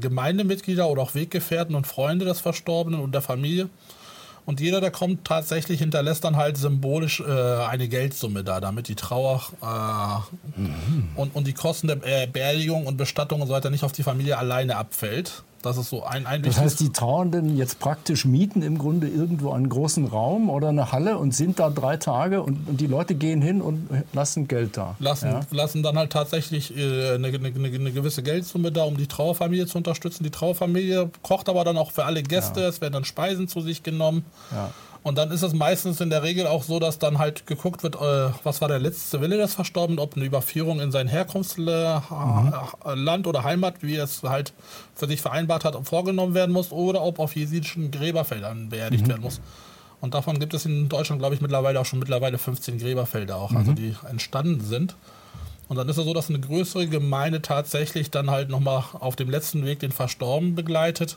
Gemeindemitglieder 0.00 0.88
oder 0.88 1.02
auch 1.02 1.14
Weggefährten 1.14 1.74
und 1.74 1.86
Freunde 1.86 2.24
des 2.24 2.40
Verstorbenen 2.40 3.00
und 3.00 3.12
der 3.12 3.22
Familie. 3.22 3.68
Und 4.46 4.60
jeder, 4.60 4.80
der 4.80 4.90
kommt, 4.90 5.24
tatsächlich 5.24 5.80
hinterlässt 5.80 6.24
dann 6.24 6.36
halt 6.36 6.56
symbolisch 6.56 7.20
äh, 7.20 7.24
eine 7.24 7.88
Geldsumme 7.88 8.44
da, 8.44 8.60
damit 8.60 8.88
die 8.88 8.94
Trauer 8.94 9.42
äh, 9.62 10.60
mhm. 10.60 11.08
und, 11.14 11.34
und 11.34 11.46
die 11.46 11.52
Kosten 11.52 11.88
der 11.88 11.96
Beerdigung 12.26 12.86
und 12.86 12.96
Bestattung 12.96 13.40
und 13.40 13.48
so 13.48 13.54
weiter 13.54 13.70
nicht 13.70 13.84
auf 13.84 13.92
die 13.92 14.02
Familie 14.02 14.38
alleine 14.38 14.76
abfällt. 14.76 15.42
Das 15.62 15.76
ist 15.76 15.90
so 15.90 16.04
ein, 16.04 16.26
ein 16.26 16.42
Das 16.42 16.58
heißt, 16.58 16.80
die 16.80 16.90
Trauernden 16.90 17.56
jetzt 17.56 17.80
praktisch 17.80 18.24
mieten 18.24 18.62
im 18.62 18.78
Grunde 18.78 19.08
irgendwo 19.08 19.52
einen 19.52 19.68
großen 19.68 20.06
Raum 20.06 20.48
oder 20.48 20.68
eine 20.68 20.90
Halle 20.90 21.18
und 21.18 21.34
sind 21.34 21.58
da 21.58 21.68
drei 21.68 21.98
Tage 21.98 22.42
und, 22.42 22.68
und 22.68 22.80
die 22.80 22.86
Leute 22.86 23.14
gehen 23.14 23.42
hin 23.42 23.60
und 23.60 23.88
lassen 24.12 24.48
Geld 24.48 24.76
da. 24.76 24.96
Lassen, 24.98 25.28
ja? 25.28 25.40
lassen 25.50 25.82
dann 25.82 25.98
halt 25.98 26.12
tatsächlich 26.12 26.76
äh, 26.76 27.14
eine, 27.14 27.28
eine, 27.28 27.48
eine, 27.48 27.92
gewisse 27.92 28.22
Geldsumme 28.22 28.72
da, 28.72 28.84
um 28.84 28.96
die 28.96 29.06
Trauerfamilie 29.06 29.66
zu 29.66 29.76
unterstützen. 29.76 30.24
Die 30.24 30.30
Trauerfamilie 30.30 31.10
kocht 31.22 31.48
aber 31.48 31.64
dann 31.64 31.76
auch 31.76 31.90
für 31.90 32.04
alle 32.04 32.22
Gäste. 32.22 32.60
Ja. 32.60 32.68
Es 32.68 32.80
werden 32.80 32.94
dann 32.94 33.04
Speisen 33.04 33.46
zu 33.46 33.60
sich 33.60 33.82
genommen. 33.82 34.24
Ja. 34.52 34.70
Und 35.02 35.16
dann 35.16 35.30
ist 35.30 35.42
es 35.42 35.54
meistens 35.54 36.00
in 36.00 36.10
der 36.10 36.22
Regel 36.22 36.46
auch 36.46 36.62
so, 36.62 36.78
dass 36.78 36.98
dann 36.98 37.18
halt 37.18 37.46
geguckt 37.46 37.82
wird, 37.82 37.96
äh, 37.96 38.30
was 38.44 38.60
war 38.60 38.68
der 38.68 38.78
letzte 38.78 39.22
Wille 39.22 39.38
des 39.38 39.54
Verstorbenen, 39.54 39.98
ob 39.98 40.14
eine 40.14 40.26
Überführung 40.26 40.80
in 40.80 40.92
sein 40.92 41.08
Herkunftsland 41.08 42.04
mhm. 42.10 43.26
oder 43.26 43.42
Heimat, 43.42 43.82
wie 43.82 43.96
er 43.96 44.04
es 44.04 44.22
halt 44.22 44.52
für 44.94 45.06
sich 45.06 45.22
vereinbart 45.22 45.64
hat, 45.64 45.76
vorgenommen 45.86 46.34
werden 46.34 46.52
muss, 46.52 46.70
oder 46.70 47.02
ob 47.02 47.18
auf 47.18 47.34
jesidischen 47.34 47.90
Gräberfeldern 47.90 48.68
beerdigt 48.68 49.04
mhm. 49.04 49.08
werden 49.08 49.22
muss. 49.22 49.40
Und 50.02 50.14
davon 50.14 50.38
gibt 50.38 50.52
es 50.52 50.66
in 50.66 50.88
Deutschland, 50.90 51.20
glaube 51.20 51.34
ich, 51.34 51.40
mittlerweile 51.40 51.80
auch 51.80 51.86
schon 51.86 51.98
mittlerweile 51.98 52.36
15 52.36 52.78
Gräberfelder 52.78 53.36
auch, 53.36 53.52
also 53.52 53.54
mhm. 53.54 53.58
also 53.58 53.72
die 53.72 53.94
entstanden 54.06 54.60
sind. 54.60 54.96
Und 55.68 55.76
dann 55.76 55.88
ist 55.88 55.96
es 55.96 56.04
so, 56.04 56.12
dass 56.12 56.28
eine 56.28 56.40
größere 56.40 56.88
Gemeinde 56.88 57.40
tatsächlich 57.40 58.10
dann 58.10 58.30
halt 58.30 58.50
nochmal 58.50 58.82
auf 58.98 59.16
dem 59.16 59.30
letzten 59.30 59.64
Weg 59.64 59.78
den 59.78 59.92
Verstorbenen 59.92 60.54
begleitet 60.56 61.16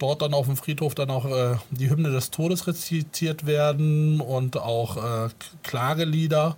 dort 0.00 0.22
dann 0.22 0.34
auf 0.34 0.46
dem 0.46 0.56
Friedhof 0.56 0.94
dann 0.94 1.10
auch 1.10 1.26
äh, 1.26 1.56
die 1.70 1.90
Hymne 1.90 2.10
des 2.10 2.30
Todes 2.30 2.66
rezitiert 2.66 3.46
werden 3.46 4.20
und 4.20 4.56
auch 4.56 4.96
äh, 4.96 5.28
Klagelieder. 5.62 6.56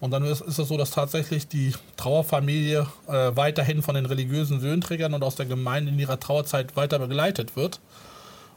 Und 0.00 0.12
dann 0.12 0.24
ist, 0.24 0.40
ist, 0.40 0.58
es 0.58 0.68
so, 0.68 0.78
dass 0.78 0.92
tatsächlich 0.92 1.46
die 1.46 1.74
Trauerfamilie 1.96 2.86
äh, 3.06 3.12
weiterhin 3.34 3.82
von 3.82 3.94
den 3.94 4.06
religiösen 4.06 4.58
Söhnträgern 4.60 5.12
und 5.12 5.22
aus 5.22 5.36
der 5.36 5.46
Gemeinde 5.46 5.92
in 5.92 5.98
ihrer 5.98 6.18
Trauerzeit 6.18 6.74
weiter 6.74 6.98
begleitet 6.98 7.54
wird. 7.54 7.80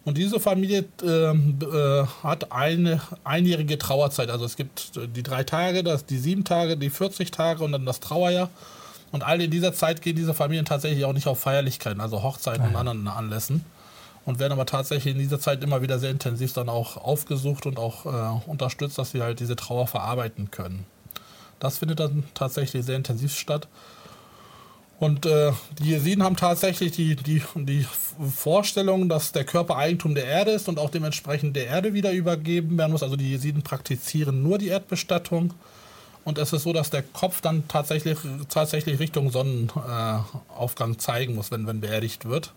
Und 0.06 0.18
diese 0.18 0.40
Familie 0.40 0.86
ähm, 1.04 1.60
äh, 1.62 2.06
hat 2.24 2.52
eine 2.52 3.02
einjährige 3.24 3.78
Trauerzeit. 3.78 4.30
Also 4.30 4.46
es 4.46 4.56
gibt 4.56 4.92
die 5.16 5.24
drei 5.24 5.44
Tage, 5.44 5.84
das, 5.84 6.06
die 6.06 6.18
sieben 6.18 6.44
Tage, 6.44 6.78
die 6.78 6.90
40 6.90 7.32
Tage 7.32 7.64
und 7.64 7.74
dann 7.74 7.86
das 7.86 8.00
Trauerjahr. 8.00 8.50
Und 9.12 9.24
all 9.24 9.42
in 9.42 9.52
dieser 9.52 9.74
Zeit 9.74 10.02
gehen 10.02 10.16
diese 10.16 10.34
Familien 10.34 10.66
tatsächlich 10.66 11.06
auch 11.06 11.14
nicht 11.14 11.28
auf 11.28 11.40
Feierlichkeiten, 11.40 12.02
also 12.02 12.24
Hochzeiten 12.24 12.66
und 12.66 12.76
anderen 12.76 13.08
Anlässen 13.08 13.64
und 14.26 14.40
werden 14.40 14.54
aber 14.54 14.66
tatsächlich 14.66 15.14
in 15.14 15.20
dieser 15.20 15.40
Zeit 15.40 15.64
immer 15.64 15.82
wieder 15.82 16.00
sehr 16.00 16.12
intensiv 16.12 16.54
dann 16.54 16.70
auch 16.70 16.98
aufgesucht 16.98 17.66
und 17.66 17.78
auch 17.78 18.06
äh, 18.06 18.50
unterstützt, 18.50 18.98
dass 18.98 19.12
sie 19.12 19.22
halt 19.22 19.40
diese 19.40 19.56
Trauer 19.56 19.88
verarbeiten 19.88 20.52
können. 20.52 20.86
Das 21.60 21.78
findet 21.78 22.00
dann 22.00 22.24
tatsächlich 22.34 22.86
sehr 22.86 22.98
intensiv 22.98 23.38
statt. 23.38 23.68
Und 25.00 25.26
äh, 25.26 25.52
die 25.80 25.90
Jesiden 25.90 26.24
haben 26.24 26.38
tatsächlich 26.38 26.94
die, 26.94 27.16
die, 27.16 27.42
die 27.56 27.86
Vorstellung, 28.34 29.10
dass 29.10 29.34
der 29.34 29.44
Körper 29.44 29.76
Eigentum 29.76 30.16
der 30.16 30.26
Erde 30.26 30.52
ist 30.52 30.70
und 30.70 30.80
auch 30.80 30.90
dementsprechend 30.90 31.56
der 31.56 31.68
Erde 31.68 31.94
wieder 31.94 32.12
übergeben 32.14 32.78
werden 32.78 32.92
muss. 32.92 33.04
Also 33.04 33.18
die 33.18 33.32
Jesiden 33.32 33.64
praktizieren 33.64 34.44
nur 34.44 34.60
die 34.60 34.68
Erdbestattung. 34.68 35.54
Und 36.24 36.38
es 36.38 36.54
ist 36.54 36.64
so, 36.64 36.72
dass 36.72 36.90
der 36.90 37.04
Kopf 37.04 37.42
dann 37.42 37.68
tatsächlich, 37.68 38.18
tatsächlich 38.48 39.00
Richtung 39.00 39.30
Sonnenaufgang 39.30 41.00
zeigen 41.00 41.36
muss, 41.36 41.52
wenn, 41.52 41.68
wenn 41.68 41.82
beerdigt 41.82 42.24
wird. 42.24 42.54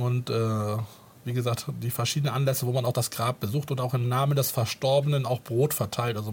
Und 0.00 0.30
äh, 0.30 0.76
wie 1.24 1.32
gesagt, 1.34 1.66
die 1.82 1.90
verschiedenen 1.90 2.34
Anlässe, 2.34 2.66
wo 2.66 2.72
man 2.72 2.86
auch 2.86 2.92
das 2.92 3.10
Grab 3.10 3.38
besucht 3.38 3.70
und 3.70 3.80
auch 3.80 3.92
im 3.92 4.08
Namen 4.08 4.34
des 4.34 4.50
Verstorbenen 4.50 5.26
auch 5.26 5.40
Brot 5.42 5.74
verteilt. 5.74 6.16
Also 6.16 6.32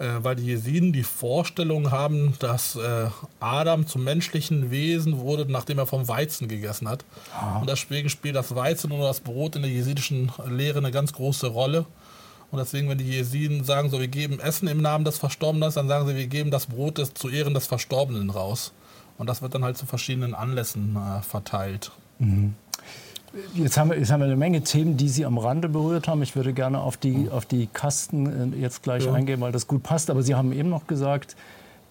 äh, 0.00 0.08
weil 0.18 0.34
die 0.34 0.46
Jesiden 0.46 0.92
die 0.92 1.04
Vorstellung 1.04 1.92
haben, 1.92 2.34
dass 2.40 2.74
äh, 2.74 3.06
Adam 3.38 3.86
zum 3.86 4.02
menschlichen 4.02 4.72
Wesen 4.72 5.18
wurde, 5.18 5.46
nachdem 5.50 5.78
er 5.78 5.86
vom 5.86 6.08
Weizen 6.08 6.48
gegessen 6.48 6.88
hat. 6.88 7.04
Ja. 7.40 7.58
Und 7.60 7.70
deswegen 7.70 8.08
spielt 8.08 8.34
das 8.34 8.56
Weizen 8.56 8.90
oder 8.90 9.04
das 9.04 9.20
Brot 9.20 9.54
in 9.54 9.62
der 9.62 9.70
jesidischen 9.70 10.32
Lehre 10.48 10.78
eine 10.78 10.90
ganz 10.90 11.12
große 11.12 11.46
Rolle. 11.46 11.86
Und 12.50 12.58
deswegen, 12.58 12.88
wenn 12.88 12.98
die 12.98 13.04
Jesiden 13.04 13.62
sagen, 13.62 13.90
so 13.90 14.00
wir 14.00 14.08
geben 14.08 14.40
Essen 14.40 14.66
im 14.66 14.82
Namen 14.82 15.04
des 15.04 15.18
Verstorbenen, 15.18 15.72
dann 15.72 15.88
sagen 15.88 16.08
sie, 16.08 16.16
wir 16.16 16.26
geben 16.26 16.50
das 16.50 16.66
Brot 16.66 16.98
des, 16.98 17.14
zu 17.14 17.28
Ehren 17.28 17.54
des 17.54 17.68
Verstorbenen 17.68 18.30
raus. 18.30 18.72
Und 19.16 19.28
das 19.28 19.42
wird 19.42 19.54
dann 19.54 19.62
halt 19.62 19.76
zu 19.76 19.86
verschiedenen 19.86 20.34
Anlässen 20.34 20.96
äh, 20.96 21.22
verteilt. 21.22 21.92
Mhm. 22.18 22.54
Jetzt 23.54 23.76
haben, 23.76 23.90
wir, 23.90 23.98
jetzt 23.98 24.10
haben 24.12 24.20
wir 24.20 24.26
eine 24.26 24.36
Menge 24.36 24.62
Themen, 24.62 24.96
die 24.96 25.08
Sie 25.08 25.24
am 25.24 25.38
Rande 25.38 25.68
berührt 25.68 26.08
haben. 26.08 26.22
Ich 26.22 26.36
würde 26.36 26.52
gerne 26.52 26.80
auf 26.80 26.96
die, 26.96 27.28
auf 27.30 27.46
die 27.46 27.66
Kasten 27.72 28.54
äh, 28.54 28.56
jetzt 28.56 28.82
gleich 28.82 29.04
ja. 29.04 29.12
eingehen, 29.12 29.40
weil 29.40 29.52
das 29.52 29.66
gut 29.66 29.82
passt. 29.82 30.10
Aber 30.10 30.22
Sie 30.22 30.34
haben 30.34 30.52
eben 30.52 30.68
noch 30.68 30.86
gesagt, 30.86 31.36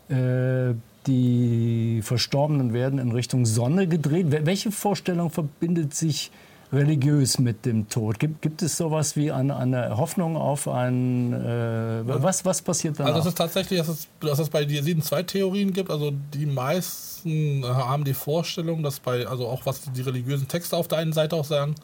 äh, 0.09 0.73
die 1.07 2.01
Verstorbenen 2.01 2.73
werden 2.73 2.99
in 2.99 3.11
Richtung 3.11 3.45
Sonne 3.45 3.87
gedreht. 3.87 4.27
Welche 4.29 4.71
Vorstellung 4.71 5.29
verbindet 5.29 5.93
sich 5.93 6.31
religiös 6.73 7.39
mit 7.39 7.65
dem 7.65 7.87
Tod? 7.87 8.19
Gibt, 8.19 8.41
gibt 8.41 8.61
es 8.61 8.75
sowas 8.75 9.15
wie 9.15 9.31
eine, 9.31 9.55
eine 9.55 9.95
Hoffnung 9.97 10.35
auf 10.35 10.67
ein... 10.67 11.33
Äh, 11.33 12.01
was, 12.05 12.43
was 12.43 12.61
passiert 12.61 12.99
dann? 12.99 13.07
Also 13.07 13.19
es 13.19 13.25
ist 13.27 13.37
tatsächlich, 13.37 13.79
dass 13.79 13.87
es, 13.87 14.07
dass 14.19 14.39
es 14.39 14.49
bei 14.49 14.63
Jesiden 14.63 15.03
zwei 15.03 15.23
Theorien 15.23 15.73
gibt. 15.73 15.91
Also 15.91 16.11
die 16.33 16.45
meisten 16.45 17.63
haben 17.65 18.03
die 18.03 18.13
Vorstellung, 18.13 18.83
dass 18.83 18.99
bei, 18.99 19.27
also 19.27 19.47
auch 19.47 19.65
was 19.65 19.81
die 19.93 20.01
religiösen 20.01 20.47
Texte 20.47 20.75
auf 20.75 20.87
der 20.87 20.97
einen 20.97 21.13
Seite 21.13 21.35
auch 21.35 21.45
sagen, 21.45 21.75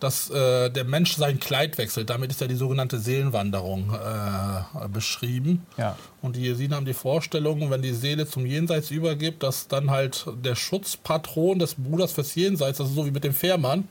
dass 0.00 0.30
äh, 0.30 0.70
der 0.70 0.84
Mensch 0.84 1.16
sein 1.16 1.40
Kleid 1.40 1.76
wechselt. 1.76 2.10
Damit 2.10 2.30
ist 2.30 2.40
ja 2.40 2.46
die 2.46 2.54
sogenannte 2.54 3.00
Seelenwanderung 3.00 3.92
äh, 3.92 4.88
beschrieben. 4.88 5.66
Ja. 5.76 5.96
Und 6.22 6.36
die 6.36 6.42
Jesiden 6.42 6.76
haben 6.76 6.86
die 6.86 6.94
Vorstellung, 6.94 7.68
wenn 7.70 7.82
die 7.82 7.94
Seele 7.94 8.26
zum 8.26 8.46
Jenseits 8.46 8.90
übergibt, 8.90 9.42
dass 9.42 9.66
dann 9.66 9.90
halt 9.90 10.26
der 10.44 10.54
Schutzpatron 10.54 11.58
des 11.58 11.74
Bruders 11.74 12.12
fürs 12.12 12.34
Jenseits, 12.36 12.80
also 12.80 12.92
so 12.92 13.06
wie 13.06 13.10
mit 13.10 13.24
dem 13.24 13.34
Fährmann, 13.34 13.88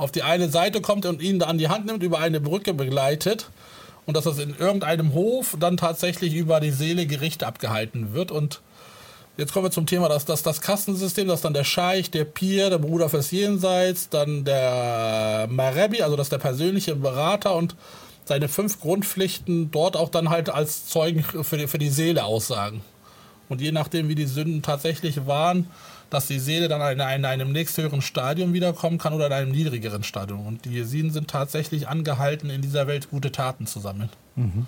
auf 0.00 0.10
die 0.10 0.22
eine 0.22 0.48
Seite 0.48 0.80
kommt 0.80 1.06
und 1.06 1.20
ihn 1.20 1.38
da 1.38 1.46
an 1.46 1.58
die 1.58 1.68
Hand 1.68 1.86
nimmt, 1.86 2.02
über 2.02 2.18
eine 2.18 2.40
Brücke 2.40 2.74
begleitet 2.74 3.50
und 4.06 4.16
dass 4.16 4.24
das 4.24 4.38
in 4.38 4.56
irgendeinem 4.58 5.12
Hof 5.12 5.56
dann 5.60 5.76
tatsächlich 5.76 6.34
über 6.34 6.58
die 6.60 6.70
Seele 6.70 7.06
Gericht 7.06 7.44
abgehalten 7.44 8.12
wird 8.14 8.30
und 8.30 8.60
Jetzt 9.36 9.54
kommen 9.54 9.64
wir 9.66 9.70
zum 9.70 9.86
Thema, 9.86 10.10
dass 10.10 10.26
das, 10.26 10.42
das 10.42 10.60
Kastensystem, 10.60 11.26
das 11.26 11.40
dann 11.40 11.54
der 11.54 11.64
Scheich, 11.64 12.10
der 12.10 12.24
Pier, 12.24 12.68
der 12.68 12.76
Bruder 12.76 13.08
fürs 13.08 13.30
Jenseits, 13.30 14.10
dann 14.10 14.44
der 14.44 15.46
Marebi, 15.48 16.02
also 16.02 16.14
das 16.14 16.26
ist 16.26 16.32
der 16.32 16.38
persönliche 16.38 16.94
Berater 16.94 17.54
und 17.54 17.74
seine 18.26 18.48
fünf 18.48 18.80
Grundpflichten 18.80 19.70
dort 19.70 19.96
auch 19.96 20.10
dann 20.10 20.28
halt 20.28 20.50
als 20.50 20.88
Zeugen 20.88 21.22
für 21.22 21.56
die, 21.56 21.68
für 21.68 21.78
die 21.78 21.88
Seele 21.88 22.24
aussagen. 22.24 22.82
Und 23.50 23.60
je 23.60 23.72
nachdem, 23.72 24.08
wie 24.08 24.14
die 24.14 24.24
Sünden 24.24 24.62
tatsächlich 24.62 25.26
waren, 25.26 25.66
dass 26.08 26.26
die 26.26 26.38
Seele 26.38 26.68
dann 26.68 26.80
in, 26.92 27.00
in 27.00 27.24
einem 27.24 27.52
nächsthöheren 27.52 28.00
Stadium 28.00 28.52
wiederkommen 28.52 28.96
kann 28.96 29.12
oder 29.12 29.26
in 29.26 29.32
einem 29.32 29.52
niedrigeren 29.52 30.02
Stadium. 30.02 30.46
Und 30.46 30.64
die 30.64 30.70
Jesiden 30.70 31.10
sind 31.10 31.28
tatsächlich 31.28 31.88
angehalten, 31.88 32.48
in 32.48 32.62
dieser 32.62 32.86
Welt 32.86 33.10
gute 33.10 33.30
Taten 33.30 33.66
zu 33.66 33.80
sammeln. 33.80 34.08
Mhm. 34.36 34.66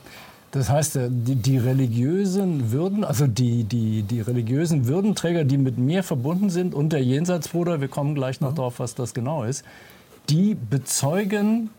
Das 0.50 0.68
heißt, 0.68 0.96
äh, 0.96 1.08
die, 1.10 1.36
die, 1.36 1.58
religiösen 1.58 2.72
Würden, 2.72 3.04
also 3.04 3.26
die, 3.26 3.64
die, 3.64 4.02
die 4.02 4.20
religiösen 4.20 4.86
Würdenträger, 4.86 5.44
die 5.44 5.56
mit 5.56 5.78
mir 5.78 6.02
verbunden 6.02 6.50
sind 6.50 6.74
und 6.74 6.92
der 6.92 7.02
Jenseitsbruder, 7.02 7.80
wir 7.80 7.88
kommen 7.88 8.14
gleich 8.14 8.40
noch 8.40 8.50
mhm. 8.50 8.56
darauf, 8.56 8.78
was 8.78 8.94
das 8.94 9.14
genau 9.14 9.44
ist, 9.44 9.64
die 10.28 10.54
bezeugen 10.54 11.70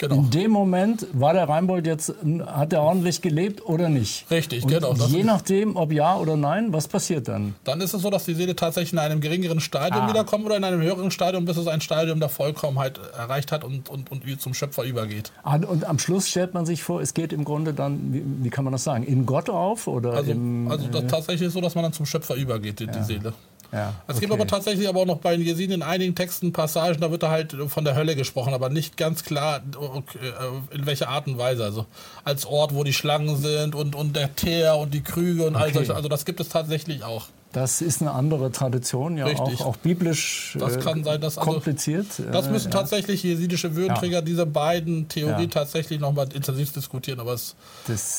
Genau. 0.00 0.14
In 0.14 0.30
dem 0.30 0.50
Moment 0.50 1.06
war 1.12 1.34
der 1.34 1.46
Reinbold 1.46 1.86
jetzt, 1.86 2.14
hat 2.46 2.72
er 2.72 2.80
ordentlich 2.80 3.20
gelebt 3.20 3.62
oder 3.66 3.90
nicht? 3.90 4.30
Richtig, 4.30 4.64
und 4.64 4.70
genau. 4.70 4.94
Je 4.94 5.22
nachdem, 5.24 5.76
ob 5.76 5.92
ja 5.92 6.16
oder 6.16 6.38
nein, 6.38 6.72
was 6.72 6.88
passiert 6.88 7.28
dann? 7.28 7.54
Dann 7.64 7.82
ist 7.82 7.92
es 7.92 8.00
so, 8.00 8.08
dass 8.08 8.24
die 8.24 8.32
Seele 8.32 8.56
tatsächlich 8.56 8.94
in 8.94 8.98
einem 8.98 9.20
geringeren 9.20 9.60
Stadium 9.60 10.04
ah. 10.04 10.08
wiederkommt 10.08 10.46
oder 10.46 10.56
in 10.56 10.64
einem 10.64 10.80
höheren 10.80 11.10
Stadium, 11.10 11.44
bis 11.44 11.58
es 11.58 11.66
ein 11.66 11.82
Stadium 11.82 12.18
der 12.18 12.30
Vollkommenheit 12.30 12.98
erreicht 13.14 13.52
hat 13.52 13.62
und, 13.62 13.90
und, 13.90 14.10
und 14.10 14.40
zum 14.40 14.54
Schöpfer 14.54 14.84
übergeht. 14.84 15.32
Ah, 15.42 15.56
und 15.56 15.84
am 15.84 15.98
Schluss 15.98 16.30
stellt 16.30 16.54
man 16.54 16.64
sich 16.64 16.82
vor, 16.82 17.02
es 17.02 17.12
geht 17.12 17.34
im 17.34 17.44
Grunde 17.44 17.74
dann, 17.74 18.14
wie, 18.14 18.22
wie 18.44 18.48
kann 18.48 18.64
man 18.64 18.72
das 18.72 18.84
sagen, 18.84 19.04
in 19.04 19.26
Gott 19.26 19.50
auf? 19.50 19.86
Oder 19.86 20.14
also, 20.14 20.30
im, 20.30 20.70
also 20.70 20.86
äh, 20.86 21.06
tatsächlich 21.08 21.52
so, 21.52 21.60
dass 21.60 21.74
man 21.74 21.84
dann 21.84 21.92
zum 21.92 22.06
Schöpfer 22.06 22.36
übergeht, 22.36 22.80
die, 22.80 22.84
ja. 22.84 22.92
die 22.92 23.02
Seele. 23.02 23.34
Ja, 23.72 23.94
es 24.08 24.18
gibt 24.18 24.32
aber 24.32 24.46
tatsächlich 24.46 24.88
aber 24.88 25.00
auch 25.00 25.06
noch 25.06 25.18
bei 25.18 25.36
den 25.36 25.46
Jesiden 25.46 25.76
in 25.76 25.82
einigen 25.82 26.14
Texten 26.14 26.52
Passagen, 26.52 27.00
da 27.00 27.10
wird 27.10 27.22
da 27.22 27.30
halt 27.30 27.56
von 27.68 27.84
der 27.84 27.94
Hölle 27.94 28.16
gesprochen, 28.16 28.52
aber 28.52 28.68
nicht 28.68 28.96
ganz 28.96 29.22
klar, 29.22 29.60
äh, 29.60 30.74
in 30.74 30.86
welcher 30.86 31.08
Art 31.08 31.28
und 31.28 31.38
Weise. 31.38 31.64
Also 31.64 31.86
als 32.24 32.46
Ort, 32.46 32.74
wo 32.74 32.82
die 32.82 32.92
Schlangen 32.92 33.36
sind 33.36 33.74
und, 33.74 33.94
und 33.94 34.16
der 34.16 34.34
Teer 34.34 34.76
und 34.76 34.92
die 34.92 35.02
Krüge 35.02 35.46
und 35.46 35.54
okay. 35.54 35.64
all 35.64 35.72
solche. 35.74 35.94
Also 35.94 36.08
das 36.08 36.24
gibt 36.24 36.40
es 36.40 36.48
tatsächlich 36.48 37.04
auch. 37.04 37.26
Das 37.52 37.82
ist 37.82 38.00
eine 38.00 38.12
andere 38.12 38.52
Tradition, 38.52 39.16
ja 39.16 39.26
auch, 39.26 39.60
auch, 39.60 39.76
biblisch 39.76 40.56
das 40.60 40.78
kann 40.78 41.02
sein, 41.02 41.20
dass 41.20 41.36
also 41.36 41.50
kompliziert. 41.50 42.06
das 42.30 42.48
müssen 42.48 42.70
ja. 42.70 42.78
tatsächlich 42.78 43.24
jesidische 43.24 43.74
Würdenträger 43.74 44.18
ja. 44.18 44.22
diese 44.22 44.46
beiden 44.46 45.08
Theorien 45.08 45.48
ja. 45.48 45.54
tatsächlich 45.54 45.98
nochmal 45.98 46.28
intensiv 46.32 46.72
diskutieren. 46.72 47.18
Aber 47.18 47.32
es, 47.32 47.56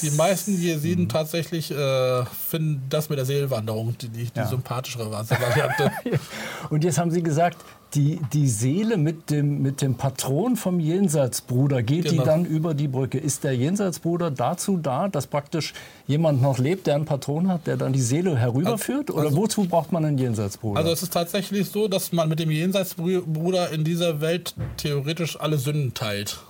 die 0.01 0.11
meisten 0.11 0.59
Jesiden 0.59 1.05
mhm. 1.05 1.09
tatsächlich 1.09 1.71
äh, 1.71 2.25
finden 2.25 2.83
das 2.89 3.07
mit 3.07 3.19
der 3.19 3.25
Seelwanderung 3.25 3.97
die, 3.99 4.09
die, 4.09 4.25
die 4.25 4.45
sympathischere 4.45 5.09
Variante. 5.09 5.91
Und 6.69 6.83
jetzt 6.83 6.97
haben 6.97 7.11
Sie 7.11 7.23
gesagt, 7.23 7.57
die, 7.95 8.19
die 8.33 8.47
Seele 8.47 8.97
mit 8.97 9.29
dem, 9.29 9.61
mit 9.61 9.81
dem 9.81 9.95
Patron 9.95 10.55
vom 10.55 10.79
Jenseitsbruder, 10.79 11.83
geht 11.83 12.05
genau. 12.05 12.21
die 12.21 12.25
dann 12.25 12.45
über 12.45 12.73
die 12.73 12.87
Brücke? 12.87 13.17
Ist 13.17 13.43
der 13.43 13.55
Jenseitsbruder 13.55 14.31
dazu 14.31 14.77
da, 14.77 15.07
dass 15.07 15.27
praktisch 15.27 15.73
jemand 16.07 16.41
noch 16.41 16.57
lebt, 16.57 16.87
der 16.87 16.95
einen 16.95 17.05
Patron 17.05 17.47
hat, 17.47 17.67
der 17.67 17.77
dann 17.77 17.93
die 17.93 18.01
Seele 18.01 18.37
herüberführt? 18.37 19.09
Also, 19.09 19.19
Oder 19.19 19.29
also, 19.29 19.37
wozu 19.37 19.65
braucht 19.65 19.91
man 19.91 20.05
einen 20.05 20.17
Jenseitsbruder? 20.17 20.79
Also 20.79 20.91
es 20.91 21.03
ist 21.03 21.13
tatsächlich 21.13 21.69
so, 21.69 21.87
dass 21.87 22.11
man 22.11 22.29
mit 22.29 22.39
dem 22.39 22.51
Jenseitsbruder 22.51 23.71
in 23.71 23.83
dieser 23.83 24.21
Welt 24.21 24.55
theoretisch 24.77 25.39
alle 25.39 25.57
Sünden 25.57 25.93
teilt 25.93 26.41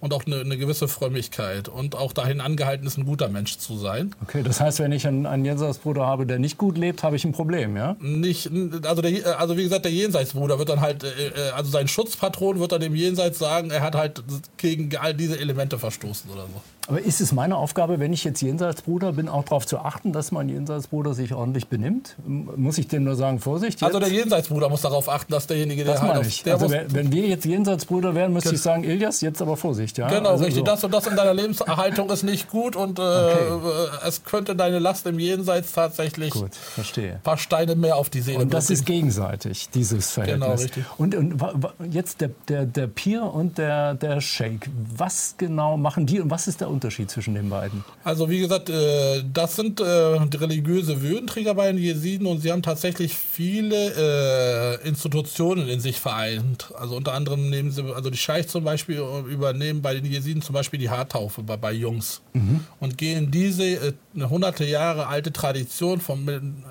und 0.00 0.14
auch 0.14 0.26
eine, 0.26 0.40
eine, 0.40 0.56
gewisse 0.56 0.88
Frömmigkeit 0.88 1.68
und 1.68 1.94
auch 1.94 2.12
dahin 2.12 2.40
angehalten 2.40 2.86
ist, 2.86 2.96
ein 2.98 3.04
guter 3.04 3.28
Mensch 3.28 3.58
zu 3.58 3.76
sein. 3.76 4.14
Okay, 4.22 4.42
das 4.42 4.60
heißt, 4.60 4.78
wenn 4.80 4.92
ich 4.92 5.06
einen, 5.06 5.26
einen 5.26 5.44
Jenseitsbruder 5.44 6.06
habe, 6.06 6.26
der 6.26 6.38
nicht 6.38 6.58
gut 6.58 6.78
lebt, 6.78 7.02
habe 7.02 7.16
ich 7.16 7.24
ein 7.24 7.32
Problem, 7.32 7.76
ja? 7.76 7.96
Nicht, 8.00 8.50
also, 8.84 9.02
der, 9.02 9.38
also 9.38 9.56
wie 9.56 9.64
gesagt, 9.64 9.84
der 9.84 9.92
Jenseitsbruder 9.92 10.58
wird 10.58 10.70
dann 10.70 10.80
halt, 10.80 11.04
äh, 11.04 11.08
äh, 11.08 11.50
also 11.50 11.70
sein 11.70 11.86
Schutzpatron 11.86 12.58
wird 12.58 12.72
dann 12.72 12.80
dem 12.80 12.94
Jenseits 12.94 13.38
sagen, 13.38 13.70
er 13.70 13.82
hat 13.82 13.94
halt 13.94 14.22
gegen 14.56 14.96
all 14.96 15.14
diese 15.14 15.38
Elemente 15.38 15.78
verstoßen 15.78 16.30
oder 16.30 16.42
so. 16.42 16.60
Aber 16.90 17.00
ist 17.00 17.20
es 17.20 17.30
meine 17.30 17.56
Aufgabe, 17.56 18.00
wenn 18.00 18.12
ich 18.12 18.24
jetzt 18.24 18.42
Jenseitsbruder 18.42 19.12
bin, 19.12 19.28
auch 19.28 19.44
darauf 19.44 19.64
zu 19.64 19.78
achten, 19.78 20.12
dass 20.12 20.32
mein 20.32 20.48
Jenseitsbruder 20.48 21.14
sich 21.14 21.32
ordentlich 21.32 21.68
benimmt? 21.68 22.16
Muss 22.26 22.78
ich 22.78 22.88
dem 22.88 23.04
nur 23.04 23.14
sagen, 23.14 23.38
Vorsicht? 23.38 23.80
Also 23.80 23.86
jetzt? 23.86 24.02
Also 24.02 24.10
der 24.10 24.22
Jenseitsbruder 24.22 24.68
muss 24.68 24.82
darauf 24.82 25.08
achten, 25.08 25.32
dass 25.32 25.46
derjenige, 25.46 25.84
der 25.84 25.94
das 25.94 26.02
halt 26.02 26.18
auf, 26.18 26.42
der 26.42 26.54
also 26.54 26.68
wenn 26.68 27.12
wir 27.12 27.28
jetzt 27.28 27.44
Jenseitsbruder 27.44 28.16
wären, 28.16 28.32
müsste 28.32 28.56
ich 28.56 28.60
sagen, 28.60 28.82
Ilias, 28.82 29.20
jetzt 29.20 29.40
aber 29.40 29.56
Vorsicht. 29.56 29.98
Ja? 29.98 30.08
Genau, 30.08 30.30
also 30.30 30.44
richtig. 30.44 30.58
So. 30.58 30.64
Das 30.64 30.82
und 30.82 30.92
das 30.92 31.06
in 31.06 31.14
deiner 31.14 31.32
Lebenserhaltung 31.32 32.10
ist 32.10 32.24
nicht 32.24 32.50
gut 32.50 32.74
und 32.74 32.98
äh, 32.98 33.02
okay. 33.02 33.88
es 34.08 34.24
könnte 34.24 34.56
deine 34.56 34.80
Last 34.80 35.06
im 35.06 35.20
Jenseits 35.20 35.72
tatsächlich 35.72 36.32
gut, 36.32 36.56
verstehe. 36.56 37.12
ein 37.14 37.22
paar 37.22 37.38
Steine 37.38 37.76
mehr 37.76 37.94
auf 37.96 38.10
die 38.10 38.20
Seele 38.20 38.40
Und 38.40 38.52
das 38.52 38.66
bringen. 38.66 38.80
ist 38.80 38.86
gegenseitig, 38.86 39.68
dieses 39.70 40.10
Verhältnis. 40.10 40.40
Genau, 40.44 40.60
richtig. 40.60 40.84
Und, 40.98 41.14
und 41.14 41.40
jetzt 41.88 42.20
der, 42.20 42.30
der, 42.48 42.66
der 42.66 42.88
Pier 42.88 43.22
und 43.22 43.58
der, 43.58 43.94
der 43.94 44.20
Sheikh, 44.20 44.68
was 44.96 45.36
genau 45.38 45.76
machen 45.76 46.06
die 46.06 46.18
und 46.18 46.30
was 46.30 46.48
ist 46.48 46.60
der 46.60 46.68
Unterschied 46.68 46.79
zwischen 46.88 47.34
den 47.34 47.50
beiden? 47.50 47.84
Also 48.04 48.30
wie 48.30 48.40
gesagt, 48.40 48.70
äh, 48.70 49.22
das 49.32 49.56
sind 49.56 49.80
äh, 49.80 49.84
religiöse 49.84 51.02
Würdenträger 51.02 51.54
bei 51.54 51.70
den 51.70 51.78
Jesiden 51.78 52.26
und 52.26 52.40
sie 52.40 52.50
haben 52.50 52.62
tatsächlich 52.62 53.14
viele 53.14 54.78
äh, 54.82 54.88
Institutionen 54.88 55.68
in 55.68 55.80
sich 55.80 56.00
vereint. 56.00 56.72
Also 56.78 56.96
unter 56.96 57.12
anderem 57.12 57.50
nehmen 57.50 57.70
sie, 57.70 57.82
also 57.94 58.10
die 58.10 58.18
Scheich 58.18 58.48
zum 58.48 58.64
Beispiel 58.64 59.02
übernehmen 59.28 59.82
bei 59.82 59.94
den 59.94 60.04
Jesiden 60.04 60.42
zum 60.42 60.54
Beispiel 60.54 60.78
die 60.78 60.90
Haartaufe 60.90 61.42
bei, 61.42 61.56
bei 61.56 61.72
Jungs 61.72 62.22
mhm. 62.32 62.60
und 62.80 62.98
gehen 62.98 63.30
diese 63.30 63.94
eine 64.14 64.30
hunderte 64.30 64.64
Jahre 64.64 65.06
alte 65.06 65.32
Tradition 65.32 66.00
von 66.00 66.64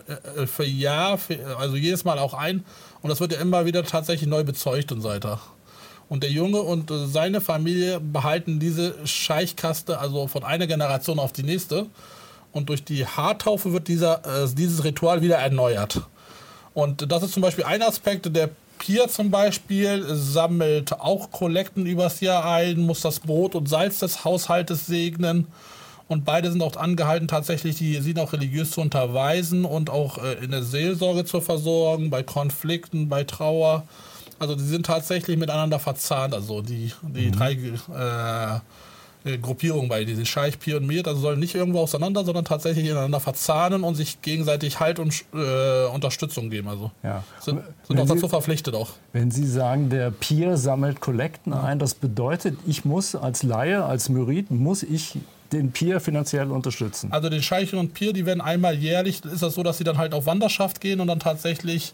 für 0.45 0.65
Jahr, 0.65 1.19
also 1.57 1.75
jedes 1.75 2.03
Mal 2.03 2.19
auch 2.19 2.33
ein 2.33 2.63
und 3.01 3.09
das 3.09 3.19
wird 3.19 3.33
ja 3.33 3.39
immer 3.39 3.65
wieder 3.65 3.83
tatsächlich 3.83 4.29
neu 4.29 4.43
bezeugt 4.43 4.91
und 4.91 5.01
so 5.01 5.09
weiter. 5.09 5.39
Und 6.09 6.23
der 6.23 6.31
Junge 6.31 6.61
und 6.61 6.89
äh, 6.89 7.05
seine 7.05 7.39
Familie 7.39 7.99
behalten 7.99 8.59
diese 8.59 8.95
Scheichkaste 9.05 9.99
also 9.99 10.27
von 10.27 10.43
einer 10.43 10.67
Generation 10.67 11.19
auf 11.19 11.31
die 11.31 11.43
nächste. 11.43 11.85
Und 12.51 12.69
durch 12.69 12.83
die 12.83 13.05
Haartaufe 13.05 13.71
wird 13.71 13.87
dieser, 13.87 14.25
äh, 14.25 14.47
dieses 14.51 14.83
Ritual 14.83 15.21
wieder 15.21 15.37
erneuert. 15.37 16.01
Und 16.73 17.11
das 17.11 17.23
ist 17.23 17.33
zum 17.33 17.43
Beispiel 17.43 17.63
ein 17.63 17.83
Aspekt. 17.83 18.35
Der 18.35 18.49
Pier 18.79 19.07
zum 19.07 19.29
Beispiel 19.29 20.03
sammelt 20.15 20.93
auch 20.93 21.31
Kollekten 21.31 21.85
übers 21.85 22.21
Jahr 22.21 22.45
ein, 22.45 22.79
muss 22.79 23.01
das 23.01 23.19
Brot 23.19 23.53
und 23.53 23.69
Salz 23.69 23.99
des 23.99 24.25
Haushaltes 24.25 24.87
segnen. 24.87 25.47
Und 26.07 26.25
beide 26.25 26.51
sind 26.51 26.63
auch 26.63 26.75
angehalten, 26.75 27.27
tatsächlich 27.27 27.75
die 27.75 28.01
sind 28.01 28.17
auch 28.17 28.33
religiös 28.33 28.71
zu 28.71 28.81
unterweisen 28.81 29.63
und 29.63 29.91
auch 29.91 30.17
äh, 30.17 30.43
in 30.43 30.49
der 30.49 30.63
Seelsorge 30.63 31.23
zu 31.23 31.39
versorgen, 31.39 32.09
bei 32.09 32.23
Konflikten, 32.23 33.09
bei 33.09 33.25
Trauer. 33.25 33.83
Also 34.39 34.55
die 34.55 34.63
sind 34.63 34.85
tatsächlich 34.85 35.37
miteinander 35.37 35.79
verzahnt, 35.79 36.33
also 36.33 36.61
die, 36.61 36.91
die 37.03 37.27
mhm. 37.27 37.31
drei 37.31 37.51
äh, 37.53 39.37
Gruppierungen 39.37 39.89
bei 39.89 40.05
diesen 40.05 40.25
Scheich, 40.25 40.59
Pir 40.59 40.77
und 40.77 40.87
Mir, 40.87 41.05
also 41.05 41.19
sollen 41.19 41.39
nicht 41.39 41.53
irgendwo 41.53 41.79
auseinander, 41.79 42.23
sondern 42.23 42.45
tatsächlich 42.45 42.85
ineinander 42.85 43.19
verzahnen 43.19 43.83
und 43.83 43.95
sich 43.95 44.21
gegenseitig 44.21 44.79
Halt 44.79 44.97
und 44.97 45.13
äh, 45.33 45.85
Unterstützung 45.87 46.49
geben. 46.49 46.69
Also 46.69 46.91
ja. 47.03 47.23
sind, 47.39 47.61
sind 47.85 47.99
auch 47.99 48.07
Sie, 48.07 48.13
dazu 48.13 48.29
verpflichtet 48.29 48.75
auch. 48.75 48.91
Wenn 49.11 49.29
Sie 49.29 49.45
sagen, 49.45 49.89
der 49.89 50.11
Pier 50.11 50.55
sammelt 50.55 51.01
Kollekten 51.01 51.51
ja. 51.51 51.63
ein, 51.63 51.79
das 51.79 51.95
bedeutet, 51.95 52.57
ich 52.65 52.85
muss 52.85 53.13
als 53.15 53.43
Laie, 53.43 53.83
als 53.83 54.07
Myrid, 54.07 54.51
muss 54.51 54.83
ich 54.83 55.17
den 55.51 55.71
Pier 55.71 55.99
finanziell 55.99 56.49
unterstützen? 56.51 57.11
Also 57.11 57.29
den 57.29 57.41
Scheichen 57.41 57.79
und 57.79 57.93
Pier, 57.93 58.13
die 58.13 58.25
werden 58.25 58.41
einmal 58.41 58.75
jährlich, 58.75 59.23
ist 59.25 59.41
das 59.41 59.55
so, 59.55 59.63
dass 59.63 59.79
sie 59.79 59.83
dann 59.83 59.97
halt 59.97 60.13
auf 60.13 60.27
Wanderschaft 60.27 60.79
gehen 60.79 61.01
und 61.01 61.07
dann 61.07 61.19
tatsächlich 61.19 61.93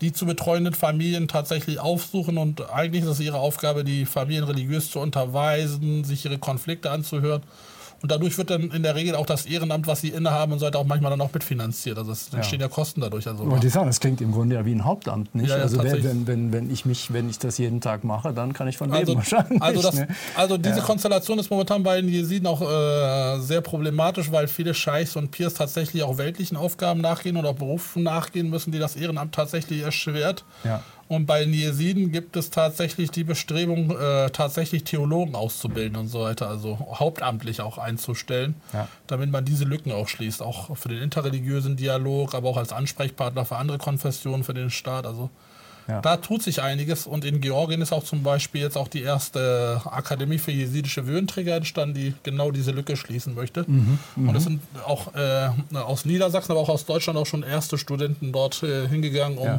die 0.00 0.12
zu 0.12 0.26
betreuenden 0.26 0.74
Familien 0.74 1.28
tatsächlich 1.28 1.78
aufsuchen 1.78 2.38
und 2.38 2.70
eigentlich 2.70 3.04
ist 3.04 3.10
es 3.10 3.20
ihre 3.20 3.38
Aufgabe, 3.38 3.84
die 3.84 4.06
Familien 4.06 4.44
religiös 4.44 4.90
zu 4.90 4.98
unterweisen, 5.00 6.04
sich 6.04 6.24
ihre 6.24 6.38
Konflikte 6.38 6.90
anzuhören 6.90 7.42
und 8.02 8.10
dadurch 8.10 8.36
wird 8.38 8.50
dann 8.50 8.70
in 8.70 8.82
der 8.82 8.94
Regel 8.94 9.14
auch 9.14 9.26
das 9.26 9.46
Ehrenamt, 9.46 9.86
was 9.86 10.00
sie 10.00 10.08
innehaben 10.08 10.52
und 10.52 10.58
so 10.58 10.66
weiter, 10.66 10.78
auch 10.78 10.86
manchmal 10.86 11.10
dann 11.10 11.20
auch 11.20 11.32
mitfinanziert. 11.32 11.98
Also 11.98 12.12
es 12.12 12.32
entstehen 12.32 12.60
ja. 12.60 12.66
ja 12.66 12.72
Kosten 12.72 13.00
dadurch. 13.00 13.26
Also, 13.26 13.44
Aber 13.44 13.58
die 13.58 13.68
sagen, 13.68 13.86
das 13.86 14.00
klingt 14.00 14.20
im 14.20 14.32
Grunde 14.32 14.56
ja 14.56 14.64
wie 14.64 14.74
ein 14.74 14.84
Hauptamt, 14.84 15.34
nicht? 15.34 15.50
Ja, 15.50 15.58
ja, 15.58 15.62
also 15.62 15.82
wenn, 15.82 16.26
wenn, 16.26 16.52
wenn, 16.52 16.70
ich 16.70 16.86
mich, 16.86 17.12
wenn 17.12 17.28
ich 17.28 17.38
das 17.38 17.58
jeden 17.58 17.80
Tag 17.80 18.04
mache, 18.04 18.32
dann 18.32 18.52
kann 18.52 18.68
ich 18.68 18.78
von 18.78 18.90
leben 18.90 19.00
also, 19.00 19.16
wahrscheinlich. 19.16 19.62
Also, 19.62 19.82
das, 19.82 19.94
ne? 19.94 20.08
also 20.34 20.56
diese 20.56 20.80
Konstellation 20.80 21.38
ist 21.38 21.50
momentan 21.50 21.82
bei 21.82 22.00
den 22.00 22.08
Jesiden 22.08 22.46
auch 22.46 22.62
äh, 22.62 23.38
sehr 23.40 23.60
problematisch, 23.60 24.32
weil 24.32 24.48
viele 24.48 24.74
Scheichs 24.74 25.16
und 25.16 25.30
Piers 25.30 25.54
tatsächlich 25.54 26.02
auch 26.02 26.16
weltlichen 26.16 26.56
Aufgaben 26.56 27.00
nachgehen 27.00 27.36
oder 27.36 27.50
auch 27.50 27.54
Berufen 27.56 28.02
nachgehen 28.02 28.48
müssen, 28.48 28.72
die 28.72 28.78
das 28.78 28.96
Ehrenamt 28.96 29.34
tatsächlich 29.34 29.82
erschwert. 29.82 30.44
Ja. 30.64 30.82
Und 31.10 31.26
bei 31.26 31.40
den 31.40 31.52
Jesiden 31.52 32.12
gibt 32.12 32.36
es 32.36 32.50
tatsächlich 32.50 33.10
die 33.10 33.24
Bestrebung, 33.24 33.90
äh, 33.90 34.30
tatsächlich 34.30 34.84
Theologen 34.84 35.34
auszubilden 35.34 35.96
und 35.96 36.06
so 36.06 36.20
weiter, 36.20 36.48
also 36.48 36.78
hauptamtlich 36.78 37.62
auch 37.62 37.78
einzustellen, 37.78 38.54
ja. 38.72 38.86
damit 39.08 39.28
man 39.32 39.44
diese 39.44 39.64
Lücken 39.64 39.90
auch 39.90 40.06
schließt, 40.06 40.40
auch 40.40 40.76
für 40.76 40.88
den 40.88 41.02
interreligiösen 41.02 41.74
Dialog, 41.74 42.36
aber 42.36 42.48
auch 42.48 42.56
als 42.56 42.72
Ansprechpartner 42.72 43.44
für 43.44 43.56
andere 43.56 43.78
Konfessionen, 43.78 44.44
für 44.44 44.54
den 44.54 44.70
Staat. 44.70 45.04
Also 45.04 45.30
ja. 45.88 46.00
Da 46.00 46.16
tut 46.16 46.44
sich 46.44 46.62
einiges 46.62 47.08
und 47.08 47.24
in 47.24 47.40
Georgien 47.40 47.82
ist 47.82 47.92
auch 47.92 48.04
zum 48.04 48.22
Beispiel 48.22 48.60
jetzt 48.60 48.76
auch 48.76 48.86
die 48.86 49.02
erste 49.02 49.82
Akademie 49.86 50.38
für 50.38 50.52
jesidische 50.52 51.08
Würdenträger 51.08 51.56
entstanden, 51.56 51.94
die 51.94 52.14
genau 52.22 52.52
diese 52.52 52.70
Lücke 52.70 52.96
schließen 52.96 53.34
möchte. 53.34 53.64
Mhm, 53.66 53.98
und 54.14 54.36
es 54.36 54.44
sind 54.44 54.60
auch 54.86 55.12
äh, 55.16 55.48
aus 55.76 56.04
Niedersachsen, 56.04 56.52
aber 56.52 56.60
auch 56.60 56.68
aus 56.68 56.86
Deutschland 56.86 57.18
auch 57.18 57.26
schon 57.26 57.42
erste 57.42 57.78
Studenten 57.78 58.30
dort 58.30 58.62
äh, 58.62 58.86
hingegangen, 58.86 59.38
um 59.38 59.46
ja. 59.46 59.58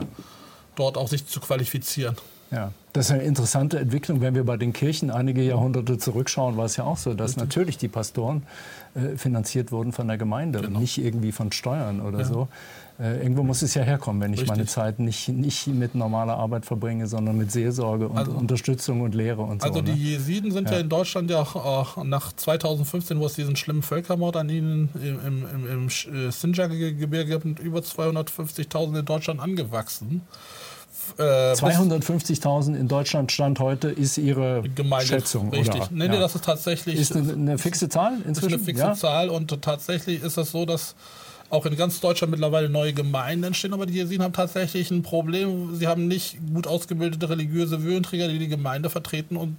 Dort 0.75 0.97
auch 0.97 1.07
sich 1.07 1.25
zu 1.25 1.39
qualifizieren. 1.39 2.15
Ja, 2.51 2.71
das 2.91 3.05
ist 3.05 3.11
eine 3.11 3.23
interessante 3.23 3.79
Entwicklung. 3.79 4.19
Wenn 4.19 4.35
wir 4.35 4.43
bei 4.43 4.57
den 4.57 4.73
Kirchen 4.73 5.09
einige 5.09 5.41
Jahrhunderte 5.41 5.97
zurückschauen, 5.97 6.57
war 6.57 6.65
es 6.65 6.75
ja 6.75 6.83
auch 6.83 6.97
so, 6.97 7.13
dass 7.13 7.31
Richtig. 7.31 7.43
natürlich 7.43 7.77
die 7.77 7.87
Pastoren 7.87 8.43
äh, 8.93 9.17
finanziert 9.17 9.71
wurden 9.71 9.93
von 9.93 10.07
der 10.09 10.17
Gemeinde 10.17 10.59
genau. 10.59 10.75
und 10.75 10.81
nicht 10.81 10.97
irgendwie 10.97 11.31
von 11.31 11.53
Steuern 11.53 12.01
oder 12.01 12.19
ja. 12.19 12.25
so. 12.25 12.49
Äh, 13.01 13.23
irgendwo 13.23 13.41
muss 13.41 13.63
es 13.63 13.73
ja 13.73 13.81
herkommen, 13.81 14.21
wenn 14.21 14.31
ich 14.31 14.41
Richtig. 14.41 14.57
meine 14.57 14.67
Zeit 14.67 14.99
nicht, 14.99 15.27
nicht 15.27 15.65
mit 15.65 15.95
normaler 15.95 16.37
Arbeit 16.37 16.67
verbringe, 16.67 17.07
sondern 17.07 17.35
mit 17.35 17.51
Seelsorge 17.51 18.07
und 18.07 18.17
also, 18.17 18.31
Unterstützung 18.31 19.01
und 19.01 19.15
Lehre 19.15 19.41
und 19.41 19.63
so. 19.63 19.69
Also 19.69 19.81
die 19.81 19.91
ne? 19.91 19.97
Jesiden 19.97 20.51
sind 20.51 20.67
ja. 20.69 20.75
ja. 20.75 20.79
in 20.81 20.89
Deutschland 20.89 21.31
ja 21.31 21.41
auch, 21.41 21.55
auch, 21.55 22.03
nach 22.03 22.31
2015, 22.33 23.19
wo 23.19 23.25
es 23.25 23.33
diesen 23.33 23.55
schlimmen 23.55 23.81
Völkermord 23.81 24.35
an 24.35 24.49
ihnen 24.49 24.89
im, 24.93 25.19
im, 25.25 25.47
im, 25.49 25.71
im 25.71 25.87
äh, 25.87 26.31
Sinjar-Gebirge 26.31 27.39
gibt, 27.39 27.59
über 27.59 27.79
250.000 27.79 28.99
in 28.99 29.05
Deutschland 29.05 29.39
angewachsen. 29.39 30.21
Äh, 31.17 31.23
250.000 31.23 32.75
in 32.75 32.87
Deutschland 32.87 33.31
Stand 33.31 33.59
heute 33.59 33.89
ist 33.89 34.19
Ihre 34.19 34.61
Gemeinde, 34.75 35.07
Schätzung, 35.07 35.49
richtig. 35.49 35.81
Oder? 35.81 35.89
Nee, 35.91 36.07
nee, 36.07 36.19
das 36.19 36.35
ist 36.35 36.45
tatsächlich... 36.45 36.99
Ist 36.99 37.15
eine, 37.15 37.33
eine 37.33 37.57
fixe 37.57 37.89
Zahl 37.89 38.13
inzwischen? 38.27 38.49
Ist 38.49 38.53
eine 38.53 38.63
fixe 38.63 38.83
ja? 38.83 38.93
Zahl 38.93 39.29
und 39.29 39.59
tatsächlich 39.63 40.21
ist 40.21 40.37
es 40.37 40.51
so, 40.51 40.67
dass 40.67 40.93
auch 41.51 41.65
in 41.65 41.75
ganz 41.75 41.99
Deutschland 41.99 42.31
mittlerweile 42.31 42.69
neue 42.69 42.93
Gemeinden 42.93 43.43
entstehen, 43.43 43.73
aber 43.73 43.85
die 43.85 43.95
Jesiden 43.95 44.23
haben 44.23 44.33
tatsächlich 44.33 44.89
ein 44.89 45.03
Problem. 45.03 45.75
Sie 45.75 45.87
haben 45.87 46.07
nicht 46.07 46.37
gut 46.53 46.65
ausgebildete 46.65 47.29
religiöse 47.29 47.83
Würdenträger, 47.83 48.29
die 48.29 48.39
die 48.39 48.47
Gemeinde 48.47 48.89
vertreten 48.89 49.35
und 49.35 49.57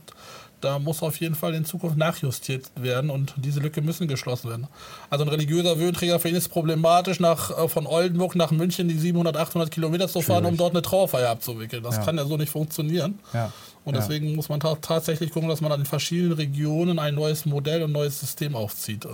da 0.63 0.79
muss 0.79 1.03
auf 1.03 1.21
jeden 1.21 1.35
Fall 1.35 1.55
in 1.55 1.65
Zukunft 1.65 1.97
nachjustiert 1.97 2.71
werden 2.77 3.11
und 3.11 3.35
diese 3.37 3.61
Lücke 3.61 3.83
müssen 3.83 4.09
geschlossen 4.09 4.49
werden. 4.49 4.69
Also 5.11 5.25
ein 5.25 5.29
religiöser 5.29 5.79
Würdenträger 5.79 6.19
für 6.19 6.29
ihn 6.29 6.37
ist 6.37 6.49
problematisch, 6.49 7.21
nach, 7.21 7.51
äh, 7.51 7.69
von 7.69 7.87
Oldenburg 7.87 8.37
nach 8.37 8.51
München 8.51 8.89
die 8.89 8.99
700, 8.99 9.37
800 9.37 9.71
Kilometer 9.71 10.09
zu 10.09 10.23
fahren, 10.23 10.47
um 10.47 10.57
dort 10.57 10.73
eine 10.73 10.83
Trauerfeier 10.83 11.31
abzuwickeln. 11.31 11.83
Das 11.83 11.97
ja. 11.97 12.05
kann 12.05 12.17
ja 12.17 12.25
so 12.25 12.37
nicht 12.37 12.51
funktionieren. 12.51 13.19
Ja. 13.33 13.53
Und 13.85 13.97
deswegen 13.97 14.29
ja. 14.29 14.37
muss 14.37 14.49
man 14.49 14.61
ta 14.61 14.77
tatsächlich 14.77 15.33
gucken, 15.33 15.49
dass 15.49 15.61
man 15.61 15.73
an 15.73 15.81
den 15.81 15.87
verschiedenen 15.87 16.33
Regionen 16.33 17.01
ein 17.01 17.17
neues 17.17 17.47
Modell 17.47 17.83
und 17.83 17.91
ein 17.91 17.93
neues 17.93 18.21
System 18.21 18.55
aufzieht, 18.55 19.05
äh, 19.05 19.09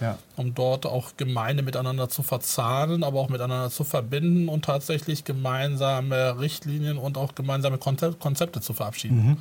ja. 0.00 0.18
um 0.36 0.54
dort 0.54 0.86
auch 0.86 1.16
Gemeinde 1.16 1.64
miteinander 1.64 2.08
zu 2.08 2.22
verzahnen, 2.22 3.02
aber 3.02 3.18
auch 3.18 3.28
miteinander 3.28 3.70
zu 3.70 3.82
verbinden 3.82 4.48
und 4.48 4.64
tatsächlich 4.64 5.24
gemeinsame 5.24 6.38
Richtlinien 6.38 6.98
und 6.98 7.18
auch 7.18 7.34
gemeinsame 7.34 7.78
Konzepte 7.78 8.60
zu 8.60 8.72
verabschieden. 8.72 9.26
Mhm. 9.26 9.36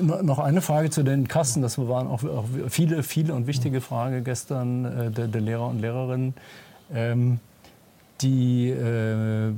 Noch 0.00 0.38
eine 0.38 0.60
Frage 0.60 0.90
zu 0.90 1.02
den 1.02 1.28
Kassen. 1.28 1.62
Das 1.62 1.78
waren 1.78 2.06
auch, 2.08 2.22
viele, 2.68 3.02
viele 3.02 3.34
und 3.34 3.46
wichtige 3.46 3.80
Fragen 3.80 4.22
gestern 4.22 4.84
äh, 4.84 5.10
der, 5.10 5.28
der, 5.28 5.40
Lehrer 5.40 5.66
und 5.66 5.80
Lehrerinnen. 5.80 6.34
Ähm, 6.94 7.40
die, 8.20 8.68
äh, 8.70 9.52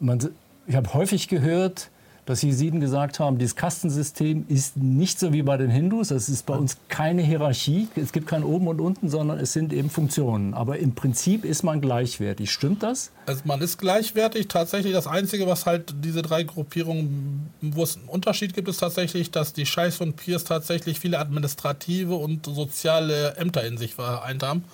man, 0.00 0.30
ich 0.66 0.76
habe 0.76 0.94
häufig 0.94 1.28
gehört, 1.28 1.90
dass 2.32 2.40
Jesiden 2.40 2.80
gesagt 2.80 3.20
haben, 3.20 3.36
dieses 3.36 3.56
Kastensystem 3.56 4.46
ist 4.48 4.78
nicht 4.78 5.20
so 5.20 5.34
wie 5.34 5.42
bei 5.42 5.58
den 5.58 5.68
Hindus. 5.68 6.10
Es 6.10 6.30
ist 6.30 6.46
bei 6.46 6.54
uns 6.54 6.78
keine 6.88 7.20
Hierarchie. 7.20 7.88
Es 7.94 8.10
gibt 8.10 8.26
kein 8.26 8.42
Oben 8.42 8.68
und 8.68 8.80
Unten, 8.80 9.10
sondern 9.10 9.38
es 9.38 9.52
sind 9.52 9.70
eben 9.70 9.90
Funktionen. 9.90 10.54
Aber 10.54 10.78
im 10.78 10.94
Prinzip 10.94 11.44
ist 11.44 11.62
man 11.62 11.82
gleichwertig. 11.82 12.50
Stimmt 12.50 12.82
das? 12.82 13.10
Also 13.26 13.42
man 13.44 13.60
ist 13.60 13.76
gleichwertig. 13.76 14.48
Tatsächlich 14.48 14.94
das 14.94 15.06
Einzige, 15.06 15.46
was 15.46 15.66
halt 15.66 15.94
diese 16.02 16.22
drei 16.22 16.44
Gruppierungen, 16.44 17.50
wo 17.60 17.82
es 17.82 17.96
einen 17.96 18.08
Unterschied 18.08 18.54
gibt, 18.54 18.66
ist 18.66 18.78
tatsächlich, 18.78 19.30
dass 19.30 19.52
die 19.52 19.66
Scheiß 19.66 20.00
und 20.00 20.16
Piers 20.16 20.44
tatsächlich 20.44 21.00
viele 21.00 21.18
administrative 21.18 22.14
und 22.14 22.46
soziale 22.46 23.36
Ämter 23.36 23.62
in 23.64 23.76
sich 23.76 23.96
vereint 23.96 24.42
haben. 24.42 24.64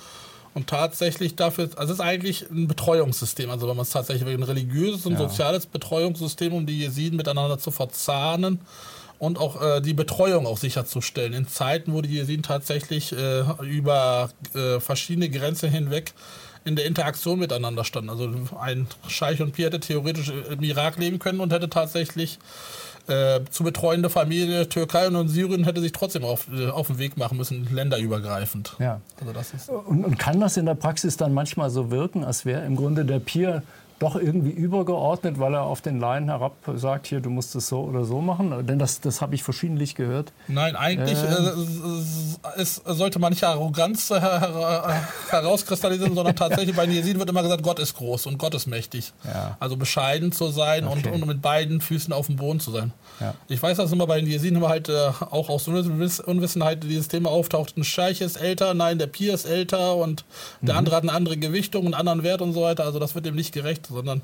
Und 0.59 0.67
tatsächlich 0.67 1.37
dafür, 1.37 1.71
also 1.77 1.93
es 1.93 2.01
ist 2.01 2.05
eigentlich 2.05 2.51
ein 2.51 2.67
Betreuungssystem, 2.67 3.49
also 3.49 3.69
wenn 3.69 3.77
man 3.77 3.85
es 3.85 3.91
tatsächlich 3.91 4.29
ein 4.29 4.43
religiöses 4.43 5.07
und 5.07 5.13
ja. 5.13 5.21
soziales 5.21 5.67
Betreuungssystem, 5.67 6.53
um 6.53 6.67
die 6.67 6.81
Jesiden 6.81 7.17
miteinander 7.17 7.61
zu 7.61 7.71
verzahnen 7.71 8.59
und 9.21 9.39
auch 9.39 9.63
äh, 9.63 9.81
die 9.81 9.95
Betreuung 9.95 10.49
auch 10.49 10.59
sicherzustellen. 10.59 11.33
In 11.33 11.47
Zeiten, 11.47 11.93
wo 11.93 12.03
die 12.03 12.13
Jesiden 12.13 12.43
tatsächlich 12.43 13.13
äh, 13.13 13.45
über 13.63 14.31
äh, 14.53 14.81
verschiedene 14.81 15.31
Grenzen 15.31 15.71
hinweg 15.71 16.13
in 16.65 16.75
der 16.75 16.87
Interaktion 16.87 17.39
miteinander 17.39 17.85
standen. 17.85 18.11
Also 18.11 18.29
ein 18.61 18.89
Scheich 19.07 19.41
und 19.41 19.53
Pi 19.53 19.63
hätte 19.63 19.79
theoretisch 19.79 20.33
im 20.51 20.65
Irak 20.65 20.99
leben 20.99 21.21
können 21.21 21.39
und 21.39 21.53
hätte 21.53 21.71
tatsächlich 21.71 22.41
äh, 23.09 23.41
zu 23.51 23.65
betreuende 23.65 24.11
Familie 24.11 24.69
Türkei 24.69 25.07
und 25.07 25.29
Syrien 25.29 25.65
hätte 25.65 25.81
sich 25.81 25.93
trotzdem 25.93 26.25
auf, 26.25 26.47
äh, 26.53 26.69
auf 26.69 26.89
den 26.89 26.99
Weg 26.99 27.17
machen 27.17 27.37
müssen, 27.39 27.69
länderübergreifend. 27.73 28.77
Ja. 28.79 29.01
Also 29.21 29.33
das 29.33 29.55
ist 29.55 29.69
und, 29.69 30.05
und 30.05 30.19
kann 30.19 30.41
das 30.41 30.57
in 30.57 30.67
der 30.67 30.75
Praxis 30.75 31.17
dann 31.17 31.35
manchmal 31.35 31.71
so 31.71 31.91
wirken, 31.91 32.25
als 32.25 32.45
wäre 32.45 32.65
im 32.65 32.77
Grunde 32.77 33.05
der 33.05 33.19
Peer 33.19 33.63
doch 33.99 34.15
irgendwie 34.15 34.51
übergeordnet, 34.51 35.41
weil 35.41 35.55
er 35.55 35.63
auf 35.63 35.81
den 35.81 35.99
Laien 35.99 36.27
herab 36.27 36.57
sagt, 36.75 37.07
hier, 37.09 37.21
du 37.21 37.31
musst 37.31 37.57
es 37.57 37.69
so 37.69 37.81
oder 37.81 38.05
so 38.05 38.21
machen? 38.21 38.67
Denn 38.67 38.79
das, 38.79 39.01
das 39.01 39.21
habe 39.21 39.35
ich 39.35 39.43
verschiedentlich 39.43 39.95
gehört. 39.95 40.33
Nein, 40.47 40.77
eigentlich 40.77 41.19
äh, 41.19 41.27
äh 41.27 42.61
es 42.61 42.77
sollte 42.85 43.19
man 43.19 43.33
nicht 43.33 43.45
Arroganz 43.45 44.11
her 44.11 45.03
herauskristallisieren, 45.31 46.15
sondern 46.15 46.37
tatsächlich 46.37 46.77
bei 46.77 46.87
den 46.87 46.95
Jesiden 46.95 47.19
wird 47.19 47.29
immer 47.29 47.43
gesagt, 47.43 47.63
Gott 47.63 47.79
ist 47.81 47.97
groß 47.97 48.27
und 48.27 48.39
Gott 48.39 48.55
ist 48.55 48.67
mächtig. 48.67 49.13
Ja. 49.25 49.57
Also 49.59 49.77
bescheiden 49.77 50.31
zu 50.33 50.49
sein 50.49 50.87
okay. 50.87 51.09
und, 51.09 51.23
und, 51.23 51.29
mit 51.29 51.43
beiden 51.43 51.81
Füßen 51.81 52.13
auf 52.13 52.27
dem 52.27 52.37
Boden 52.37 52.61
zu 52.61 52.71
sein. 52.71 52.93
Ja. 53.21 53.35
Ich 53.49 53.63
weiß, 53.63 53.79
dass 53.79 53.91
immer 53.91 54.07
bei 54.07 54.21
den 54.21 54.29
Jesiden 54.29 54.59
immer 54.59 54.69
halt 54.69 54.89
äh, 54.89 55.11
auch 55.31 55.49
aus 55.49 55.67
Unwissenheit 55.67 56.85
dieses 56.85 57.09
Thema 57.09 57.31
auftaucht. 57.31 57.77
Ein 57.77 57.85
Scheich 57.85 58.21
ist 58.21 58.37
älter, 58.37 58.75
nein, 58.75 58.99
der 58.99 59.09
Pier 59.09 59.35
ist 59.35 59.45
älter 59.45 59.97
und 59.97 60.25
der 60.61 60.75
mhm. 60.75 60.79
andere 60.79 60.97
hat 60.97 61.03
eine 61.03 61.13
andere 61.13 61.37
Gewichtung, 61.37 61.85
einen 61.85 61.95
anderen 61.95 62.23
Wert 62.23 62.43
und 62.43 62.53
so 62.53 62.63
weiter. 62.63 62.85
Also 62.85 62.99
das 62.99 63.15
wird 63.15 63.27
dem 63.27 63.35
nicht 63.35 63.53
gerecht 63.53 63.88
sondern 63.89 64.23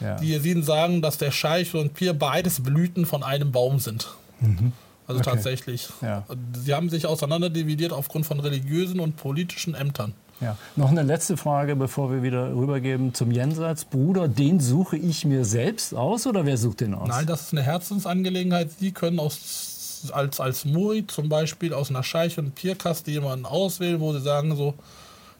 ja. 0.00 0.16
die 0.16 0.28
Jesiden 0.28 0.62
sagen, 0.62 1.02
dass 1.02 1.18
der 1.18 1.30
Scheich 1.30 1.74
und 1.74 1.94
Pir 1.94 2.14
beides 2.14 2.62
Blüten 2.62 3.06
von 3.06 3.22
einem 3.22 3.52
Baum 3.52 3.78
sind. 3.78 4.08
Mhm. 4.40 4.72
Also 5.06 5.20
okay. 5.20 5.30
tatsächlich. 5.30 5.88
Ja. 6.02 6.24
Sie 6.54 6.74
haben 6.74 6.90
sich 6.90 7.06
auseinanderdividiert 7.06 7.92
aufgrund 7.92 8.26
von 8.26 8.40
religiösen 8.40 9.00
und 9.00 9.16
politischen 9.16 9.74
Ämtern. 9.74 10.14
Ja. 10.40 10.56
Noch 10.74 10.90
eine 10.90 11.02
letzte 11.02 11.36
Frage, 11.36 11.76
bevor 11.76 12.10
wir 12.10 12.22
wieder 12.22 12.54
rübergeben 12.54 13.14
zum 13.14 13.30
Jenseits. 13.30 13.84
Bruder, 13.86 14.28
den 14.28 14.60
suche 14.60 14.96
ich 14.96 15.24
mir 15.24 15.44
selbst 15.44 15.94
aus 15.94 16.26
oder 16.26 16.44
wer 16.44 16.58
sucht 16.58 16.80
den 16.80 16.94
aus? 16.94 17.08
Nein, 17.08 17.26
das 17.26 17.42
ist 17.42 17.52
eine 17.52 17.62
Herzensangelegenheit. 17.62 18.70
Sie 18.78 18.92
können 18.92 19.18
aus, 19.18 20.10
als, 20.12 20.40
als 20.40 20.64
Muri 20.66 21.06
zum 21.06 21.28
Beispiel 21.28 21.72
aus 21.72 21.88
einer 21.88 22.02
Scheich- 22.02 22.38
und 22.38 22.54
Pierkaste 22.54 23.10
jemanden 23.10 23.46
auswählen, 23.46 24.00
wo 24.00 24.12
sie 24.12 24.20
sagen 24.20 24.54
so, 24.56 24.74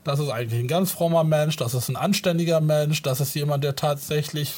das 0.07 0.21
ist 0.21 0.31
eigentlich 0.31 0.61
ein 0.61 0.69
ganz 0.69 0.93
frommer 0.93 1.25
Mensch, 1.25 1.57
das 1.57 1.75
ist 1.75 1.89
ein 1.89 1.97
anständiger 1.97 2.61
Mensch, 2.61 3.03
das 3.03 3.21
ist 3.21 3.35
jemand, 3.35 3.65
der 3.65 3.75
tatsächlich, 3.75 4.55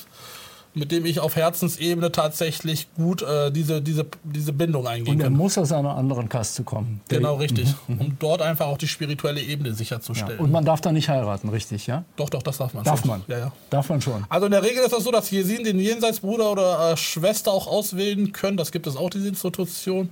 mit 0.75 0.93
dem 0.93 1.07
ich 1.07 1.21
auf 1.21 1.37
Herzensebene 1.37 2.13
tatsächlich 2.13 2.87
gut 2.97 3.23
äh, 3.23 3.51
diese, 3.51 3.81
diese, 3.81 4.07
diese 4.25 4.53
Bindung 4.53 4.87
eingehen 4.87 5.19
kann. 5.19 5.29
Und 5.29 5.35
er 5.35 5.37
muss 5.37 5.57
aus 5.57 5.73
einer 5.73 5.97
anderen 5.97 6.29
Kaste 6.29 6.65
kommen. 6.65 7.01
Genau, 7.09 7.37
richtig. 7.37 7.75
Mhm, 7.87 7.95
mhm. 7.95 8.01
Um 8.01 8.17
dort 8.19 8.43
einfach 8.43 8.67
auch 8.67 8.77
die 8.77 8.89
spirituelle 8.89 9.41
Ebene 9.41 9.73
sicherzustellen. 9.73 10.39
Ja. 10.39 10.45
Und 10.45 10.53
man 10.53 10.67
darf 10.67 10.83
da 10.83 10.93
nicht 10.93 11.09
heiraten, 11.09 11.49
richtig, 11.49 11.87
ja? 11.87 12.05
Doch, 12.17 12.29
doch, 12.29 12.43
das 12.43 12.59
darf 12.59 12.75
man 12.75 12.85
darf 12.85 13.07
man? 13.07 13.23
Ja, 13.27 13.39
ja. 13.39 13.53
Darf 13.71 13.89
man 13.89 14.03
schon. 14.03 14.25
Also 14.29 14.47
in 14.47 14.53
der 14.53 14.63
Regel 14.63 14.85
ist 14.85 14.93
das 14.93 15.03
so, 15.03 15.11
dass 15.11 15.31
Jesin 15.31 15.65
den 15.65 15.81
Jenseitsbruder 15.81 16.53
oder 16.53 16.93
äh, 16.93 16.97
Schwester 16.99 17.53
auch 17.53 17.67
auswählen 17.67 18.33
können. 18.33 18.59
Das 18.59 18.71
gibt 18.71 18.87
es 18.87 18.97
auch, 18.97 19.09
diese 19.09 19.29
Institution 19.29 20.11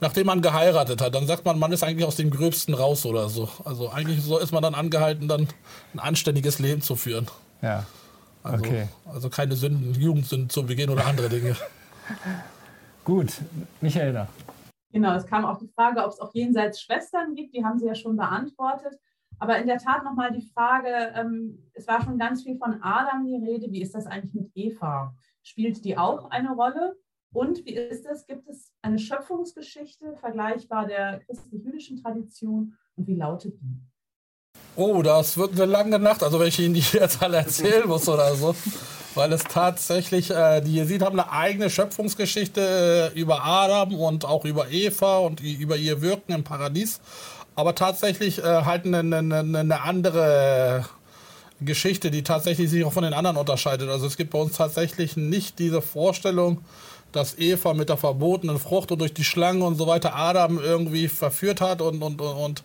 nachdem 0.00 0.26
man 0.26 0.42
geheiratet 0.42 1.00
hat. 1.00 1.14
Dann 1.14 1.26
sagt 1.26 1.44
man, 1.44 1.58
man 1.58 1.72
ist 1.72 1.82
eigentlich 1.82 2.06
aus 2.06 2.16
dem 2.16 2.30
Gröbsten 2.30 2.74
raus 2.74 3.06
oder 3.06 3.28
so. 3.28 3.48
Also 3.64 3.90
eigentlich 3.90 4.22
so 4.22 4.38
ist 4.38 4.52
man 4.52 4.62
dann 4.62 4.74
angehalten, 4.74 5.28
dann 5.28 5.48
ein 5.94 5.98
anständiges 5.98 6.58
Leben 6.58 6.82
zu 6.82 6.96
führen. 6.96 7.26
Ja. 7.62 7.86
Also, 8.42 8.64
okay. 8.64 8.88
Also 9.06 9.28
keine 9.28 9.56
Sünden, 9.56 9.94
Jugendsünden 9.94 10.50
zu 10.50 10.64
begehen 10.64 10.90
oder 10.90 11.06
andere 11.06 11.28
Dinge. 11.28 11.56
Gut, 13.04 13.32
Michaela. 13.80 14.28
Genau, 14.92 15.14
es 15.14 15.26
kam 15.26 15.44
auch 15.44 15.58
die 15.58 15.68
Frage, 15.68 16.02
ob 16.04 16.12
es 16.12 16.20
auch 16.20 16.32
jenseits 16.32 16.80
Schwestern 16.80 17.34
gibt. 17.34 17.54
Die 17.54 17.64
haben 17.64 17.78
Sie 17.78 17.86
ja 17.86 17.94
schon 17.94 18.16
beantwortet. 18.16 18.94
Aber 19.38 19.58
in 19.58 19.66
der 19.66 19.78
Tat 19.78 20.04
nochmal 20.04 20.32
die 20.32 20.48
Frage, 20.54 21.12
ähm, 21.14 21.70
es 21.74 21.86
war 21.86 22.02
schon 22.02 22.18
ganz 22.18 22.42
viel 22.42 22.56
von 22.56 22.82
Adam 22.82 23.26
die 23.26 23.36
Rede. 23.36 23.70
Wie 23.70 23.82
ist 23.82 23.94
das 23.94 24.06
eigentlich 24.06 24.34
mit 24.34 24.50
Eva? 24.54 25.14
Spielt 25.42 25.84
die 25.84 25.98
auch 25.98 26.30
eine 26.30 26.52
Rolle? 26.52 26.96
Und 27.36 27.66
wie 27.66 27.74
ist 27.74 28.06
es? 28.06 28.26
Gibt 28.26 28.48
es 28.48 28.72
eine 28.80 28.98
Schöpfungsgeschichte 28.98 30.14
vergleichbar 30.18 30.86
der 30.86 31.20
christlich-jüdischen 31.26 32.02
Tradition 32.02 32.72
und 32.96 33.06
wie 33.06 33.14
lautet 33.14 33.52
die? 33.60 33.78
Oh, 34.74 35.02
das 35.02 35.36
wird 35.36 35.52
eine 35.52 35.66
lange 35.66 35.98
Nacht, 35.98 36.22
also 36.22 36.40
wenn 36.40 36.48
ich 36.48 36.58
Ihnen 36.58 36.72
die 36.72 36.80
jetzt 36.94 37.22
alle 37.22 37.36
erzählen 37.36 37.86
muss 37.86 38.08
oder 38.08 38.34
so. 38.34 38.56
weil 39.14 39.34
es 39.34 39.44
tatsächlich, 39.44 40.30
äh, 40.30 40.62
die 40.62 40.76
Jesiden 40.76 41.06
haben 41.06 41.20
eine 41.20 41.30
eigene 41.30 41.68
Schöpfungsgeschichte 41.68 43.12
äh, 43.14 43.20
über 43.20 43.44
Adam 43.44 43.94
und 43.94 44.24
auch 44.24 44.46
über 44.46 44.70
Eva 44.70 45.18
und 45.18 45.42
über 45.42 45.76
ihr 45.76 46.00
Wirken 46.00 46.32
im 46.32 46.42
Paradies, 46.42 47.02
aber 47.54 47.74
tatsächlich 47.74 48.38
äh, 48.38 48.62
halt 48.62 48.86
eine, 48.86 49.00
eine, 49.00 49.60
eine 49.60 49.82
andere 49.82 50.86
Geschichte, 51.60 52.10
die 52.10 52.22
tatsächlich 52.22 52.70
sich 52.70 52.84
auch 52.84 52.94
von 52.94 53.04
den 53.04 53.12
anderen 53.12 53.36
unterscheidet. 53.36 53.90
Also 53.90 54.06
es 54.06 54.16
gibt 54.16 54.30
bei 54.30 54.38
uns 54.38 54.56
tatsächlich 54.56 55.18
nicht 55.18 55.58
diese 55.58 55.82
Vorstellung, 55.82 56.64
dass 57.16 57.38
Eva 57.38 57.74
mit 57.74 57.88
der 57.88 57.96
verbotenen 57.96 58.58
Frucht 58.58 58.92
und 58.92 59.00
durch 59.00 59.14
die 59.14 59.24
Schlange 59.24 59.64
und 59.64 59.76
so 59.76 59.86
weiter 59.86 60.14
Adam 60.14 60.58
irgendwie 60.58 61.08
verführt 61.08 61.60
hat 61.60 61.80
und, 61.80 62.02
und, 62.02 62.20
und 62.20 62.62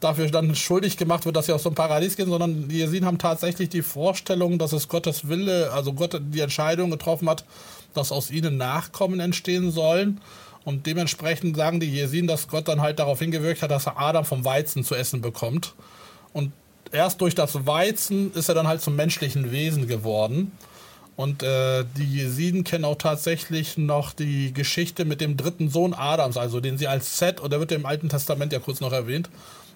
dafür 0.00 0.30
dann 0.30 0.54
schuldig 0.54 0.96
gemacht 0.96 1.24
wird, 1.24 1.36
dass 1.36 1.46
sie 1.46 1.52
aus 1.52 1.62
dem 1.62 1.74
Paradies 1.74 2.16
gehen, 2.16 2.28
sondern 2.28 2.68
die 2.68 2.78
Jesiden 2.78 3.06
haben 3.06 3.18
tatsächlich 3.18 3.68
die 3.68 3.82
Vorstellung, 3.82 4.58
dass 4.58 4.72
es 4.72 4.88
Gottes 4.88 5.28
Wille, 5.28 5.72
also 5.72 5.92
Gott 5.92 6.20
die 6.20 6.40
Entscheidung 6.40 6.90
getroffen 6.90 7.28
hat, 7.28 7.44
dass 7.94 8.12
aus 8.12 8.30
ihnen 8.30 8.56
Nachkommen 8.56 9.20
entstehen 9.20 9.70
sollen. 9.70 10.20
Und 10.64 10.86
dementsprechend 10.86 11.56
sagen 11.56 11.80
die 11.80 11.90
Jesiden, 11.90 12.28
dass 12.28 12.48
Gott 12.48 12.68
dann 12.68 12.82
halt 12.82 12.98
darauf 12.98 13.18
hingewirkt 13.18 13.62
hat, 13.62 13.70
dass 13.70 13.86
er 13.86 13.98
Adam 13.98 14.24
vom 14.24 14.44
Weizen 14.44 14.84
zu 14.84 14.94
essen 14.94 15.22
bekommt. 15.22 15.74
Und 16.32 16.52
erst 16.92 17.20
durch 17.22 17.34
das 17.34 17.66
Weizen 17.66 18.32
ist 18.34 18.48
er 18.48 18.54
dann 18.54 18.68
halt 18.68 18.82
zum 18.82 18.94
menschlichen 18.94 19.50
Wesen 19.50 19.88
geworden. 19.88 20.52
Und 21.18 21.42
äh, 21.42 21.84
die 21.96 22.04
Jesiden 22.04 22.62
kennen 22.62 22.84
auch 22.84 22.94
tatsächlich 22.94 23.76
noch 23.76 24.12
die 24.12 24.52
Geschichte 24.52 25.04
mit 25.04 25.20
dem 25.20 25.36
dritten 25.36 25.68
Sohn 25.68 25.92
Adams, 25.92 26.36
also 26.36 26.60
den 26.60 26.78
sie 26.78 26.86
als 26.86 27.18
Set, 27.18 27.42
oder 27.42 27.58
wird 27.58 27.72
im 27.72 27.86
Alten 27.86 28.08
Testament 28.08 28.52
ja 28.52 28.60
kurz 28.60 28.78
noch 28.78 28.92
erwähnt, 28.92 29.28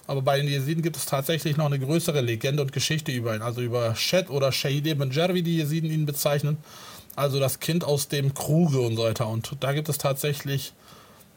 aber 0.07 0.23
bei 0.23 0.37
den 0.37 0.47
Jesiden 0.47 0.85
gibt 0.85 0.97
es 0.97 1.05
tatsächlich 1.05 1.57
noch 1.57 1.67
eine 1.67 1.81
größere 1.81 2.21
Legende 2.21 2.63
und 2.63 2.73
Geschichte 2.73 3.11
über 3.11 3.35
ihn. 3.35 3.43
Also 3.43 3.61
über 3.61 3.97
Shed 3.97 4.31
oder 4.31 4.53
Shahid 4.53 4.87
ibn 4.87 5.11
Jar, 5.11 5.35
wie 5.35 5.43
die 5.43 5.57
Jesiden 5.57 5.91
ihn 5.91 6.07
bezeichnen. 6.07 6.59
Also 7.17 7.41
das 7.41 7.59
Kind 7.59 7.83
aus 7.83 8.07
dem 8.07 8.35
Kruge 8.35 8.81
und 8.81 8.95
so 8.95 9.03
weiter. 9.03 9.27
Und 9.27 9.57
da 9.59 9.73
gibt 9.73 9.89
es 9.89 9.99
tatsächlich 9.99 10.73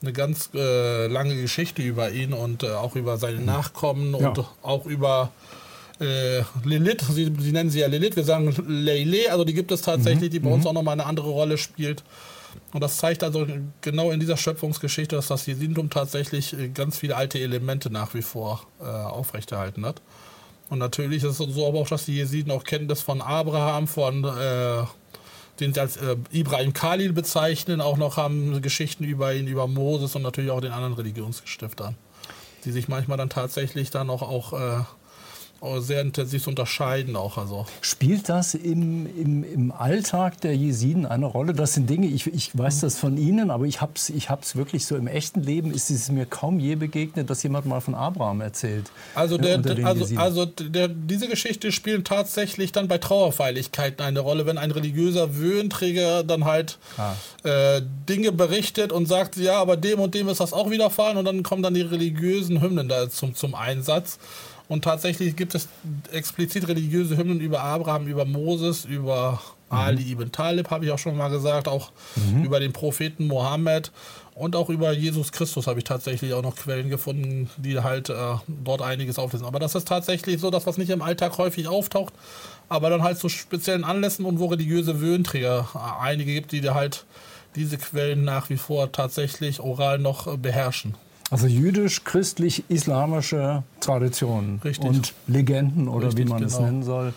eine 0.03 0.13
ganz 0.13 0.51
äh, 0.53 1.07
lange 1.07 1.35
Geschichte 1.41 1.81
über 1.81 2.11
ihn 2.11 2.33
und 2.33 2.61
äh, 2.61 2.73
auch 2.73 2.95
über 2.95 3.17
seine 3.17 3.39
Nachkommen 3.39 4.15
ja. 4.19 4.29
und 4.29 4.45
auch 4.61 4.85
über 4.85 5.31
äh, 5.99 6.43
Lilith. 6.63 7.01
Sie, 7.09 7.31
sie, 7.39 7.51
nennen 7.51 7.69
sie 7.69 7.79
ja 7.79 7.87
Lilith. 7.87 8.15
Wir 8.15 8.23
sagen 8.23 8.53
Leile, 8.67 9.31
also 9.31 9.43
die 9.43 9.53
gibt 9.53 9.71
es 9.71 9.81
tatsächlich, 9.81 10.29
mhm. 10.29 10.33
die 10.33 10.39
bei 10.39 10.49
uns 10.49 10.63
mhm. 10.63 10.69
auch 10.69 10.73
nochmal 10.73 10.93
eine 10.93 11.05
andere 11.05 11.29
Rolle 11.29 11.57
spielt. 11.57 12.03
Und 12.73 12.81
das 12.81 12.97
zeigt 12.97 13.23
also 13.23 13.45
genau 13.81 14.11
in 14.11 14.19
dieser 14.19 14.37
Schöpfungsgeschichte, 14.37 15.15
dass 15.15 15.27
das 15.27 15.45
Jesidentum 15.45 15.89
tatsächlich 15.89 16.57
äh, 16.57 16.69
ganz 16.69 16.97
viele 16.97 17.15
alte 17.15 17.39
Elemente 17.39 17.89
nach 17.89 18.13
wie 18.13 18.21
vor 18.21 18.65
äh, 18.79 18.85
aufrechterhalten 18.85 19.85
hat. 19.85 20.01
Und 20.69 20.79
natürlich 20.79 21.23
ist 21.23 21.39
es 21.39 21.53
so 21.53 21.67
aber 21.67 21.79
auch, 21.79 21.87
dass 21.87 22.05
die 22.05 22.15
Jesiden 22.15 22.51
auch 22.51 22.63
Kenntnis 22.63 23.01
von 23.01 23.21
Abraham, 23.21 23.87
von 23.87 24.23
äh, 24.23 24.83
den 25.59 25.73
sie 25.73 25.79
als 25.79 25.97
äh, 25.97 26.15
Ibrahim 26.31 26.73
Khalil 26.73 27.13
bezeichnen, 27.13 27.81
auch 27.81 27.97
noch 27.97 28.17
haben 28.17 28.61
Geschichten 28.61 29.03
über 29.03 29.33
ihn, 29.33 29.47
über 29.47 29.67
Moses 29.67 30.15
und 30.15 30.23
natürlich 30.23 30.51
auch 30.51 30.61
den 30.61 30.71
anderen 30.71 30.93
Religionsgestiftern, 30.93 31.95
die 32.65 32.71
sich 32.71 32.87
manchmal 32.87 33.17
dann 33.17 33.29
tatsächlich 33.29 33.91
dann 33.91 34.09
auch, 34.09 34.23
auch 34.23 34.53
äh, 34.53 34.83
sehr 35.79 36.01
intensiv 36.01 36.47
unterscheiden 36.47 37.15
auch. 37.15 37.37
Also. 37.37 37.65
Spielt 37.81 38.29
das 38.29 38.53
im, 38.53 39.07
im, 39.17 39.43
im 39.43 39.71
Alltag 39.71 40.39
der 40.41 40.55
Jesiden 40.55 41.05
eine 41.05 41.25
Rolle? 41.25 41.53
Das 41.53 41.73
sind 41.73 41.89
Dinge, 41.89 42.07
ich, 42.07 42.27
ich 42.27 42.57
weiß 42.57 42.81
das 42.81 42.97
von 42.97 43.17
Ihnen, 43.17 43.49
aber 43.51 43.65
ich 43.65 43.81
habe 43.81 43.93
es 43.95 44.09
ich 44.09 44.29
hab's 44.29 44.55
wirklich 44.55 44.85
so 44.85 44.95
im 44.95 45.07
echten 45.07 45.41
Leben, 45.41 45.71
ist 45.71 45.89
es 45.89 46.09
mir 46.11 46.25
kaum 46.25 46.59
je 46.59 46.75
begegnet, 46.75 47.29
dass 47.29 47.43
jemand 47.43 47.65
mal 47.65 47.81
von 47.81 47.95
Abraham 47.95 48.41
erzählt. 48.41 48.91
Also, 49.15 49.37
der, 49.37 49.61
also, 49.85 50.15
also 50.17 50.45
der, 50.45 50.87
diese 50.87 51.27
Geschichte 51.27 51.71
spielt 51.71 52.07
tatsächlich 52.07 52.71
dann 52.71 52.87
bei 52.87 52.97
Trauerfeierlichkeiten 52.97 54.05
eine 54.05 54.19
Rolle, 54.19 54.45
wenn 54.45 54.57
ein 54.57 54.71
religiöser 54.71 55.35
Wöhnträger 55.35 56.23
dann 56.23 56.45
halt 56.45 56.77
ah. 56.97 57.13
äh, 57.43 57.81
Dinge 58.07 58.31
berichtet 58.31 58.91
und 58.91 59.07
sagt, 59.07 59.37
ja, 59.37 59.59
aber 59.59 59.77
dem 59.77 59.99
und 59.99 60.13
dem 60.13 60.29
ist 60.29 60.39
das 60.39 60.53
auch 60.53 60.69
widerfahren 60.69 61.17
und 61.17 61.25
dann 61.25 61.43
kommen 61.43 61.63
dann 61.63 61.73
die 61.73 61.81
religiösen 61.81 62.61
Hymnen 62.61 62.87
da 62.87 63.09
zum, 63.09 63.35
zum 63.35 63.55
Einsatz. 63.55 64.19
Und 64.67 64.83
tatsächlich 64.83 65.35
gibt 65.35 65.53
es 65.55 65.67
explizit 66.11 66.67
religiöse 66.67 67.17
Hymnen 67.17 67.39
über 67.39 67.61
Abraham, 67.61 68.07
über 68.07 68.25
Moses, 68.25 68.85
über 68.85 69.41
mhm. 69.69 69.77
Ali 69.77 70.11
ibn 70.11 70.31
Talib, 70.31 70.71
habe 70.71 70.85
ich 70.85 70.91
auch 70.91 70.99
schon 70.99 71.17
mal 71.17 71.29
gesagt, 71.29 71.67
auch 71.67 71.91
mhm. 72.15 72.43
über 72.43 72.59
den 72.59 72.73
Propheten 72.73 73.27
Mohammed 73.27 73.91
und 74.35 74.55
auch 74.55 74.69
über 74.69 74.91
Jesus 74.91 75.31
Christus 75.31 75.65
habe 75.65 75.79
ich 75.79 75.85
tatsächlich 75.85 76.33
auch 76.33 76.41
noch 76.41 76.55
Quellen 76.55 76.89
gefunden, 76.89 77.49
die 77.57 77.79
halt 77.79 78.09
äh, 78.09 78.13
dort 78.47 78.81
einiges 78.81 79.17
auflesen. 79.17 79.47
Aber 79.47 79.59
das 79.59 79.75
ist 79.75 79.87
tatsächlich 79.87 80.41
so, 80.41 80.51
dass 80.51 80.65
was 80.65 80.77
nicht 80.77 80.89
im 80.89 81.01
Alltag 81.01 81.37
häufig 81.37 81.67
auftaucht, 81.67 82.13
aber 82.67 82.89
dann 82.89 83.03
halt 83.03 83.17
zu 83.17 83.29
speziellen 83.29 83.85
Anlässen 83.85 84.25
und 84.25 84.39
wo 84.39 84.47
religiöse 84.47 84.99
Wöhnträger 84.99 85.69
äh, 85.73 86.03
einige 86.03 86.33
gibt, 86.33 86.51
die 86.51 86.69
halt 86.69 87.05
diese 87.55 87.77
Quellen 87.77 88.25
nach 88.25 88.49
wie 88.49 88.57
vor 88.57 88.91
tatsächlich 88.91 89.61
oral 89.61 89.99
noch 89.99 90.27
äh, 90.27 90.35
beherrschen. 90.35 90.95
Also 91.35 91.47
jüdisch-christlich-islamische 91.47 93.63
Traditionen 93.81 94.61
Richtig. 94.63 94.89
und 94.89 95.13
Legenden 95.27 95.89
oder 95.89 96.07
Richtig, 96.07 96.27
wie 96.27 96.29
man 96.29 96.39
genau. 96.39 96.53
es 96.53 96.59
nennen 96.61 96.83
soll. 96.83 97.13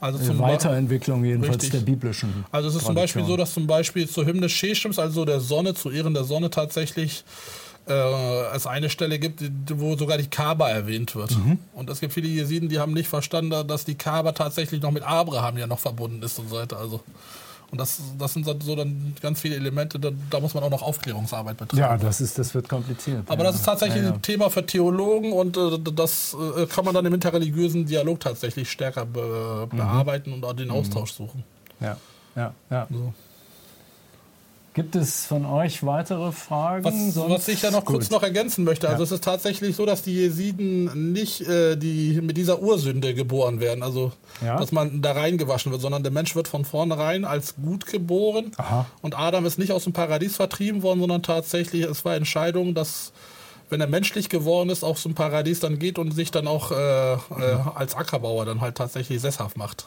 Also 0.00 0.18
zum 0.18 0.38
Weiterentwicklung 0.38 1.24
jedenfalls 1.24 1.62
Richtig. 1.62 1.70
der 1.70 1.80
biblischen. 1.80 2.44
Also 2.50 2.68
es 2.68 2.74
ist 2.74 2.82
Tradition. 2.82 2.84
zum 2.84 2.94
Beispiel 3.02 3.24
so, 3.24 3.38
dass 3.38 3.54
zum 3.54 3.66
Beispiel 3.66 4.06
zur 4.06 4.26
Hymne 4.26 4.50
Sheshems, 4.50 4.98
also 4.98 5.24
der 5.24 5.40
Sonne, 5.40 5.72
zu 5.72 5.90
Ehren 5.90 6.12
der 6.12 6.24
Sonne 6.24 6.50
tatsächlich 6.50 7.24
äh, 7.88 8.54
es 8.54 8.66
eine 8.66 8.90
Stelle 8.90 9.18
gibt, 9.18 9.42
wo 9.80 9.96
sogar 9.96 10.18
die 10.18 10.26
Kaaba 10.26 10.68
erwähnt 10.68 11.16
wird. 11.16 11.30
Mhm. 11.30 11.56
Und 11.72 11.88
es 11.88 12.00
gibt 12.00 12.12
viele 12.12 12.28
Jesiden, 12.28 12.68
die 12.68 12.78
haben 12.78 12.92
nicht 12.92 13.08
verstanden, 13.08 13.66
dass 13.66 13.86
die 13.86 13.94
Kaaba 13.94 14.32
tatsächlich 14.32 14.82
noch 14.82 14.90
mit 14.90 15.04
Abraham 15.04 15.56
ja 15.56 15.66
noch 15.66 15.78
verbunden 15.78 16.22
ist 16.22 16.38
und 16.38 16.50
so 16.50 16.56
weiter. 16.56 16.76
Also 16.76 17.00
und 17.70 17.80
das, 17.80 18.00
das 18.18 18.32
sind 18.32 18.44
so 18.44 18.76
dann 18.76 19.14
ganz 19.20 19.40
viele 19.40 19.56
Elemente, 19.56 19.98
da, 19.98 20.10
da, 20.30 20.40
muss 20.40 20.54
man 20.54 20.62
auch 20.62 20.70
noch 20.70 20.82
Aufklärungsarbeit 20.82 21.56
betreiben. 21.56 21.80
Ja, 21.80 21.96
das, 21.96 22.20
ist, 22.20 22.38
das 22.38 22.54
wird 22.54 22.68
kompliziert. 22.68 23.22
Aber 23.26 23.42
ja. 23.42 23.50
das 23.50 23.56
ist 23.56 23.64
tatsächlich 23.64 24.02
ja, 24.02 24.10
ja. 24.10 24.14
ein 24.14 24.22
Thema 24.22 24.50
für 24.50 24.64
Theologen 24.64 25.32
und 25.32 25.56
äh, 25.56 25.78
das 25.94 26.36
äh, 26.56 26.66
kann 26.66 26.84
man 26.84 26.94
dann 26.94 27.04
im 27.06 27.14
interreligiösen 27.14 27.86
Dialog 27.86 28.20
tatsächlich 28.20 28.70
stärker 28.70 29.06
be 29.06 29.68
mhm. 29.70 29.76
bearbeiten 29.76 30.32
und 30.32 30.44
auch 30.44 30.52
den 30.52 30.68
mhm. 30.68 30.74
Austausch 30.74 31.12
suchen. 31.12 31.42
Ja, 31.80 31.96
ja, 32.36 32.54
ja. 32.70 32.86
So. 32.90 33.12
Gibt 34.74 34.96
es 34.96 35.24
von 35.24 35.46
euch 35.46 35.86
weitere 35.86 36.32
Fragen? 36.32 36.84
Was, 36.84 37.16
was 37.16 37.46
ich 37.46 37.62
ja 37.62 37.70
noch 37.70 37.84
Gut. 37.84 37.96
kurz 37.96 38.10
noch 38.10 38.24
ergänzen 38.24 38.64
möchte. 38.64 38.88
Also 38.88 39.02
ja. 39.02 39.04
es 39.04 39.12
ist 39.12 39.22
tatsächlich 39.22 39.76
so, 39.76 39.86
dass 39.86 40.02
die 40.02 40.14
Jesiden 40.14 41.12
nicht 41.12 41.42
äh, 41.42 41.76
die 41.76 42.20
mit 42.20 42.36
dieser 42.36 42.60
Ursünde 42.60 43.14
geboren 43.14 43.60
werden. 43.60 43.84
Also 43.84 44.10
ja. 44.44 44.58
dass 44.58 44.72
man 44.72 45.00
da 45.00 45.12
reingewaschen 45.12 45.70
wird, 45.70 45.80
sondern 45.80 46.02
der 46.02 46.10
Mensch 46.10 46.34
wird 46.34 46.48
von 46.48 46.64
vornherein 46.64 47.24
als 47.24 47.54
gut 47.54 47.86
geboren. 47.86 48.50
Aha. 48.56 48.86
Und 49.00 49.16
Adam 49.16 49.46
ist 49.46 49.60
nicht 49.60 49.70
aus 49.70 49.84
dem 49.84 49.92
Paradies 49.92 50.34
vertrieben 50.34 50.82
worden, 50.82 50.98
sondern 50.98 51.22
tatsächlich, 51.22 51.84
es 51.84 52.04
war 52.04 52.16
Entscheidung, 52.16 52.74
dass 52.74 53.12
wenn 53.70 53.80
er 53.80 53.86
menschlich 53.86 54.28
geworden 54.28 54.70
ist, 54.70 54.82
auch 54.82 54.96
zum 54.96 55.14
Paradies 55.14 55.60
dann 55.60 55.78
geht 55.78 56.00
und 56.00 56.10
sich 56.10 56.32
dann 56.32 56.48
auch 56.48 56.72
äh, 56.72 57.14
äh, 57.14 57.18
als 57.76 57.94
Ackerbauer 57.94 58.44
dann 58.44 58.60
halt 58.60 58.74
tatsächlich 58.74 59.20
sesshaft 59.20 59.56
macht. 59.56 59.86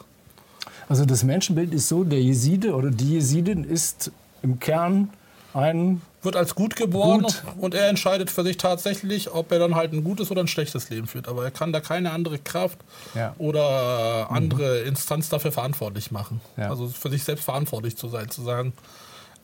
Also 0.88 1.04
das 1.04 1.24
Menschenbild 1.24 1.74
ist 1.74 1.88
so, 1.88 2.04
der 2.04 2.22
Jeside 2.22 2.74
oder 2.74 2.90
die 2.90 3.12
Jesidin 3.12 3.64
ist 3.64 4.10
im 4.42 4.60
Kern 4.60 5.10
ein 5.54 6.00
wird 6.22 6.36
als 6.36 6.54
gut 6.54 6.76
geboren 6.76 7.22
gut. 7.22 7.42
und 7.58 7.74
er 7.74 7.88
entscheidet 7.88 8.30
für 8.30 8.42
sich 8.42 8.56
tatsächlich, 8.56 9.32
ob 9.32 9.52
er 9.52 9.58
dann 9.58 9.76
halt 9.76 9.92
ein 9.92 10.02
gutes 10.02 10.30
oder 10.30 10.40
ein 10.40 10.48
schlechtes 10.48 10.90
Leben 10.90 11.06
führt. 11.06 11.28
Aber 11.28 11.44
er 11.44 11.50
kann 11.50 11.72
da 11.72 11.80
keine 11.80 12.10
andere 12.10 12.38
Kraft 12.38 12.78
ja. 13.14 13.34
oder 13.38 14.30
andere 14.30 14.80
mhm. 14.80 14.88
Instanz 14.88 15.28
dafür 15.28 15.52
verantwortlich 15.52 16.10
machen. 16.10 16.40
Ja. 16.56 16.70
Also 16.70 16.88
für 16.88 17.10
sich 17.10 17.22
selbst 17.22 17.44
verantwortlich 17.44 17.96
zu 17.96 18.08
sein, 18.08 18.28
zu 18.30 18.42
sagen, 18.42 18.72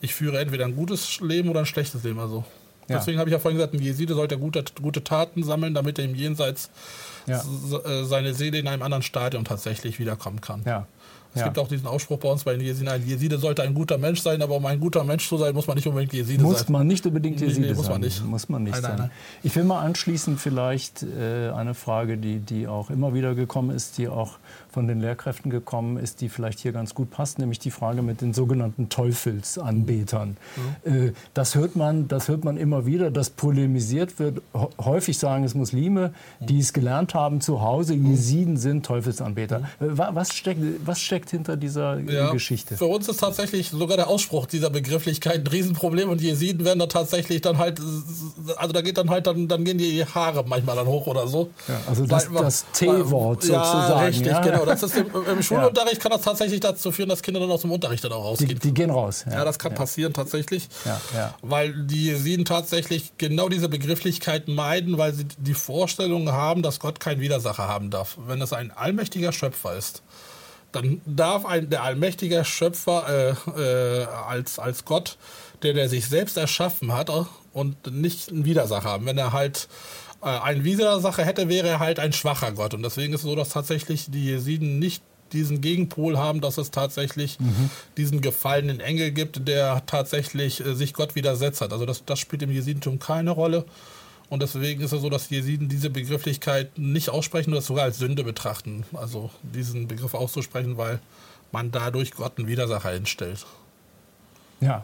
ich 0.01 0.13
führe 0.13 0.39
entweder 0.39 0.65
ein 0.65 0.75
gutes 0.75 1.21
Leben 1.21 1.49
oder 1.49 1.61
ein 1.61 1.65
schlechtes 1.65 2.03
Leben. 2.03 2.19
Also 2.19 2.43
ja. 2.87 2.97
deswegen 2.97 3.19
habe 3.19 3.29
ich 3.29 3.33
ja 3.33 3.39
vorhin 3.39 3.57
gesagt, 3.57 3.73
ein 3.73 3.81
Jeside 3.81 4.13
sollte 4.13 4.37
gute, 4.37 4.63
gute 4.81 5.03
Taten 5.03 5.43
sammeln, 5.43 5.73
damit 5.73 5.97
er 5.97 6.05
im 6.05 6.13
Jenseits 6.13 6.69
äh, 7.27 8.03
seine 8.03 8.33
Seele 8.33 8.59
in 8.59 8.67
einem 8.67 8.81
anderen 8.81 9.01
Stadium 9.01 9.45
tatsächlich 9.45 9.97
wiederkommen 9.97 10.41
kann. 10.41 10.63
Ja. 10.65 10.87
Es 11.35 11.41
ja. 11.41 11.47
gibt 11.47 11.59
auch 11.59 11.67
diesen 11.67 11.85
Ausspruch 11.85 12.17
bei 12.17 12.29
uns 12.29 12.45
bei 12.45 12.53
den 12.53 12.61
Jesiden, 12.61 12.87
ein 12.87 13.05
Jeside 13.05 13.37
sollte 13.37 13.61
ein 13.61 13.73
guter 13.73 13.97
Mensch 13.97 14.21
sein, 14.21 14.41
aber 14.41 14.55
um 14.55 14.65
ein 14.65 14.79
guter 14.79 15.03
Mensch 15.03 15.27
zu 15.27 15.37
sein, 15.37 15.53
muss 15.53 15.67
man 15.67 15.75
nicht 15.75 15.85
unbedingt 15.85 16.13
Jeside 16.13 16.41
muss 16.41 16.59
sein. 16.59 16.61
Muss 16.61 16.69
man 16.69 16.87
nicht 16.87 17.05
unbedingt 17.05 17.41
Jeside 17.41 17.59
nee, 17.59 17.67
nee, 17.67 17.73
muss 17.73 17.87
sein. 17.87 17.95
Man 17.95 18.01
nicht. 18.01 18.25
Muss 18.25 18.47
man 18.47 18.63
nicht 18.63 18.71
nein, 18.71 18.81
sein. 18.81 18.91
Nein, 18.91 19.07
nein. 19.09 19.41
Ich 19.43 19.53
will 19.53 19.65
mal 19.65 19.81
anschließen 19.81 20.37
vielleicht 20.37 21.03
äh, 21.03 21.49
eine 21.49 21.73
Frage, 21.73 22.17
die, 22.17 22.39
die 22.39 22.67
auch 22.67 22.89
immer 22.89 23.13
wieder 23.13 23.35
gekommen 23.35 23.75
ist, 23.75 23.97
die 23.97 24.07
auch 24.07 24.37
von 24.75 24.89
den 24.89 24.99
Lehrkräften 24.99 25.49
gekommen 25.49 25.95
ist, 25.95 26.19
die 26.19 26.27
vielleicht 26.27 26.59
hier 26.59 26.73
ganz 26.73 26.93
gut 26.93 27.09
passt, 27.09 27.39
nämlich 27.39 27.59
die 27.59 27.71
Frage 27.71 28.01
mit 28.01 28.19
den 28.19 28.33
sogenannten 28.33 28.89
Teufelsanbetern. 28.89 30.35
Mhm. 30.83 31.13
Das, 31.33 31.55
hört 31.55 31.77
man, 31.77 32.09
das 32.09 32.27
hört 32.27 32.43
man 32.43 32.57
immer 32.57 32.85
wieder, 32.85 33.09
dass 33.09 33.29
polemisiert 33.29 34.19
wird. 34.19 34.41
Häufig 34.77 35.17
sagen 35.17 35.45
es 35.45 35.55
Muslime, 35.55 36.13
die 36.41 36.59
es 36.59 36.73
gelernt 36.73 37.13
haben 37.13 37.39
zu 37.39 37.61
Hause, 37.61 37.95
mhm. 37.95 38.11
Jesiden 38.11 38.57
sind 38.57 38.85
Teufelsanbeter. 38.85 39.59
Mhm. 39.79 39.91
Äh, 39.91 39.97
was 39.97 40.33
steckt, 40.33 40.59
was 40.85 40.99
steckt 40.99 41.29
hinter 41.29 41.55
dieser 41.55 41.97
ja, 42.01 42.31
Geschichte? 42.33 42.75
Für 42.75 42.87
uns 42.87 43.07
ist 43.07 43.21
tatsächlich 43.21 43.69
sogar 43.69 43.95
der 43.95 44.09
Ausspruch 44.09 44.45
dieser 44.45 44.69
Begrifflichkeit 44.69 45.39
ein 45.39 45.47
Riesenproblem 45.47 46.09
und 46.09 46.19
Jesiden 46.19 46.65
werden 46.65 46.79
da 46.79 46.87
tatsächlich 46.87 47.39
dann 47.39 47.59
halt, 47.59 47.79
also 48.57 48.73
da 48.73 48.81
geht 48.81 48.97
dann 48.97 49.09
halt, 49.09 49.25
dann, 49.25 49.47
dann 49.47 49.63
gehen 49.63 49.77
die 49.77 50.03
Haare 50.03 50.43
manchmal 50.45 50.75
dann 50.75 50.87
hoch 50.87 51.07
oder 51.07 51.29
so. 51.29 51.51
Ja, 51.69 51.79
also 51.87 52.05
das, 52.05 52.29
das 52.29 52.65
T-Wort 52.73 53.43
sozusagen. 53.43 53.89
Ja, 53.89 54.05
richtig, 54.05 54.27
ja? 54.27 54.41
genau 54.41 54.64
genau. 54.65 54.81
Das 54.81 54.83
ist 54.83 54.97
im, 54.97 55.07
im 55.25 55.43
Schulunterricht 55.43 56.01
kann 56.01 56.11
das 56.11 56.21
tatsächlich 56.21 56.59
dazu 56.59 56.91
führen, 56.91 57.09
dass 57.09 57.21
Kinder 57.21 57.39
dann 57.39 57.51
aus 57.51 57.61
dem 57.61 57.71
Unterricht 57.71 58.03
dann 58.03 58.11
auch 58.11 58.23
rausgehen. 58.23 58.49
Die, 58.49 58.55
die 58.59 58.73
gehen 58.73 58.89
raus. 58.89 59.25
Ja, 59.29 59.45
das 59.45 59.59
kann 59.59 59.73
passieren 59.73 60.13
tatsächlich. 60.13 60.67
Ja, 60.85 61.01
ja. 61.13 61.35
Weil 61.41 61.73
die 61.73 62.05
Jesiden 62.05 62.45
tatsächlich 62.45 63.13
genau 63.17 63.49
diese 63.49 63.69
Begrifflichkeiten 63.69 64.53
meiden, 64.53 64.97
weil 64.97 65.13
sie 65.13 65.25
die 65.37 65.53
Vorstellung 65.53 66.31
haben, 66.31 66.61
dass 66.61 66.79
Gott 66.79 66.99
keinen 66.99 67.21
Widersacher 67.21 67.67
haben 67.67 67.89
darf. 67.89 68.17
Wenn 68.27 68.41
es 68.41 68.53
ein 68.53 68.71
allmächtiger 68.71 69.31
Schöpfer 69.31 69.77
ist, 69.77 70.03
dann 70.71 71.01
darf 71.05 71.45
ein, 71.45 71.69
der 71.69 71.83
allmächtige 71.83 72.43
Schöpfer 72.43 73.35
äh, 73.55 74.01
äh, 74.01 74.05
als, 74.05 74.59
als 74.59 74.83
Gott, 74.83 75.17
der, 75.63 75.73
der 75.73 75.87
sich 75.87 76.07
selbst 76.07 76.35
erschaffen 76.35 76.93
hat 76.93 77.09
und 77.53 77.93
nicht 77.93 78.29
einen 78.29 78.43
Widersacher 78.43 78.89
haben. 78.89 79.05
Wenn 79.05 79.17
er 79.17 79.31
halt 79.31 79.69
äh, 80.25 80.39
einen 80.39 80.63
Widersacher 80.63 81.23
hätte, 81.23 81.47
wäre 81.47 81.67
er 81.67 81.79
halt 81.79 81.99
ein 81.99 82.11
schwacher 82.11 82.51
Gott. 82.51 82.73
Und 82.73 82.83
deswegen 82.83 83.13
ist 83.13 83.21
es 83.21 83.27
so, 83.27 83.35
dass 83.35 83.49
tatsächlich 83.49 84.09
die 84.09 84.25
Jesiden 84.25 84.79
nicht 84.79 85.03
diesen 85.31 85.61
Gegenpol 85.61 86.17
haben, 86.17 86.41
dass 86.41 86.57
es 86.57 86.71
tatsächlich 86.71 87.39
mhm. 87.39 87.69
diesen 87.97 88.21
gefallenen 88.21 88.79
Engel 88.79 89.11
gibt, 89.11 89.47
der 89.47 89.85
tatsächlich 89.85 90.65
äh, 90.65 90.73
sich 90.73 90.93
Gott 90.93 91.15
widersetzt 91.15 91.61
hat. 91.61 91.71
Also 91.71 91.85
das, 91.85 92.05
das 92.05 92.19
spielt 92.19 92.41
im 92.41 92.51
Jesidentum 92.51 92.99
keine 92.99 93.31
Rolle. 93.31 93.65
Und 94.27 94.41
deswegen 94.41 94.81
ist 94.81 94.91
es 94.91 95.01
so, 95.01 95.09
dass 95.09 95.27
die 95.27 95.35
Jesiden 95.35 95.69
diese 95.69 95.91
Begrifflichkeit 95.91 96.77
nicht 96.79 97.09
aussprechen 97.09 97.51
oder 97.51 97.61
sogar 97.61 97.83
als 97.83 97.99
Sünde 97.99 98.23
betrachten. 98.23 98.83
Also 98.93 99.29
diesen 99.43 99.87
Begriff 99.87 100.15
auszusprechen, 100.15 100.77
weil 100.77 100.99
man 101.51 101.71
dadurch 101.71 102.11
Gott 102.11 102.39
einen 102.39 102.47
Widersacher 102.47 102.89
hinstellt. 102.89 103.45
Ja. 104.59 104.83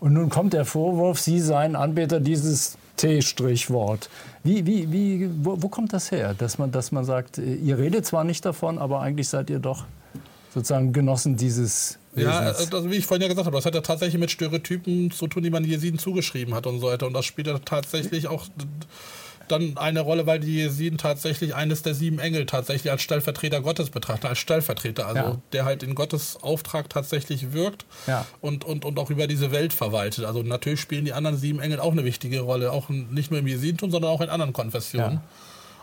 Und 0.00 0.14
nun 0.14 0.28
kommt 0.28 0.52
der 0.52 0.64
Vorwurf, 0.64 1.20
Sie 1.20 1.38
seien 1.38 1.76
Anbeter 1.76 2.18
dieses 2.18 2.76
T-Wort. 2.96 4.08
Wie, 4.44 4.66
wie, 4.66 4.92
wie, 4.92 5.30
wo, 5.42 5.62
wo, 5.62 5.68
kommt 5.68 5.92
das 5.92 6.10
her, 6.10 6.34
dass 6.34 6.58
man, 6.58 6.72
dass 6.72 6.92
man 6.92 7.04
sagt, 7.04 7.38
ihr 7.38 7.78
redet 7.78 8.06
zwar 8.06 8.24
nicht 8.24 8.44
davon, 8.44 8.78
aber 8.78 9.00
eigentlich 9.00 9.28
seid 9.28 9.50
ihr 9.50 9.58
doch 9.58 9.84
sozusagen 10.54 10.92
Genossen 10.92 11.36
dieses 11.36 11.98
ja, 12.16 12.38
also, 12.38 12.90
wie 12.90 12.96
ich 12.96 13.06
vorhin 13.06 13.22
ja 13.22 13.28
gesagt 13.28 13.46
habe, 13.46 13.56
das 13.56 13.66
hat 13.66 13.74
ja 13.74 13.82
tatsächlich 13.82 14.18
mit 14.18 14.30
Stereotypen 14.30 15.10
zu 15.10 15.26
tun, 15.26 15.42
die 15.42 15.50
man 15.50 15.64
Jesiden 15.64 15.98
zugeschrieben 15.98 16.54
hat 16.54 16.66
und 16.66 16.80
so 16.80 16.86
weiter. 16.86 17.06
Und 17.06 17.12
das 17.12 17.26
spielt 17.26 17.46
ja 17.46 17.58
tatsächlich 17.58 18.26
auch 18.28 18.46
dann 19.48 19.76
eine 19.76 20.00
Rolle, 20.00 20.26
weil 20.26 20.40
die 20.40 20.56
Jesiden 20.56 20.98
tatsächlich 20.98 21.54
eines 21.54 21.82
der 21.82 21.94
sieben 21.94 22.18
Engel 22.18 22.46
tatsächlich 22.46 22.90
als 22.90 23.02
Stellvertreter 23.02 23.60
Gottes 23.60 23.90
betrachten, 23.90 24.26
als 24.26 24.38
Stellvertreter, 24.38 25.06
also 25.06 25.20
ja. 25.20 25.38
der 25.52 25.64
halt 25.64 25.82
in 25.82 25.94
Gottes 25.94 26.38
Auftrag 26.42 26.90
tatsächlich 26.90 27.52
wirkt 27.52 27.84
ja. 28.06 28.26
und, 28.40 28.64
und, 28.64 28.84
und 28.84 28.98
auch 28.98 29.10
über 29.10 29.26
diese 29.26 29.52
Welt 29.52 29.72
verwaltet. 29.72 30.24
Also 30.24 30.42
natürlich 30.42 30.80
spielen 30.80 31.04
die 31.04 31.12
anderen 31.12 31.36
sieben 31.36 31.60
Engel 31.60 31.80
auch 31.80 31.92
eine 31.92 32.04
wichtige 32.04 32.40
Rolle, 32.40 32.72
auch 32.72 32.88
nicht 32.88 33.30
nur 33.30 33.40
im 33.40 33.46
Jesidentum, 33.46 33.90
sondern 33.90 34.10
auch 34.10 34.20
in 34.20 34.28
anderen 34.28 34.52
Konfessionen. 34.52 35.14
Ja. 35.14 35.22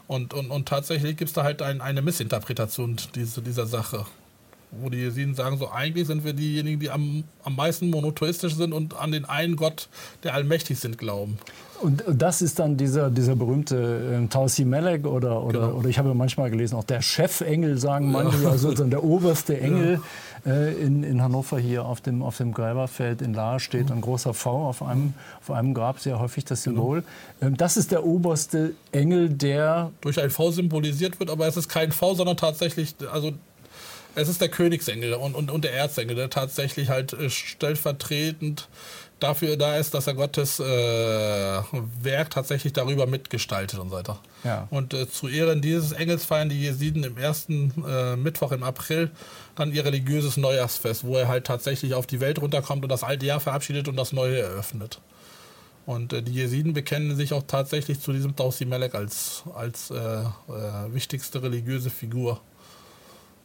Und, 0.07 0.34
und, 0.34 0.51
und 0.51 0.68
tatsächlich 0.68 1.16
gibt 1.18 1.30
es 1.30 1.34
da 1.34 1.43
halt 1.43 1.61
ein, 1.61 1.82
eine 1.82 2.01
Missinterpretation 2.01 2.97
diese, 3.16 3.41
dieser 3.41 3.66
Sache 3.66 4.05
wo 4.82 4.89
die 4.89 4.97
Jesiden 4.97 5.36
sagen, 5.36 5.57
so 5.57 5.69
eigentlich 5.71 6.07
sind 6.07 6.24
wir 6.24 6.34
diejenigen, 6.34 6.80
die 6.80 6.89
am, 6.89 7.24
am 7.43 7.55
meisten 7.55 7.89
monotheistisch 7.89 8.55
sind 8.55 8.74
und 8.74 8.95
an 8.95 9.11
den 9.11 9.26
einen 9.26 9.55
Gott, 9.55 9.88
der 10.24 10.34
allmächtig 10.34 10.80
sind, 10.80 10.97
glauben. 10.97 11.38
Und 11.82 12.03
das 12.07 12.41
ist 12.41 12.59
dann 12.59 12.78
dieser, 12.78 13.09
dieser 13.09 13.36
berühmte 13.36 14.21
äh, 14.24 14.28
Tausi 14.28 14.63
Melek 14.63 15.05
oder, 15.05 15.43
oder, 15.43 15.59
genau. 15.59 15.74
oder 15.80 15.89
ich 15.89 15.99
habe 15.99 16.13
manchmal 16.13 16.49
gelesen, 16.49 16.76
auch 16.76 16.86
der 16.86 17.01
Chefengel, 17.01 17.78
sagen 17.78 18.11
manche, 18.11 18.41
ja. 18.43 18.51
also 18.51 18.71
der 18.86 19.03
oberste 19.03 19.59
Engel. 19.59 19.95
Ja. 19.95 20.01
Äh, 20.45 20.74
in, 20.74 21.03
in 21.03 21.21
Hannover 21.21 21.57
hier 21.57 21.86
auf 21.86 22.01
dem, 22.01 22.21
auf 22.21 22.38
dem 22.38 22.53
Gräberfeld 22.53 23.21
in 23.21 23.34
Lahr 23.34 23.61
steht 23.61 23.91
ein 23.91 24.01
großer 24.01 24.34
V 24.34 24.67
auf 24.67 24.84
einem, 24.84 25.13
auf 25.41 25.51
einem 25.51 25.74
Grab, 25.74 25.99
sehr 25.99 26.19
häufig 26.19 26.43
das 26.43 26.63
genau. 26.63 26.82
Symbol. 26.82 27.03
Genau. 27.39 27.55
Das 27.55 27.78
ist 27.78 27.91
der 27.91 28.05
oberste 28.05 28.74
Engel, 28.91 29.30
der... 29.30 29.91
Durch 30.01 30.21
ein 30.21 30.30
V 30.30 30.51
symbolisiert 30.51 31.19
wird, 31.19 31.30
aber 31.30 31.47
es 31.47 31.55
ist 31.55 31.69
kein 31.69 31.93
V, 31.93 32.15
sondern 32.15 32.36
tatsächlich, 32.36 32.95
also 33.11 33.32
es 34.16 34.30
ist 34.30 34.41
der 34.41 34.49
Königsengel 34.49 35.14
und, 35.14 35.36
und, 35.36 35.49
und 35.49 35.64
der 35.64 35.74
Erzengel, 35.74 36.16
der 36.16 36.30
tatsächlich 36.30 36.89
halt 36.89 37.14
äh, 37.14 37.30
stellvertretend 37.30 38.68
dafür 39.20 39.55
da 39.57 39.78
ist, 39.78 39.93
dass 39.93 40.07
er 40.07 40.16
Gottes 40.16 40.59
äh, 40.59 40.64
Werk 40.64 42.30
tatsächlich 42.30 42.74
darüber 42.74 43.07
mitgestaltet 43.07 43.80
und 43.80 43.89
so 43.89 43.95
weiter. 43.95 44.20
Ja. 44.43 44.68
Und 44.70 44.93
äh, 44.93 45.09
zu 45.09 45.28
Ehren 45.28 45.61
dieses 45.61 45.93
Engels 45.93 46.26
feiern 46.26 46.49
die 46.49 46.61
Jesiden 46.61 47.03
im 47.03 47.18
ersten 47.18 47.74
äh, 47.88 48.16
Mittwoch 48.16 48.51
im 48.51 48.64
April 48.64 49.11
dann 49.55 49.72
ihr 49.72 49.86
religiöses 49.86 50.36
Neujahrsfest, 50.38 51.05
wo 51.05 51.16
er 51.16 51.28
halt 51.28 51.45
tatsächlich 51.45 51.93
auf 51.93 52.05
die 52.05 52.20
Welt 52.20 52.41
runterkommt 52.41 52.84
und 52.84 52.89
das 52.89 53.03
alte 53.03 53.26
Jahr 53.26 53.39
verabschiedet 53.39 53.88
und 53.88 53.95
das 53.95 54.11
neue 54.11 54.39
eröffnet. 54.39 54.99
Und 55.86 56.14
äh, 56.14 56.22
die 56.22 56.34
Jesiden 56.34 56.74
bekennen 56.74 57.16
sich 57.16 57.34
auch 57.34 57.43
tatsächlich 57.47 57.99
zu 58.01 58.11
diesem 58.11 58.36
Tausi 58.36 58.66
Melek 58.66 58.93
als, 58.95 59.43
als 59.55 59.89
äh, 59.89 60.24
wichtigste 60.89 61.41
religiöse 61.41 61.89
Figur. 61.89 62.41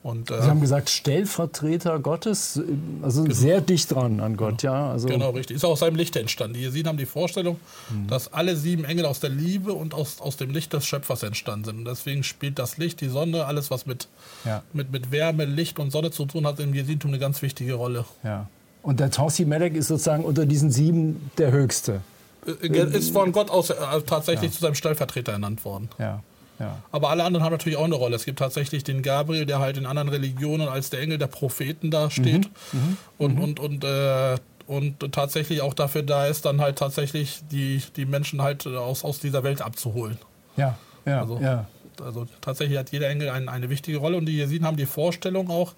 Und, 0.02 0.30
äh, 0.30 0.40
Sie 0.40 0.48
haben 0.48 0.60
gesagt, 0.60 0.90
Stellvertreter 0.90 1.98
Gottes, 1.98 2.60
also 3.02 3.24
genau. 3.24 3.34
sehr 3.34 3.60
dicht 3.60 3.92
dran 3.92 4.20
an 4.20 4.36
Gott, 4.36 4.62
genau. 4.62 4.72
ja. 4.72 4.90
Also 4.92 5.08
genau, 5.08 5.30
richtig. 5.30 5.56
Ist 5.56 5.64
auch 5.64 5.70
aus 5.70 5.80
seinem 5.80 5.96
Licht 5.96 6.14
entstanden. 6.14 6.54
Die 6.54 6.60
Jesiden 6.60 6.88
haben 6.88 6.98
die 6.98 7.06
Vorstellung, 7.06 7.56
mhm. 7.90 8.06
dass 8.06 8.32
alle 8.32 8.56
sieben 8.56 8.84
Engel 8.84 9.06
aus 9.06 9.18
der 9.18 9.30
Liebe 9.30 9.72
und 9.72 9.94
aus, 9.94 10.20
aus 10.20 10.36
dem 10.36 10.50
Licht 10.50 10.72
des 10.72 10.86
Schöpfers 10.86 11.24
entstanden 11.24 11.64
sind. 11.64 11.78
Und 11.78 11.84
deswegen 11.84 12.22
spielt 12.22 12.58
das 12.60 12.78
Licht, 12.78 13.00
die 13.00 13.08
Sonne, 13.08 13.46
alles, 13.46 13.70
was 13.72 13.86
mit, 13.86 14.06
ja. 14.44 14.62
mit, 14.72 14.92
mit 14.92 15.10
Wärme, 15.10 15.44
Licht 15.44 15.80
und 15.80 15.90
Sonne 15.90 16.12
zu 16.12 16.26
tun 16.26 16.46
hat, 16.46 16.60
im 16.60 16.72
Jesidentum 16.74 17.10
eine 17.10 17.18
ganz 17.18 17.42
wichtige 17.42 17.74
Rolle. 17.74 18.04
Ja. 18.22 18.48
Und 18.82 19.00
der 19.00 19.10
Tausi 19.10 19.44
Melek 19.44 19.74
ist 19.74 19.88
sozusagen 19.88 20.24
unter 20.24 20.46
diesen 20.46 20.70
sieben 20.70 21.30
der 21.38 21.50
höchste. 21.50 22.00
Äh, 22.46 22.96
ist 22.96 23.12
von 23.12 23.32
Gott 23.32 23.50
aus 23.50 23.70
äh, 23.70 23.74
tatsächlich 24.06 24.52
ja. 24.52 24.56
zu 24.56 24.60
seinem 24.60 24.74
Stellvertreter 24.76 25.32
ernannt 25.32 25.64
worden. 25.64 25.88
Ja. 25.98 26.22
Ja. 26.58 26.82
Aber 26.90 27.10
alle 27.10 27.24
anderen 27.24 27.44
haben 27.44 27.52
natürlich 27.52 27.78
auch 27.78 27.84
eine 27.84 27.94
Rolle. 27.94 28.16
Es 28.16 28.24
gibt 28.24 28.38
tatsächlich 28.38 28.84
den 28.84 29.02
Gabriel, 29.02 29.46
der 29.46 29.58
halt 29.60 29.76
in 29.76 29.86
anderen 29.86 30.08
Religionen 30.08 30.68
als 30.68 30.90
der 30.90 31.00
Engel 31.00 31.18
der 31.18 31.28
Propheten 31.28 31.90
dasteht. 31.90 32.50
Mhm. 32.72 32.78
Mhm. 32.78 32.96
Und, 33.18 33.34
mhm. 33.36 33.42
und, 33.42 33.60
und, 33.60 33.84
äh, 33.84 34.36
und 34.66 35.12
tatsächlich 35.12 35.62
auch 35.62 35.74
dafür 35.74 36.02
da 36.02 36.26
ist, 36.26 36.44
dann 36.44 36.60
halt 36.60 36.78
tatsächlich 36.78 37.40
die, 37.50 37.82
die 37.96 38.04
Menschen 38.04 38.42
halt 38.42 38.66
aus, 38.66 39.04
aus 39.04 39.20
dieser 39.20 39.42
Welt 39.42 39.62
abzuholen. 39.62 40.18
Ja, 40.56 40.76
ja, 41.06 41.20
also, 41.20 41.38
ja. 41.40 41.66
Also 42.00 42.26
tatsächlich 42.40 42.78
hat 42.78 42.92
jeder 42.92 43.08
Engel 43.08 43.30
ein, 43.30 43.48
eine 43.48 43.70
wichtige 43.70 43.98
Rolle 43.98 44.16
und 44.16 44.26
die 44.26 44.36
Jesiden 44.36 44.66
haben 44.66 44.76
die 44.76 44.86
Vorstellung 44.86 45.50
auch, 45.50 45.74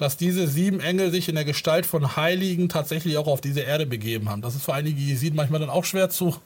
dass 0.00 0.16
diese 0.16 0.48
sieben 0.48 0.80
Engel 0.80 1.10
sich 1.10 1.28
in 1.28 1.34
der 1.34 1.44
Gestalt 1.44 1.84
von 1.84 2.16
Heiligen 2.16 2.70
tatsächlich 2.70 3.18
auch 3.18 3.26
auf 3.26 3.42
diese 3.42 3.60
Erde 3.60 3.84
begeben 3.84 4.30
haben. 4.30 4.40
Das 4.40 4.54
ist 4.54 4.64
für 4.64 4.72
einige 4.72 4.98
Jesiden 4.98 5.36
manchmal 5.36 5.60
dann 5.60 5.68
auch 5.68 5.84
schwer 5.84 6.08
zu 6.08 6.36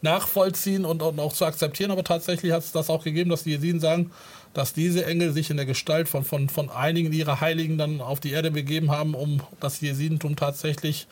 nachvollziehen 0.00 0.84
und, 0.84 1.02
und 1.02 1.18
auch 1.18 1.32
zu 1.32 1.44
akzeptieren, 1.44 1.90
aber 1.90 2.04
tatsächlich 2.04 2.52
hat 2.52 2.62
es 2.62 2.70
das 2.70 2.88
auch 2.88 3.02
gegeben, 3.02 3.28
dass 3.28 3.42
die 3.42 3.50
Jesiden 3.50 3.80
sagen, 3.80 4.12
dass 4.54 4.74
diese 4.74 5.04
Engel 5.06 5.32
sich 5.32 5.50
in 5.50 5.56
der 5.56 5.66
Gestalt 5.66 6.08
von, 6.08 6.22
von, 6.22 6.48
von 6.48 6.70
einigen 6.70 7.12
ihrer 7.12 7.40
Heiligen 7.40 7.78
dann 7.78 8.00
auf 8.00 8.20
die 8.20 8.30
Erde 8.30 8.52
begeben 8.52 8.92
haben, 8.92 9.14
um 9.14 9.42
das 9.58 9.80
Jesidentum 9.80 10.36
tatsächlich 10.36 11.08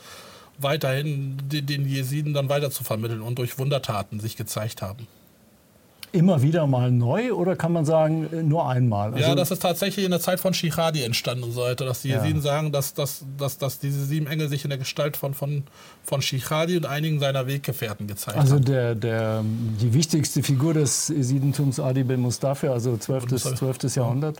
weiterhin 0.59 1.36
den, 1.49 1.66
den 1.66 1.84
Jesiden 1.84 2.32
dann 2.32 2.49
weiter 2.49 2.70
zu 2.70 2.84
vermitteln 2.84 3.22
und 3.22 3.40
durch 3.40 3.59
Wundertaten 3.59 4.20
sich 4.20 4.36
gezeigt 4.36 4.82
haben 4.82 5.09
immer 6.13 6.43
wieder 6.43 6.67
mal 6.67 6.91
neu 6.91 7.33
oder 7.33 7.57
kann 7.57 7.73
man 7.73 7.85
sagen, 7.85 8.29
äh, 8.33 8.43
nur 8.43 8.69
einmal? 8.69 9.15
Also 9.15 9.29
ja, 9.29 9.35
das 9.35 9.51
ist 9.51 9.61
tatsächlich 9.61 10.05
in 10.05 10.11
der 10.11 10.21
Zeit 10.21 10.41
von 10.41 10.55
Shichadi 10.55 11.03
entstanden 11.03 11.45
und 11.45 11.53
so 11.53 11.63
weiter, 11.63 11.85
dass 11.85 12.03
die 12.03 12.09
Jesiden 12.09 12.37
ja. 12.37 12.43
sagen, 12.43 12.73
dass, 12.73 12.95
dass, 12.95 13.25
dass, 13.37 13.59
dass 13.59 13.79
diese 13.79 14.05
sieben 14.05 14.27
Engel 14.27 14.49
sich 14.49 14.65
in 14.65 14.71
der 14.71 14.79
Gestalt 14.79 15.17
von, 15.17 15.35
von, 15.35 15.65
von 16.03 16.23
Shichadi 16.23 16.77
und 16.77 16.87
einigen 16.87 17.21
seiner 17.21 17.47
Weggefährten 17.47 18.07
gezeigt 18.07 18.39
also 18.39 18.57
haben. 18.57 18.63
Also 18.63 18.73
der, 18.73 18.95
der, 18.95 19.45
die 19.81 19.93
wichtigste 19.95 20.43
Figur 20.43 20.75
des 20.75 21.09
Jesidentums 21.09 21.81
Adi 21.81 22.05
ben 22.05 22.21
Mustafa, 22.21 22.69
also 22.69 22.97
12. 22.97 23.37
12. 23.37 23.97
Jahrhundert. 23.97 24.39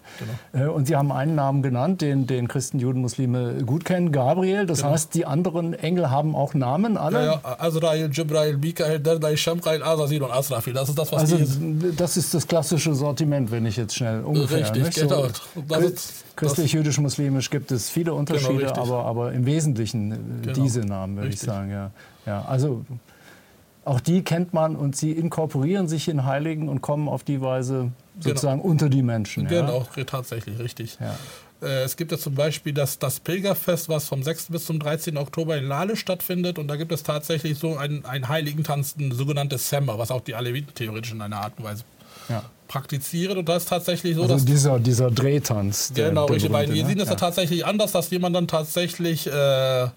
Genau. 0.53 0.66
Äh, 0.66 0.69
und 0.71 0.87
Sie 0.87 0.97
haben 0.97 1.12
einen 1.12 1.35
Namen 1.35 1.62
genannt, 1.62 2.01
den, 2.01 2.27
den 2.27 2.49
Christen, 2.49 2.79
Juden, 2.79 3.01
Muslime 3.01 3.64
gut 3.64 3.85
kennen, 3.85 4.12
Gabriel. 4.12 4.66
Das 4.66 4.79
genau. 4.79 4.93
heißt, 4.93 5.14
die 5.14 5.27
anderen 5.27 5.75
Engel 5.75 6.11
haben 6.11 6.35
auch 6.35 6.55
Namen, 6.55 6.97
alle? 6.97 7.19
Ja, 7.19 7.41
ja. 7.43 7.57
Azrael, 7.59 8.11
Jibrail, 8.11 8.57
Mikael, 8.57 9.01
Dardai, 9.01 9.37
Shamkail, 9.37 9.83
Azazil 9.83 10.23
und 10.23 10.31
Asrafil. 10.31 10.73
Das 10.73 10.89
ist 10.89 10.99
das, 10.99 11.12
was 11.12 11.21
also, 11.21 11.37
die 11.37 11.57
das 11.96 12.16
ist 12.16 12.34
das 12.34 12.46
klassische 12.46 12.94
Sortiment, 12.94 13.50
wenn 13.50 13.66
ich 13.66 13.76
jetzt 13.76 13.94
schnell 13.94 14.22
ungefähr. 14.22 14.61
Richtig, 14.61 14.84
nicht? 14.84 15.00
genau. 15.00 15.26
So, 15.26 15.92
Christlich, 16.36 16.72
jüdisch, 16.72 16.98
muslimisch 16.98 17.50
gibt 17.50 17.72
es 17.72 17.90
viele 17.90 18.06
genau, 18.06 18.18
Unterschiede, 18.18 18.66
genau, 18.66 18.82
aber, 18.82 19.04
aber 19.04 19.32
im 19.32 19.44
Wesentlichen 19.44 20.12
äh, 20.12 20.16
genau. 20.42 20.62
diese 20.62 20.80
Namen, 20.80 21.16
würde 21.16 21.28
ich 21.30 21.40
sagen. 21.40 21.70
Ja. 21.70 21.90
Ja, 22.26 22.42
also 22.42 22.84
auch 23.84 24.00
die 24.00 24.22
kennt 24.22 24.52
man 24.52 24.76
und 24.76 24.96
sie 24.96 25.12
inkorporieren 25.12 25.88
sich 25.88 26.09
in 26.09 26.24
Heiligen 26.24 26.68
und 26.68 26.82
kommen 26.82 27.09
auf 27.09 27.24
die 27.24 27.40
Weise 27.40 27.90
sozusagen 28.20 28.61
genau. 28.61 28.70
unter 28.70 28.88
die 28.88 29.02
Menschen. 29.02 29.48
Genau, 29.48 29.86
ja? 29.96 30.04
tatsächlich, 30.04 30.59
richtig. 30.59 30.98
Ja. 31.00 31.14
Äh, 31.61 31.82
es 31.82 31.96
gibt 31.96 32.12
ja 32.12 32.18
zum 32.18 32.34
Beispiel 32.34 32.72
das, 32.72 32.98
das 32.98 33.20
Pilgerfest, 33.20 33.88
was 33.88 34.06
vom 34.09 34.22
6. 34.22 34.46
bis 34.46 34.66
zum 34.66 34.78
13. 34.78 35.16
Oktober 35.16 35.56
in 35.56 35.64
Lale 35.64 35.96
stattfindet. 35.96 36.59
Und 36.59 36.68
da 36.68 36.76
gibt 36.76 36.92
es 36.92 37.02
tatsächlich 37.02 37.59
so 37.59 37.76
einen, 37.76 38.04
einen 38.04 38.28
Heiligentanz, 38.28 38.96
ein 38.98 39.12
sogenanntes 39.12 39.68
Semmer, 39.68 39.98
was 39.98 40.11
auch 40.11 40.20
die 40.20 40.34
Aleviten 40.34 40.74
theoretisch 40.74 41.12
in 41.12 41.20
einer 41.20 41.40
Art 41.40 41.54
und 41.59 41.64
Weise 41.64 41.84
ja. 42.28 42.44
praktizieren. 42.68 43.38
Und 43.38 43.48
das 43.48 43.64
ist 43.64 43.68
tatsächlich 43.68 44.14
so, 44.14 44.22
also 44.22 44.34
dass. 44.34 44.44
Dieser, 44.44 44.78
dieser 44.78 45.11
Drehtanz. 45.11 45.92
Der, 45.92 46.11
genau, 46.11 46.26
der 46.26 46.36
richtig. 46.36 46.52
Bei 46.52 46.64
Jesiden 46.64 46.96
ne? 46.96 47.02
ist 47.02 47.09
ja 47.09 47.16
tatsächlich 47.16 47.66
anders, 47.66 47.92
dass 47.92 48.11
jemand 48.11 48.36
dann 48.36 48.48
tatsächlich. 48.48 49.26
Äh, 49.26 49.84
äh 49.84 49.88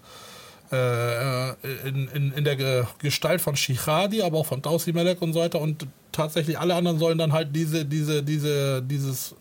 in, 1.84 2.08
in, 2.08 2.32
in 2.32 2.44
der 2.44 2.86
Gestalt 2.98 3.42
von 3.42 3.56
Shichadi, 3.56 4.22
aber 4.22 4.38
auch 4.38 4.46
von 4.46 4.62
Tausi 4.62 4.94
Melek 4.94 5.20
und 5.20 5.34
so 5.34 5.40
weiter. 5.40 5.60
Und 5.60 5.86
tatsächlich 6.12 6.58
alle 6.58 6.74
anderen 6.74 6.98
sollen 6.98 7.18
dann 7.18 7.34
halt 7.34 7.54
diese, 7.54 7.84
diese, 7.84 8.22
diese, 8.22 8.82
dieses 8.82 9.34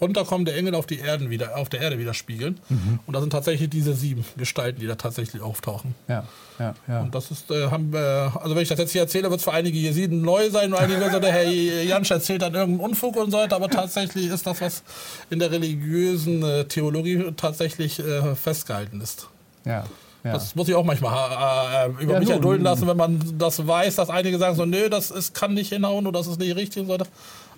runterkommen, 0.00 0.44
der 0.44 0.56
Engel 0.56 0.74
auf, 0.74 0.86
die 0.86 0.98
Erden 0.98 1.30
wieder, 1.30 1.56
auf 1.56 1.68
der 1.68 1.80
Erde 1.80 1.98
widerspiegeln. 1.98 2.58
Mhm. 2.68 3.00
Und 3.06 3.14
das 3.14 3.22
sind 3.22 3.30
tatsächlich 3.30 3.70
diese 3.70 3.94
sieben 3.94 4.24
Gestalten, 4.36 4.80
die 4.80 4.86
da 4.86 4.94
tatsächlich 4.94 5.42
auftauchen. 5.42 5.94
Ja, 6.08 6.24
ja, 6.58 6.74
ja. 6.86 7.00
Und 7.00 7.14
das 7.14 7.30
ist, 7.30 7.50
äh, 7.50 7.70
haben 7.70 7.92
wir, 7.92 8.32
also 8.40 8.54
wenn 8.54 8.62
ich 8.62 8.68
das 8.68 8.78
jetzt 8.78 8.92
hier 8.92 9.02
erzähle, 9.02 9.30
wird 9.30 9.40
es 9.40 9.44
für 9.44 9.52
einige 9.52 9.78
Jesiden 9.78 10.22
neu 10.22 10.50
sein 10.50 10.72
und 10.72 10.78
einige 10.78 11.00
sagen, 11.00 11.20
der 11.20 11.32
Herr 11.32 11.50
Jansch 11.50 12.10
erzählt 12.10 12.42
dann 12.42 12.54
irgendeinen 12.54 12.90
Unfug 12.90 13.16
und 13.16 13.30
so 13.30 13.38
weiter, 13.38 13.56
aber 13.56 13.68
tatsächlich 13.68 14.26
ist 14.26 14.46
das, 14.46 14.60
was 14.60 14.82
in 15.30 15.38
der 15.38 15.50
religiösen 15.50 16.42
äh, 16.42 16.64
Theologie 16.64 17.32
tatsächlich 17.36 17.98
äh, 17.98 18.34
festgehalten 18.34 19.00
ist. 19.00 19.28
Ja. 19.64 19.84
Ja. 20.24 20.32
Das 20.32 20.54
muss 20.56 20.68
ich 20.68 20.74
auch 20.74 20.84
manchmal 20.84 21.86
äh, 21.86 21.86
äh 21.86 22.02
über 22.02 22.14
ja, 22.14 22.18
mich 22.20 22.30
erdulden 22.30 22.64
lassen, 22.64 22.88
wenn 22.88 22.96
man 22.96 23.20
das 23.38 23.66
weiß, 23.66 23.96
dass 23.96 24.10
einige 24.10 24.38
sagen 24.38 24.56
so, 24.56 24.64
nö, 24.64 24.88
das 24.88 25.10
ist, 25.10 25.32
kann 25.32 25.54
nicht 25.54 25.72
hinhauen 25.72 26.06
oder 26.06 26.18
das 26.18 26.26
ist 26.26 26.40
nicht 26.40 26.56
richtig 26.56 26.82
und 26.82 26.88
so 26.88 26.94
weiter. 26.94 27.06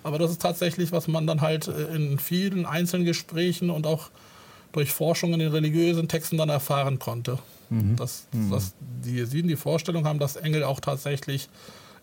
Aber 0.03 0.17
das 0.17 0.31
ist 0.31 0.41
tatsächlich, 0.41 0.91
was 0.91 1.07
man 1.07 1.27
dann 1.27 1.41
halt 1.41 1.67
äh, 1.67 1.95
in 1.95 2.19
vielen 2.19 2.65
einzelnen 2.65 3.05
Gesprächen 3.05 3.69
und 3.69 3.85
auch 3.85 4.09
durch 4.71 4.91
Forschung 4.91 5.33
in 5.33 5.39
den 5.39 5.51
religiösen 5.51 6.07
Texten 6.07 6.37
dann 6.37 6.49
erfahren 6.49 6.99
konnte. 6.99 7.39
Mhm. 7.69 7.95
Dass, 7.95 8.27
mhm. 8.31 8.51
dass 8.51 8.73
die 9.03 9.15
Jesiden 9.15 9.47
die 9.47 9.55
Vorstellung 9.55 10.05
haben, 10.05 10.19
dass 10.19 10.35
Engel 10.35 10.63
auch 10.63 10.79
tatsächlich 10.79 11.49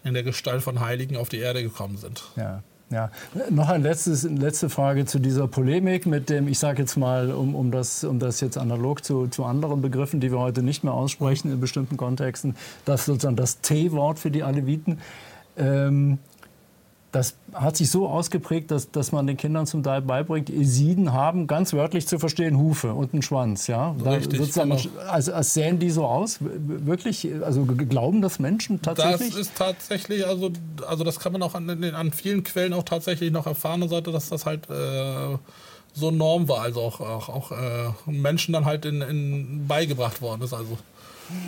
in 0.05 0.14
der 0.14 0.22
Gestalt 0.22 0.62
von 0.62 0.80
Heiligen 0.80 1.16
auf 1.16 1.28
die 1.28 1.38
Erde 1.38 1.62
gekommen 1.62 1.96
sind. 1.96 2.24
Ja. 2.36 2.62
Ja, 2.90 3.11
noch 3.51 3.68
eine 3.68 3.86
letzte 3.86 4.70
Frage 4.70 5.05
zu 5.05 5.18
dieser 5.18 5.46
Polemik 5.46 6.07
mit 6.07 6.30
dem, 6.30 6.49
ich 6.49 6.59
sage 6.59 6.80
jetzt 6.80 6.96
mal, 6.96 7.32
um, 7.32 7.55
um, 7.55 7.70
das, 7.70 8.03
um 8.03 8.18
das 8.18 8.40
jetzt 8.40 8.57
analog 8.57 9.05
zu, 9.05 9.26
zu 9.26 9.44
anderen 9.44 9.82
Begriffen, 9.82 10.20
die 10.20 10.32
wir 10.32 10.38
heute 10.38 10.62
nicht 10.62 10.84
mehr 10.84 10.94
aussprechen 10.94 11.53
in 11.53 11.61
bestimmten 11.61 11.99
Kontexten, 11.99 12.57
das 12.86 13.05
sozusagen 13.05 13.36
das 13.36 13.61
T-Wort 13.61 14.18
für 14.18 14.30
die 14.30 14.42
Aleviten. 14.42 15.01
Ähm, 15.59 16.18
das 17.11 17.36
hat 17.54 17.76
sich 17.76 17.90
so 17.90 18.06
ausgeprägt, 18.06 18.70
dass, 18.70 18.90
dass 18.90 19.12
man 19.12 19.26
den 19.26 19.38
Kindern 19.38 19.66
zum 19.66 19.82
Teil 19.82 20.02
beibringt, 20.02 20.50
Esiden 20.50 21.12
haben 21.12 21.46
ganz 21.46 21.72
wörtlich 21.72 22.06
zu 22.06 22.18
verstehen 22.18 22.59
Hufe 22.59 22.92
und 22.92 23.14
einen 23.14 23.22
Schwanz. 23.22 23.66
Ja? 23.66 23.92
Richtig, 23.92 24.38
sozusagen, 24.38 24.76
genau. 24.76 25.00
also, 25.09 25.32
als 25.32 25.54
sähen 25.54 25.78
die 25.78 25.90
so 25.90 26.04
aus? 26.04 26.38
Wirklich? 26.40 27.28
Also 27.42 27.64
glauben 27.64 28.20
das 28.20 28.38
Menschen 28.38 28.82
tatsächlich? 28.82 29.30
Das 29.30 29.38
ist 29.38 29.56
tatsächlich, 29.56 30.26
also, 30.26 30.50
also 30.86 31.02
das 31.02 31.18
kann 31.18 31.32
man 31.32 31.42
auch 31.42 31.54
an, 31.54 31.82
an 31.82 32.12
vielen 32.12 32.44
Quellen 32.44 32.74
auch 32.74 32.82
tatsächlich 32.82 33.32
noch 33.32 33.46
erfahren, 33.46 33.88
dass 33.88 34.28
das 34.28 34.44
halt 34.44 34.68
äh, 34.68 35.38
so 35.94 36.11
Norm 36.11 36.46
war, 36.48 36.61
also 36.61 36.82
auch, 36.82 37.00
auch, 37.00 37.28
auch 37.30 37.52
äh, 37.52 37.90
Menschen 38.11 38.52
dann 38.52 38.66
halt 38.66 38.84
in, 38.84 39.00
in 39.00 39.66
beigebracht 39.66 40.20
worden 40.20 40.42
ist. 40.42 40.52
Also 40.52 40.76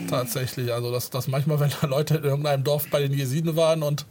tatsächlich, 0.09 0.73
also 0.73 0.91
dass, 0.91 1.11
dass 1.11 1.29
manchmal, 1.29 1.61
wenn 1.61 1.71
da 1.83 1.87
Leute 1.87 2.17
in 2.17 2.25
irgendeinem 2.25 2.65
Dorf 2.65 2.89
bei 2.91 3.01
den 3.01 3.13
Jesiden 3.13 3.57
waren 3.57 3.83
und 3.83 4.07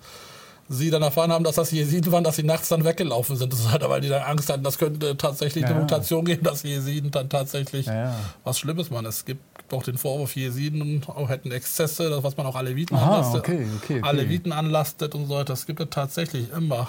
sie 0.69 0.91
dann 0.91 1.01
erfahren 1.01 1.31
haben, 1.31 1.43
dass 1.43 1.55
das 1.55 1.71
Jesiden 1.71 2.11
waren, 2.11 2.23
dass 2.23 2.35
sie 2.35 2.43
nachts 2.43 2.69
dann 2.69 2.85
weggelaufen 2.85 3.35
sind. 3.35 3.51
Das 3.51 3.59
ist 3.59 3.71
halt, 3.71 3.87
weil 3.89 4.01
die 4.01 4.07
dann 4.07 4.21
Angst 4.21 4.49
hatten, 4.49 4.63
das 4.63 4.77
könnte 4.77 5.17
tatsächlich 5.17 5.63
ja, 5.63 5.71
eine 5.71 5.79
Mutation 5.79 6.23
geben, 6.23 6.43
dass 6.43 6.61
Jesiden 6.63 7.09
dann 7.09 7.27
tatsächlich 7.27 7.87
ja, 7.87 8.15
was 8.43 8.59
Schlimmes 8.59 8.91
machen. 8.91 9.07
Es 9.07 9.25
gibt 9.25 9.41
auch 9.73 9.83
den 9.83 9.97
Vorwurf, 9.97 10.35
Jesiden 10.35 11.03
hätten 11.27 11.51
Exzesse, 11.51 12.09
das, 12.09 12.23
was 12.23 12.37
man 12.37 12.45
auch 12.45 12.55
Aleviten 12.55 12.95
Aha, 12.95 13.17
anlastet. 13.17 13.39
Okay, 13.41 13.67
okay, 13.77 13.99
okay. 13.99 14.01
Aleviten 14.03 14.51
anlastet 14.51 15.15
und 15.15 15.27
so 15.27 15.35
weiter. 15.35 15.53
Es 15.53 15.65
gibt 15.65 15.79
ja 15.79 15.87
tatsächlich 15.87 16.51
immer 16.53 16.87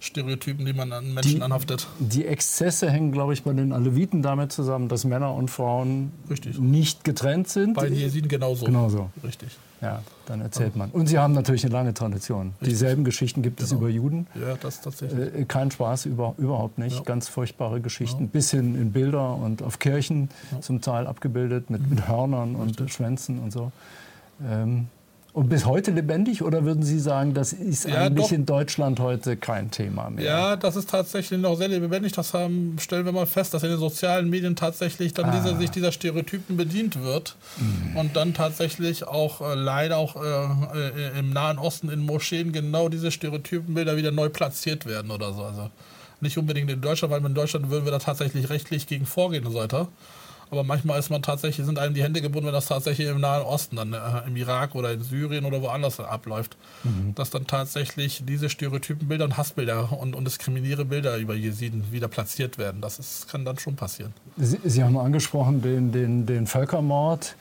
Stereotypen, 0.00 0.64
die 0.64 0.72
man 0.72 0.92
an 0.92 1.12
Menschen 1.12 1.36
die, 1.36 1.42
anhaftet. 1.42 1.86
Die 1.98 2.26
Exzesse 2.26 2.90
hängen, 2.90 3.12
glaube 3.12 3.34
ich, 3.34 3.42
bei 3.42 3.52
den 3.52 3.72
Aleviten 3.72 4.22
damit 4.22 4.50
zusammen, 4.50 4.88
dass 4.88 5.04
Männer 5.04 5.34
und 5.34 5.50
Frauen 5.50 6.10
Richtig. 6.30 6.58
nicht 6.58 7.04
getrennt 7.04 7.48
sind. 7.48 7.74
Bei 7.74 7.86
den 7.86 7.98
Jesiden 7.98 8.28
genauso. 8.28 8.64
Genauso. 8.64 9.10
Richtig. 9.22 9.58
Ja, 9.82 10.02
dann 10.26 10.40
erzählt 10.40 10.76
man. 10.76 10.90
Und 10.90 11.06
Sie 11.06 11.18
haben 11.18 11.32
natürlich 11.32 11.64
eine 11.64 11.72
lange 11.72 11.94
Tradition. 11.94 12.48
Richtig. 12.48 12.68
Dieselben 12.68 13.04
Geschichten 13.04 13.42
gibt 13.42 13.58
genau. 13.58 13.66
es 13.66 13.72
über 13.72 13.88
Juden. 13.88 14.26
Ja, 14.34 14.56
das 14.56 14.80
tatsächlich. 14.80 15.34
Äh, 15.34 15.44
kein 15.44 15.70
Spaß, 15.70 16.06
über, 16.06 16.34
überhaupt 16.38 16.78
nicht. 16.78 16.96
Ja. 16.96 17.02
Ganz 17.02 17.28
furchtbare 17.28 17.80
Geschichten. 17.80 18.24
Ja. 18.24 18.30
Bis 18.30 18.50
hin 18.50 18.74
in 18.74 18.92
Bilder 18.92 19.34
und 19.36 19.62
auf 19.62 19.78
Kirchen 19.78 20.30
ja. 20.52 20.60
zum 20.60 20.80
Teil 20.80 21.06
abgebildet 21.06 21.70
mit, 21.70 21.88
mit 21.88 22.08
Hörnern 22.08 22.56
und 22.56 22.90
Schwänzen 22.90 23.38
und 23.38 23.52
so. 23.52 23.72
Ähm, 24.46 24.88
und 25.32 25.48
bis 25.48 25.64
heute 25.64 25.92
lebendig 25.92 26.42
oder 26.42 26.64
würden 26.64 26.82
Sie 26.82 26.98
sagen, 26.98 27.34
das 27.34 27.52
ist 27.52 27.88
ja, 27.88 28.02
eigentlich 28.02 28.26
doch. 28.26 28.32
in 28.32 28.46
Deutschland 28.46 28.98
heute 28.98 29.36
kein 29.36 29.70
Thema 29.70 30.10
mehr? 30.10 30.24
Ja, 30.24 30.56
das 30.56 30.74
ist 30.74 30.90
tatsächlich 30.90 31.38
noch 31.38 31.56
sehr 31.56 31.68
lebendig. 31.68 32.12
Das 32.12 32.34
haben, 32.34 32.76
stellen 32.80 33.04
wir 33.04 33.12
mal 33.12 33.26
fest, 33.26 33.54
dass 33.54 33.62
in 33.62 33.70
den 33.70 33.78
sozialen 33.78 34.28
Medien 34.28 34.56
tatsächlich 34.56 35.14
dann 35.14 35.26
ah. 35.26 35.36
dieser, 35.36 35.56
sich 35.56 35.70
dieser 35.70 35.92
Stereotypen 35.92 36.56
bedient 36.56 37.00
wird 37.00 37.36
mhm. 37.58 37.96
und 37.96 38.16
dann 38.16 38.34
tatsächlich 38.34 39.06
auch 39.06 39.40
äh, 39.40 39.54
leider 39.54 39.98
auch 39.98 40.16
äh, 40.16 40.78
äh, 40.78 41.18
im 41.18 41.32
Nahen 41.32 41.58
Osten 41.58 41.90
in 41.90 42.00
Moscheen 42.00 42.52
genau 42.52 42.88
diese 42.88 43.12
Stereotypenbilder 43.12 43.96
wieder 43.96 44.10
neu 44.10 44.30
platziert 44.30 44.84
werden 44.84 45.12
oder 45.12 45.32
so. 45.32 45.44
Also 45.44 45.70
nicht 46.20 46.38
unbedingt 46.38 46.70
in 46.70 46.80
Deutschland, 46.80 47.12
weil 47.12 47.24
in 47.24 47.34
Deutschland 47.34 47.70
würden 47.70 47.84
wir 47.84 47.92
da 47.92 47.98
tatsächlich 47.98 48.50
rechtlich 48.50 48.86
gegen 48.86 49.06
vorgehen 49.06 49.46
und 49.46 49.52
so 49.52 49.58
weiter. 49.58 49.88
Aber 50.50 50.64
manchmal 50.64 50.98
ist 50.98 51.10
man 51.10 51.22
tatsächlich, 51.22 51.64
sind 51.64 51.78
einem 51.78 51.94
die 51.94 52.02
Hände 52.02 52.20
gebunden, 52.20 52.46
wenn 52.46 52.54
das 52.54 52.66
tatsächlich 52.66 53.08
im 53.08 53.20
Nahen 53.20 53.42
Osten, 53.42 53.76
dann 53.76 53.92
äh, 53.92 53.98
im 54.26 54.36
Irak 54.36 54.74
oder 54.74 54.92
in 54.92 55.02
Syrien 55.02 55.44
oder 55.44 55.62
woanders 55.62 56.00
abläuft. 56.00 56.56
Mhm. 56.82 57.14
Dass 57.14 57.30
dann 57.30 57.46
tatsächlich 57.46 58.22
diese 58.26 58.48
Stereotypenbilder 58.48 59.24
und 59.24 59.36
Hassbilder 59.36 59.92
und, 59.92 60.14
und 60.14 60.24
diskriminierende 60.24 60.84
Bilder 60.84 61.16
über 61.18 61.34
Jesiden 61.34 61.84
wieder 61.92 62.08
platziert 62.08 62.58
werden. 62.58 62.80
Das 62.80 62.98
ist, 62.98 63.28
kann 63.28 63.44
dann 63.44 63.58
schon 63.58 63.76
passieren. 63.76 64.12
Sie, 64.36 64.58
Sie 64.64 64.82
haben 64.82 64.98
angesprochen 64.98 65.62
den, 65.62 65.92
den, 65.92 66.26
den 66.26 66.46
Völkermord, 66.46 67.36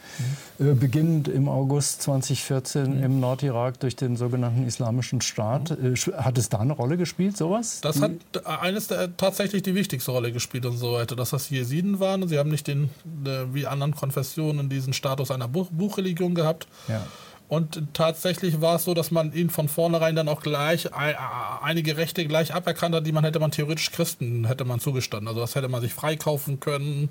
mhm. 0.59 0.71
äh, 0.71 0.73
beginnend 0.73 1.27
im 1.27 1.49
August 1.49 2.03
2014 2.03 2.97
mhm. 2.97 3.03
im 3.03 3.19
Nordirak 3.19 3.79
durch 3.79 3.95
den 3.95 4.17
sogenannten 4.17 4.67
Islamischen 4.67 5.21
Staat. 5.21 5.79
Mhm. 5.79 5.95
Äh, 5.95 5.97
hat 6.17 6.37
es 6.37 6.49
da 6.49 6.59
eine 6.59 6.73
Rolle 6.73 6.97
gespielt, 6.97 7.37
sowas? 7.37 7.81
Das 7.81 8.01
hat 8.01 8.11
eines 8.43 8.87
der, 8.87 9.15
tatsächlich 9.17 9.63
die 9.63 9.75
wichtigste 9.75 10.11
Rolle 10.11 10.31
gespielt 10.31 10.65
und 10.65 10.77
so 10.77 10.93
weiter, 10.93 11.15
dass 11.15 11.31
das 11.31 11.49
Jesiden 11.49 11.99
waren. 11.99 12.27
Sie 12.27 12.37
haben 12.37 12.49
nicht 12.49 12.67
den 12.67 12.85
äh, 12.85 12.89
wie 13.03 13.67
anderen 13.67 13.95
Konfessionen 13.95 14.69
diesen 14.69 14.93
Status 14.93 15.31
einer 15.31 15.47
Buch 15.47 15.69
Buchreligion 15.71 16.35
gehabt. 16.35 16.67
Ja. 16.87 17.05
Und 17.49 17.81
tatsächlich 17.93 18.61
war 18.61 18.75
es 18.75 18.83
so, 18.83 18.93
dass 18.93 19.09
man 19.09 19.33
ihnen 19.33 19.49
von 19.49 19.69
vornherein 19.69 20.15
dann 20.15 20.29
auch 20.29 20.41
gleich 20.41 20.87
einige 20.93 21.97
Rechte 21.97 22.25
gleich 22.27 22.53
aberkannt 22.53 22.93
hat, 22.93 23.07
die 23.07 23.11
man 23.11 23.23
hätte 23.23 23.39
man 23.39 23.49
theoretisch 23.49 23.91
Christen 23.91 24.45
hätte 24.45 24.65
man 24.65 24.79
zugestanden. 24.79 25.27
Also 25.27 25.41
das 25.41 25.55
hätte 25.55 25.67
man 25.67 25.81
sich 25.81 25.95
freikaufen 25.95 26.59
können 26.59 27.09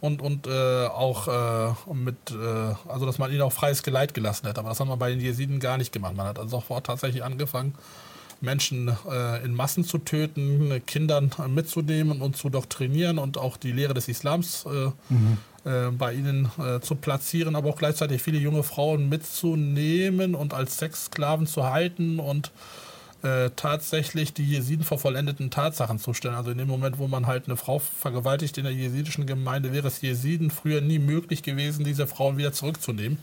und, 0.00 0.22
und 0.22 0.46
äh, 0.46 0.86
auch 0.86 1.26
äh, 1.26 1.94
mit, 1.94 2.16
äh, 2.30 2.74
also 2.88 3.06
dass 3.06 3.18
man 3.18 3.32
ihnen 3.32 3.42
auch 3.42 3.52
freies 3.52 3.82
Geleit 3.82 4.14
gelassen 4.14 4.46
hätte. 4.46 4.60
Aber 4.60 4.68
das 4.68 4.78
hat 4.78 4.86
man 4.86 5.00
bei 5.00 5.10
den 5.10 5.20
Jesiden 5.20 5.58
gar 5.58 5.78
nicht 5.78 5.92
gemacht. 5.92 6.16
Man 6.16 6.26
hat 6.26 6.38
also 6.38 6.58
sofort 6.58 6.86
tatsächlich 6.86 7.24
angefangen, 7.24 7.74
Menschen 8.42 8.94
äh, 9.10 9.44
in 9.44 9.54
Massen 9.54 9.84
zu 9.84 9.98
töten, 9.98 10.82
Kindern 10.86 11.30
mitzunehmen 11.48 12.20
und 12.20 12.36
zu 12.36 12.50
doktrinieren 12.50 13.18
und 13.18 13.38
auch 13.38 13.56
die 13.56 13.72
Lehre 13.72 13.94
des 13.94 14.08
Islams 14.08 14.66
äh, 14.66 14.90
mhm. 15.12 15.38
äh, 15.64 15.90
bei 15.90 16.12
ihnen 16.12 16.50
äh, 16.58 16.80
zu 16.80 16.96
platzieren, 16.96 17.56
aber 17.56 17.70
auch 17.70 17.78
gleichzeitig 17.78 18.20
viele 18.20 18.38
junge 18.38 18.62
Frauen 18.62 19.08
mitzunehmen 19.08 20.34
und 20.34 20.54
als 20.54 20.78
Sexsklaven 20.78 21.46
zu 21.46 21.64
halten 21.64 22.18
und 22.18 22.50
äh, 23.22 23.50
tatsächlich 23.54 24.34
die 24.34 24.44
Jesiden 24.44 24.84
vor 24.84 24.98
vollendeten 24.98 25.50
Tatsachen 25.50 26.00
zu 26.00 26.12
stellen. 26.12 26.34
Also 26.34 26.50
in 26.50 26.58
dem 26.58 26.66
Moment, 26.66 26.98
wo 26.98 27.06
man 27.06 27.28
halt 27.28 27.46
eine 27.46 27.56
Frau 27.56 27.78
vergewaltigt 27.78 28.58
in 28.58 28.64
der 28.64 28.72
jesidischen 28.72 29.26
Gemeinde, 29.26 29.72
wäre 29.72 29.86
es 29.86 30.00
Jesiden 30.00 30.50
früher 30.50 30.80
nie 30.80 30.98
möglich 30.98 31.44
gewesen, 31.44 31.84
diese 31.84 32.08
Frauen 32.08 32.36
wieder 32.36 32.52
zurückzunehmen. 32.52 33.18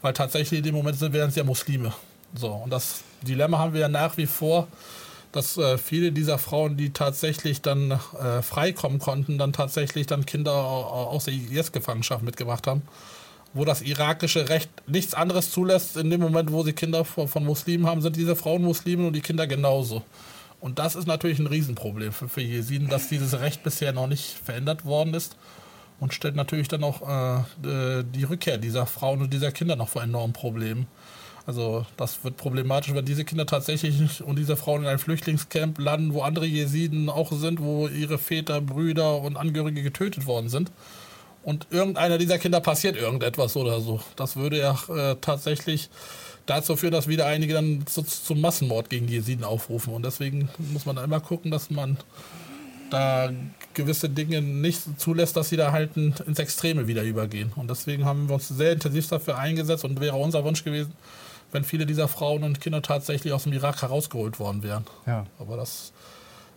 Weil 0.00 0.12
tatsächlich 0.12 0.58
in 0.58 0.64
dem 0.64 0.74
Moment 0.74 1.00
wären 1.00 1.30
sie 1.32 1.40
ja 1.40 1.44
Muslime. 1.44 1.92
So, 2.34 2.50
und 2.50 2.70
das 2.70 3.02
Dilemma 3.24 3.58
haben 3.58 3.74
wir 3.74 3.80
ja 3.80 3.88
nach 3.88 4.16
wie 4.16 4.26
vor, 4.26 4.68
dass 5.32 5.56
äh, 5.56 5.78
viele 5.78 6.12
dieser 6.12 6.38
Frauen, 6.38 6.76
die 6.76 6.92
tatsächlich 6.92 7.62
dann 7.62 7.90
äh, 7.92 8.42
freikommen 8.42 8.98
konnten, 8.98 9.38
dann 9.38 9.52
tatsächlich 9.52 10.06
dann 10.06 10.26
Kinder 10.26 10.52
aus 10.52 11.24
der 11.24 11.34
IS-Gefangenschaft 11.34 12.22
mitgebracht 12.22 12.66
haben, 12.66 12.82
wo 13.54 13.64
das 13.64 13.80
irakische 13.80 14.48
Recht 14.50 14.70
nichts 14.86 15.14
anderes 15.14 15.50
zulässt. 15.50 15.96
In 15.96 16.10
dem 16.10 16.20
Moment, 16.20 16.52
wo 16.52 16.62
sie 16.62 16.74
Kinder 16.74 17.04
von, 17.04 17.28
von 17.28 17.44
Muslimen 17.44 17.86
haben, 17.86 18.02
sind 18.02 18.16
diese 18.16 18.36
Frauen 18.36 18.62
Muslime 18.62 19.06
und 19.06 19.14
die 19.14 19.22
Kinder 19.22 19.46
genauso. 19.46 20.02
Und 20.60 20.78
das 20.78 20.94
ist 20.94 21.08
natürlich 21.08 21.38
ein 21.38 21.48
Riesenproblem 21.48 22.12
für, 22.12 22.28
für 22.28 22.42
Jesiden, 22.42 22.88
dass 22.88 23.08
dieses 23.08 23.40
Recht 23.40 23.64
bisher 23.64 23.92
noch 23.92 24.06
nicht 24.06 24.38
verändert 24.44 24.84
worden 24.84 25.14
ist 25.14 25.36
und 25.98 26.14
stellt 26.14 26.36
natürlich 26.36 26.68
dann 26.68 26.84
auch 26.84 27.02
äh, 27.02 28.04
die 28.04 28.24
Rückkehr 28.24 28.58
dieser 28.58 28.86
Frauen 28.86 29.22
und 29.22 29.32
dieser 29.32 29.50
Kinder 29.50 29.76
noch 29.76 29.88
vor 29.88 30.02
enormen 30.02 30.32
Problemen. 30.32 30.86
Also 31.44 31.86
das 31.96 32.22
wird 32.24 32.36
problematisch, 32.36 32.94
wenn 32.94 33.04
diese 33.04 33.24
Kinder 33.24 33.46
tatsächlich 33.46 34.22
und 34.22 34.38
diese 34.38 34.56
Frauen 34.56 34.82
in 34.82 34.88
ein 34.88 34.98
Flüchtlingscamp 34.98 35.78
landen, 35.78 36.14
wo 36.14 36.22
andere 36.22 36.46
Jesiden 36.46 37.08
auch 37.08 37.32
sind, 37.32 37.60
wo 37.60 37.88
ihre 37.88 38.18
Väter, 38.18 38.60
Brüder 38.60 39.20
und 39.20 39.36
Angehörige 39.36 39.82
getötet 39.82 40.26
worden 40.26 40.48
sind. 40.48 40.70
Und 41.42 41.66
irgendeiner 41.70 42.18
dieser 42.18 42.38
Kinder 42.38 42.60
passiert 42.60 42.96
irgendetwas 42.96 43.56
oder 43.56 43.80
so. 43.80 44.00
Das 44.14 44.36
würde 44.36 44.58
ja 44.58 44.78
äh, 44.88 45.16
tatsächlich 45.20 45.90
dazu 46.46 46.76
führen, 46.76 46.92
dass 46.92 47.08
wieder 47.08 47.26
einige 47.26 47.54
dann 47.54 47.84
zu, 47.86 48.02
zum 48.02 48.40
Massenmord 48.40 48.90
gegen 48.90 49.08
Jesiden 49.08 49.44
aufrufen. 49.44 49.92
Und 49.92 50.04
deswegen 50.04 50.48
muss 50.72 50.86
man 50.86 50.96
da 50.96 51.04
immer 51.04 51.18
gucken, 51.18 51.50
dass 51.50 51.70
man 51.70 51.96
da 52.90 53.32
gewisse 53.74 54.08
Dinge 54.08 54.42
nicht 54.42 55.00
zulässt, 55.00 55.36
dass 55.36 55.48
sie 55.48 55.56
da 55.56 55.72
halt 55.72 55.96
ins 55.96 56.38
Extreme 56.38 56.86
wieder 56.86 57.02
übergehen. 57.02 57.52
Und 57.56 57.70
deswegen 57.70 58.04
haben 58.04 58.28
wir 58.28 58.34
uns 58.34 58.48
sehr 58.48 58.72
intensiv 58.72 59.08
dafür 59.08 59.38
eingesetzt 59.38 59.84
und 59.84 60.00
wäre 60.00 60.16
unser 60.16 60.44
Wunsch 60.44 60.62
gewesen, 60.62 60.92
wenn 61.52 61.64
viele 61.64 61.86
dieser 61.86 62.08
Frauen 62.08 62.42
und 62.42 62.60
Kinder 62.60 62.82
tatsächlich 62.82 63.32
aus 63.32 63.44
dem 63.44 63.52
Irak 63.52 63.82
herausgeholt 63.82 64.40
worden 64.40 64.62
wären. 64.62 64.84
Ja. 65.06 65.26
Aber 65.38 65.56
das 65.56 65.92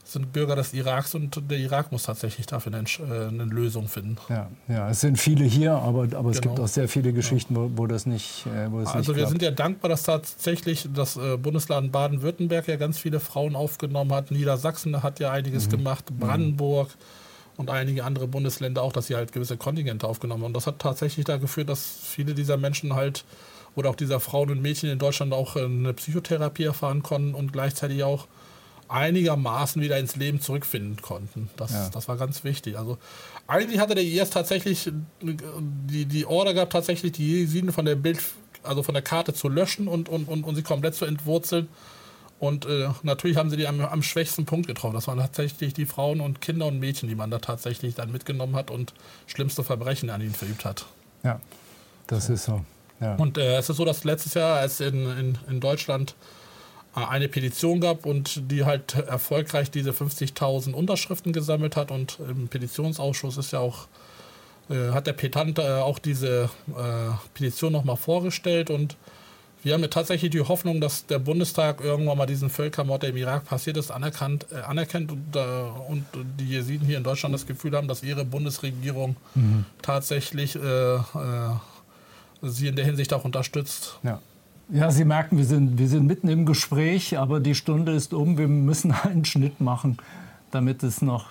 sind 0.05 0.31
Bürger 0.31 0.55
des 0.55 0.73
Iraks 0.73 1.15
und 1.15 1.49
der 1.49 1.57
Irak 1.57 1.91
muss 1.91 2.03
tatsächlich 2.03 2.45
dafür 2.45 2.73
eine, 2.73 2.87
äh, 2.87 3.27
eine 3.27 3.43
Lösung 3.43 3.87
finden. 3.87 4.17
Ja, 4.29 4.49
ja, 4.67 4.89
es 4.89 5.01
sind 5.01 5.19
viele 5.19 5.43
hier, 5.43 5.73
aber, 5.73 6.07
aber 6.15 6.29
es 6.29 6.41
genau. 6.41 6.53
gibt 6.53 6.63
auch 6.63 6.67
sehr 6.67 6.87
viele 6.87 7.11
Geschichten, 7.11 7.55
wo, 7.55 7.71
wo 7.75 7.87
das 7.87 8.05
nicht 8.05 8.45
äh, 8.45 8.71
wo 8.71 8.81
das 8.81 8.93
Also 8.93 9.11
nicht 9.11 9.21
wir 9.21 9.27
sind 9.27 9.41
ja 9.41 9.51
dankbar, 9.51 9.89
dass 9.89 10.03
tatsächlich 10.03 10.87
das 10.93 11.17
äh, 11.17 11.37
Bundesland 11.37 11.91
Baden-Württemberg 11.91 12.67
ja 12.67 12.75
ganz 12.75 12.99
viele 12.99 13.19
Frauen 13.19 13.55
aufgenommen 13.55 14.13
hat. 14.13 14.29
Niedersachsen 14.31 15.01
hat 15.01 15.19
ja 15.19 15.31
einiges 15.31 15.67
mhm. 15.67 15.71
gemacht, 15.71 16.11
mhm. 16.11 16.19
Brandenburg 16.19 16.89
mhm. 16.89 17.24
Und 17.57 17.69
einige 17.69 18.03
andere 18.03 18.27
Bundesländer 18.27 18.81
auch, 18.81 18.91
dass 18.91 19.07
sie 19.07 19.15
halt 19.15 19.31
gewisse 19.31 19.57
Kontingente 19.57 20.07
aufgenommen 20.07 20.43
haben. 20.43 20.47
Und 20.47 20.57
das 20.57 20.67
hat 20.67 20.79
tatsächlich 20.79 21.25
dazu 21.25 21.41
geführt, 21.41 21.69
dass 21.69 21.85
viele 22.01 22.33
dieser 22.33 22.57
Menschen 22.57 22.95
halt 22.95 23.23
oder 23.75 23.89
auch 23.89 23.95
dieser 23.95 24.19
Frauen 24.19 24.51
und 24.51 24.61
Mädchen 24.61 24.89
in 24.89 24.99
Deutschland 24.99 25.33
auch 25.33 25.55
eine 25.55 25.93
Psychotherapie 25.93 26.63
erfahren 26.63 27.03
konnten 27.03 27.33
und 27.33 27.51
gleichzeitig 27.51 28.03
auch 28.03 28.27
einigermaßen 28.87 29.81
wieder 29.81 29.97
ins 29.97 30.15
Leben 30.15 30.39
zurückfinden 30.41 31.01
konnten. 31.01 31.49
Das, 31.57 31.71
ja. 31.71 31.89
das 31.89 32.07
war 32.07 32.17
ganz 32.17 32.43
wichtig. 32.43 32.77
Also 32.77 32.97
eigentlich 33.47 33.79
hatte 33.79 33.95
der 33.95 34.03
IS 34.03 34.29
tatsächlich 34.29 34.91
die, 35.21 36.05
die 36.05 36.25
Order 36.25 36.53
gehabt, 36.53 36.73
tatsächlich 36.73 37.11
die 37.13 37.39
Jesiden 37.39 37.71
von 37.71 37.85
der 37.85 37.95
Bild, 37.95 38.19
also 38.63 38.83
von 38.83 38.93
der 38.93 39.01
Karte 39.01 39.33
zu 39.33 39.49
löschen 39.49 39.87
und, 39.87 40.07
und, 40.07 40.27
und, 40.27 40.43
und 40.43 40.55
sie 40.55 40.63
komplett 40.63 40.95
zu 40.95 41.05
entwurzeln. 41.05 41.67
Und 42.45 42.65
äh, 42.65 42.89
natürlich 43.03 43.37
haben 43.37 43.49
sie 43.49 43.57
die 43.57 43.67
am, 43.67 43.81
am, 43.81 44.03
schwächsten 44.03 44.45
Punkt 44.45 44.67
getroffen. 44.67 44.93
Das 44.93 45.07
waren 45.07 45.17
tatsächlich 45.17 45.73
die 45.73 45.85
Frauen 45.85 46.21
und 46.21 46.41
Kinder 46.41 46.67
und 46.67 46.79
Mädchen, 46.79 47.09
die 47.09 47.15
man 47.15 47.31
da 47.31 47.39
tatsächlich 47.39 47.95
dann 47.95 48.11
mitgenommen 48.11 48.55
hat 48.55 48.71
und 48.71 48.93
schlimmste 49.27 49.63
Verbrechen 49.63 50.09
an 50.09 50.21
ihnen 50.21 50.33
verübt 50.33 50.65
hat. 50.65 50.85
Ja, 51.23 51.39
das 52.07 52.29
ist 52.29 52.45
so. 52.45 52.63
Ja. 53.01 53.15
Und 53.15 53.37
äh, 53.37 53.57
es 53.57 53.69
ist 53.69 53.77
so, 53.77 53.85
dass 53.85 54.03
letztes 54.03 54.35
Jahr, 54.35 54.57
als 54.57 54.79
in, 54.79 55.05
in, 55.17 55.37
in 55.49 55.59
Deutschland 55.59 56.15
eine 56.93 57.27
Petition 57.27 57.81
gab 57.81 58.05
und 58.05 58.49
die 58.51 58.63
halt 58.63 58.95
erfolgreich 58.95 59.69
diese 59.69 59.91
50.000 59.91 60.71
Unterschriften 60.71 61.33
gesammelt 61.33 61.75
hat 61.75 61.91
und 61.91 62.19
im 62.19 62.47
Petitionsausschuss 62.47 63.35
ist 63.35 63.51
ja 63.51 63.59
auch 63.59 63.87
äh, 64.69 64.91
hat 64.91 65.05
der 65.05 65.13
Petant 65.13 65.59
äh, 65.59 65.63
auch 65.63 65.99
diese 65.99 66.49
äh, 66.69 67.11
Petition 67.33 67.73
nochmal 67.73 67.97
vorgestellt 67.97 68.69
und 68.69 68.95
wir 69.65 69.73
haben 69.73 69.81
ja 69.81 69.87
tatsächlich 69.87 70.29
die 70.29 70.41
Hoffnung, 70.41 70.79
dass 70.79 71.07
der 71.07 71.17
Bundestag 71.17 71.81
irgendwann 71.81 72.19
mal 72.19 72.27
diesen 72.27 72.51
Völkermord, 72.51 73.01
der 73.01 73.09
im 73.09 73.17
Irak 73.17 73.45
passiert 73.45 73.77
ist, 73.77 73.89
anerkannt, 73.89 74.45
äh, 74.51 74.61
anerkennt 74.61 75.11
und, 75.11 75.35
äh, 75.35 75.39
und, 75.89 76.05
die 76.39 76.49
Jesiden 76.49 76.85
hier 76.85 76.99
in 76.99 77.03
Deutschland 77.03 77.33
das 77.33 77.47
Gefühl 77.47 77.75
haben, 77.75 77.87
dass 77.87 78.03
ihre 78.03 78.25
Bundesregierung 78.25 79.15
mhm. 79.33 79.65
tatsächlich 79.81 80.55
äh, 80.55 80.99
sie 82.43 82.67
in 82.67 82.75
der 82.75 82.85
Hinsicht 82.85 83.11
auch 83.11 83.25
unterstützt. 83.25 83.97
Ja. 84.03 84.19
Ja, 84.69 84.89
Sie 84.89 85.05
merken, 85.05 85.37
wir 85.37 85.45
sind, 85.45 85.77
wir 85.77 85.87
sind 85.87 86.07
mitten 86.07 86.27
im 86.27 86.45
Gespräch, 86.45 87.17
aber 87.17 87.39
die 87.39 87.53
Stunde 87.53 87.91
ist 87.93 88.13
um. 88.13 88.37
Wir 88.37 88.47
müssen 88.47 88.91
einen 89.03 89.25
Schnitt 89.25 89.61
machen, 89.61 89.97
damit 90.51 90.83
es 90.83 91.01
noch 91.01 91.25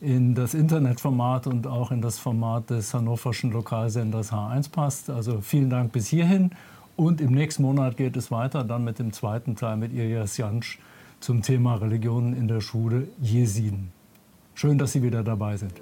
in 0.00 0.34
das 0.34 0.54
Internetformat 0.54 1.46
und 1.46 1.66
auch 1.66 1.90
in 1.90 2.00
das 2.00 2.18
Format 2.18 2.70
des 2.70 2.94
hannoverschen 2.94 3.52
Lokalsenders 3.52 4.32
H1 4.32 4.70
passt. 4.70 5.10
Also 5.10 5.42
vielen 5.42 5.68
Dank 5.68 5.92
bis 5.92 6.08
hierhin. 6.08 6.50
Und 6.96 7.20
im 7.20 7.32
nächsten 7.32 7.62
Monat 7.62 7.96
geht 7.96 8.16
es 8.16 8.30
weiter, 8.30 8.62
dann 8.62 8.84
mit 8.84 8.98
dem 8.98 9.12
zweiten 9.12 9.56
Teil 9.56 9.76
mit 9.76 9.92
Ilias 9.92 10.36
Jansch 10.36 10.78
zum 11.18 11.42
Thema 11.42 11.74
Religionen 11.76 12.36
in 12.36 12.46
der 12.46 12.60
Schule 12.60 13.08
Jesiden. 13.20 13.90
Schön, 14.54 14.78
dass 14.78 14.92
Sie 14.92 15.02
wieder 15.02 15.24
dabei 15.24 15.56
sind. 15.56 15.72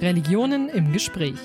Religionen 0.00 0.68
im 0.68 0.92
Gespräch. 0.92 1.38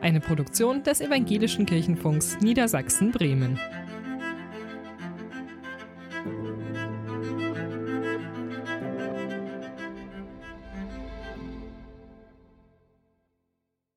Eine 0.00 0.20
Produktion 0.20 0.82
des 0.82 1.00
Evangelischen 1.00 1.66
Kirchenfunks 1.66 2.38
Niedersachsen-Bremen. 2.40 3.58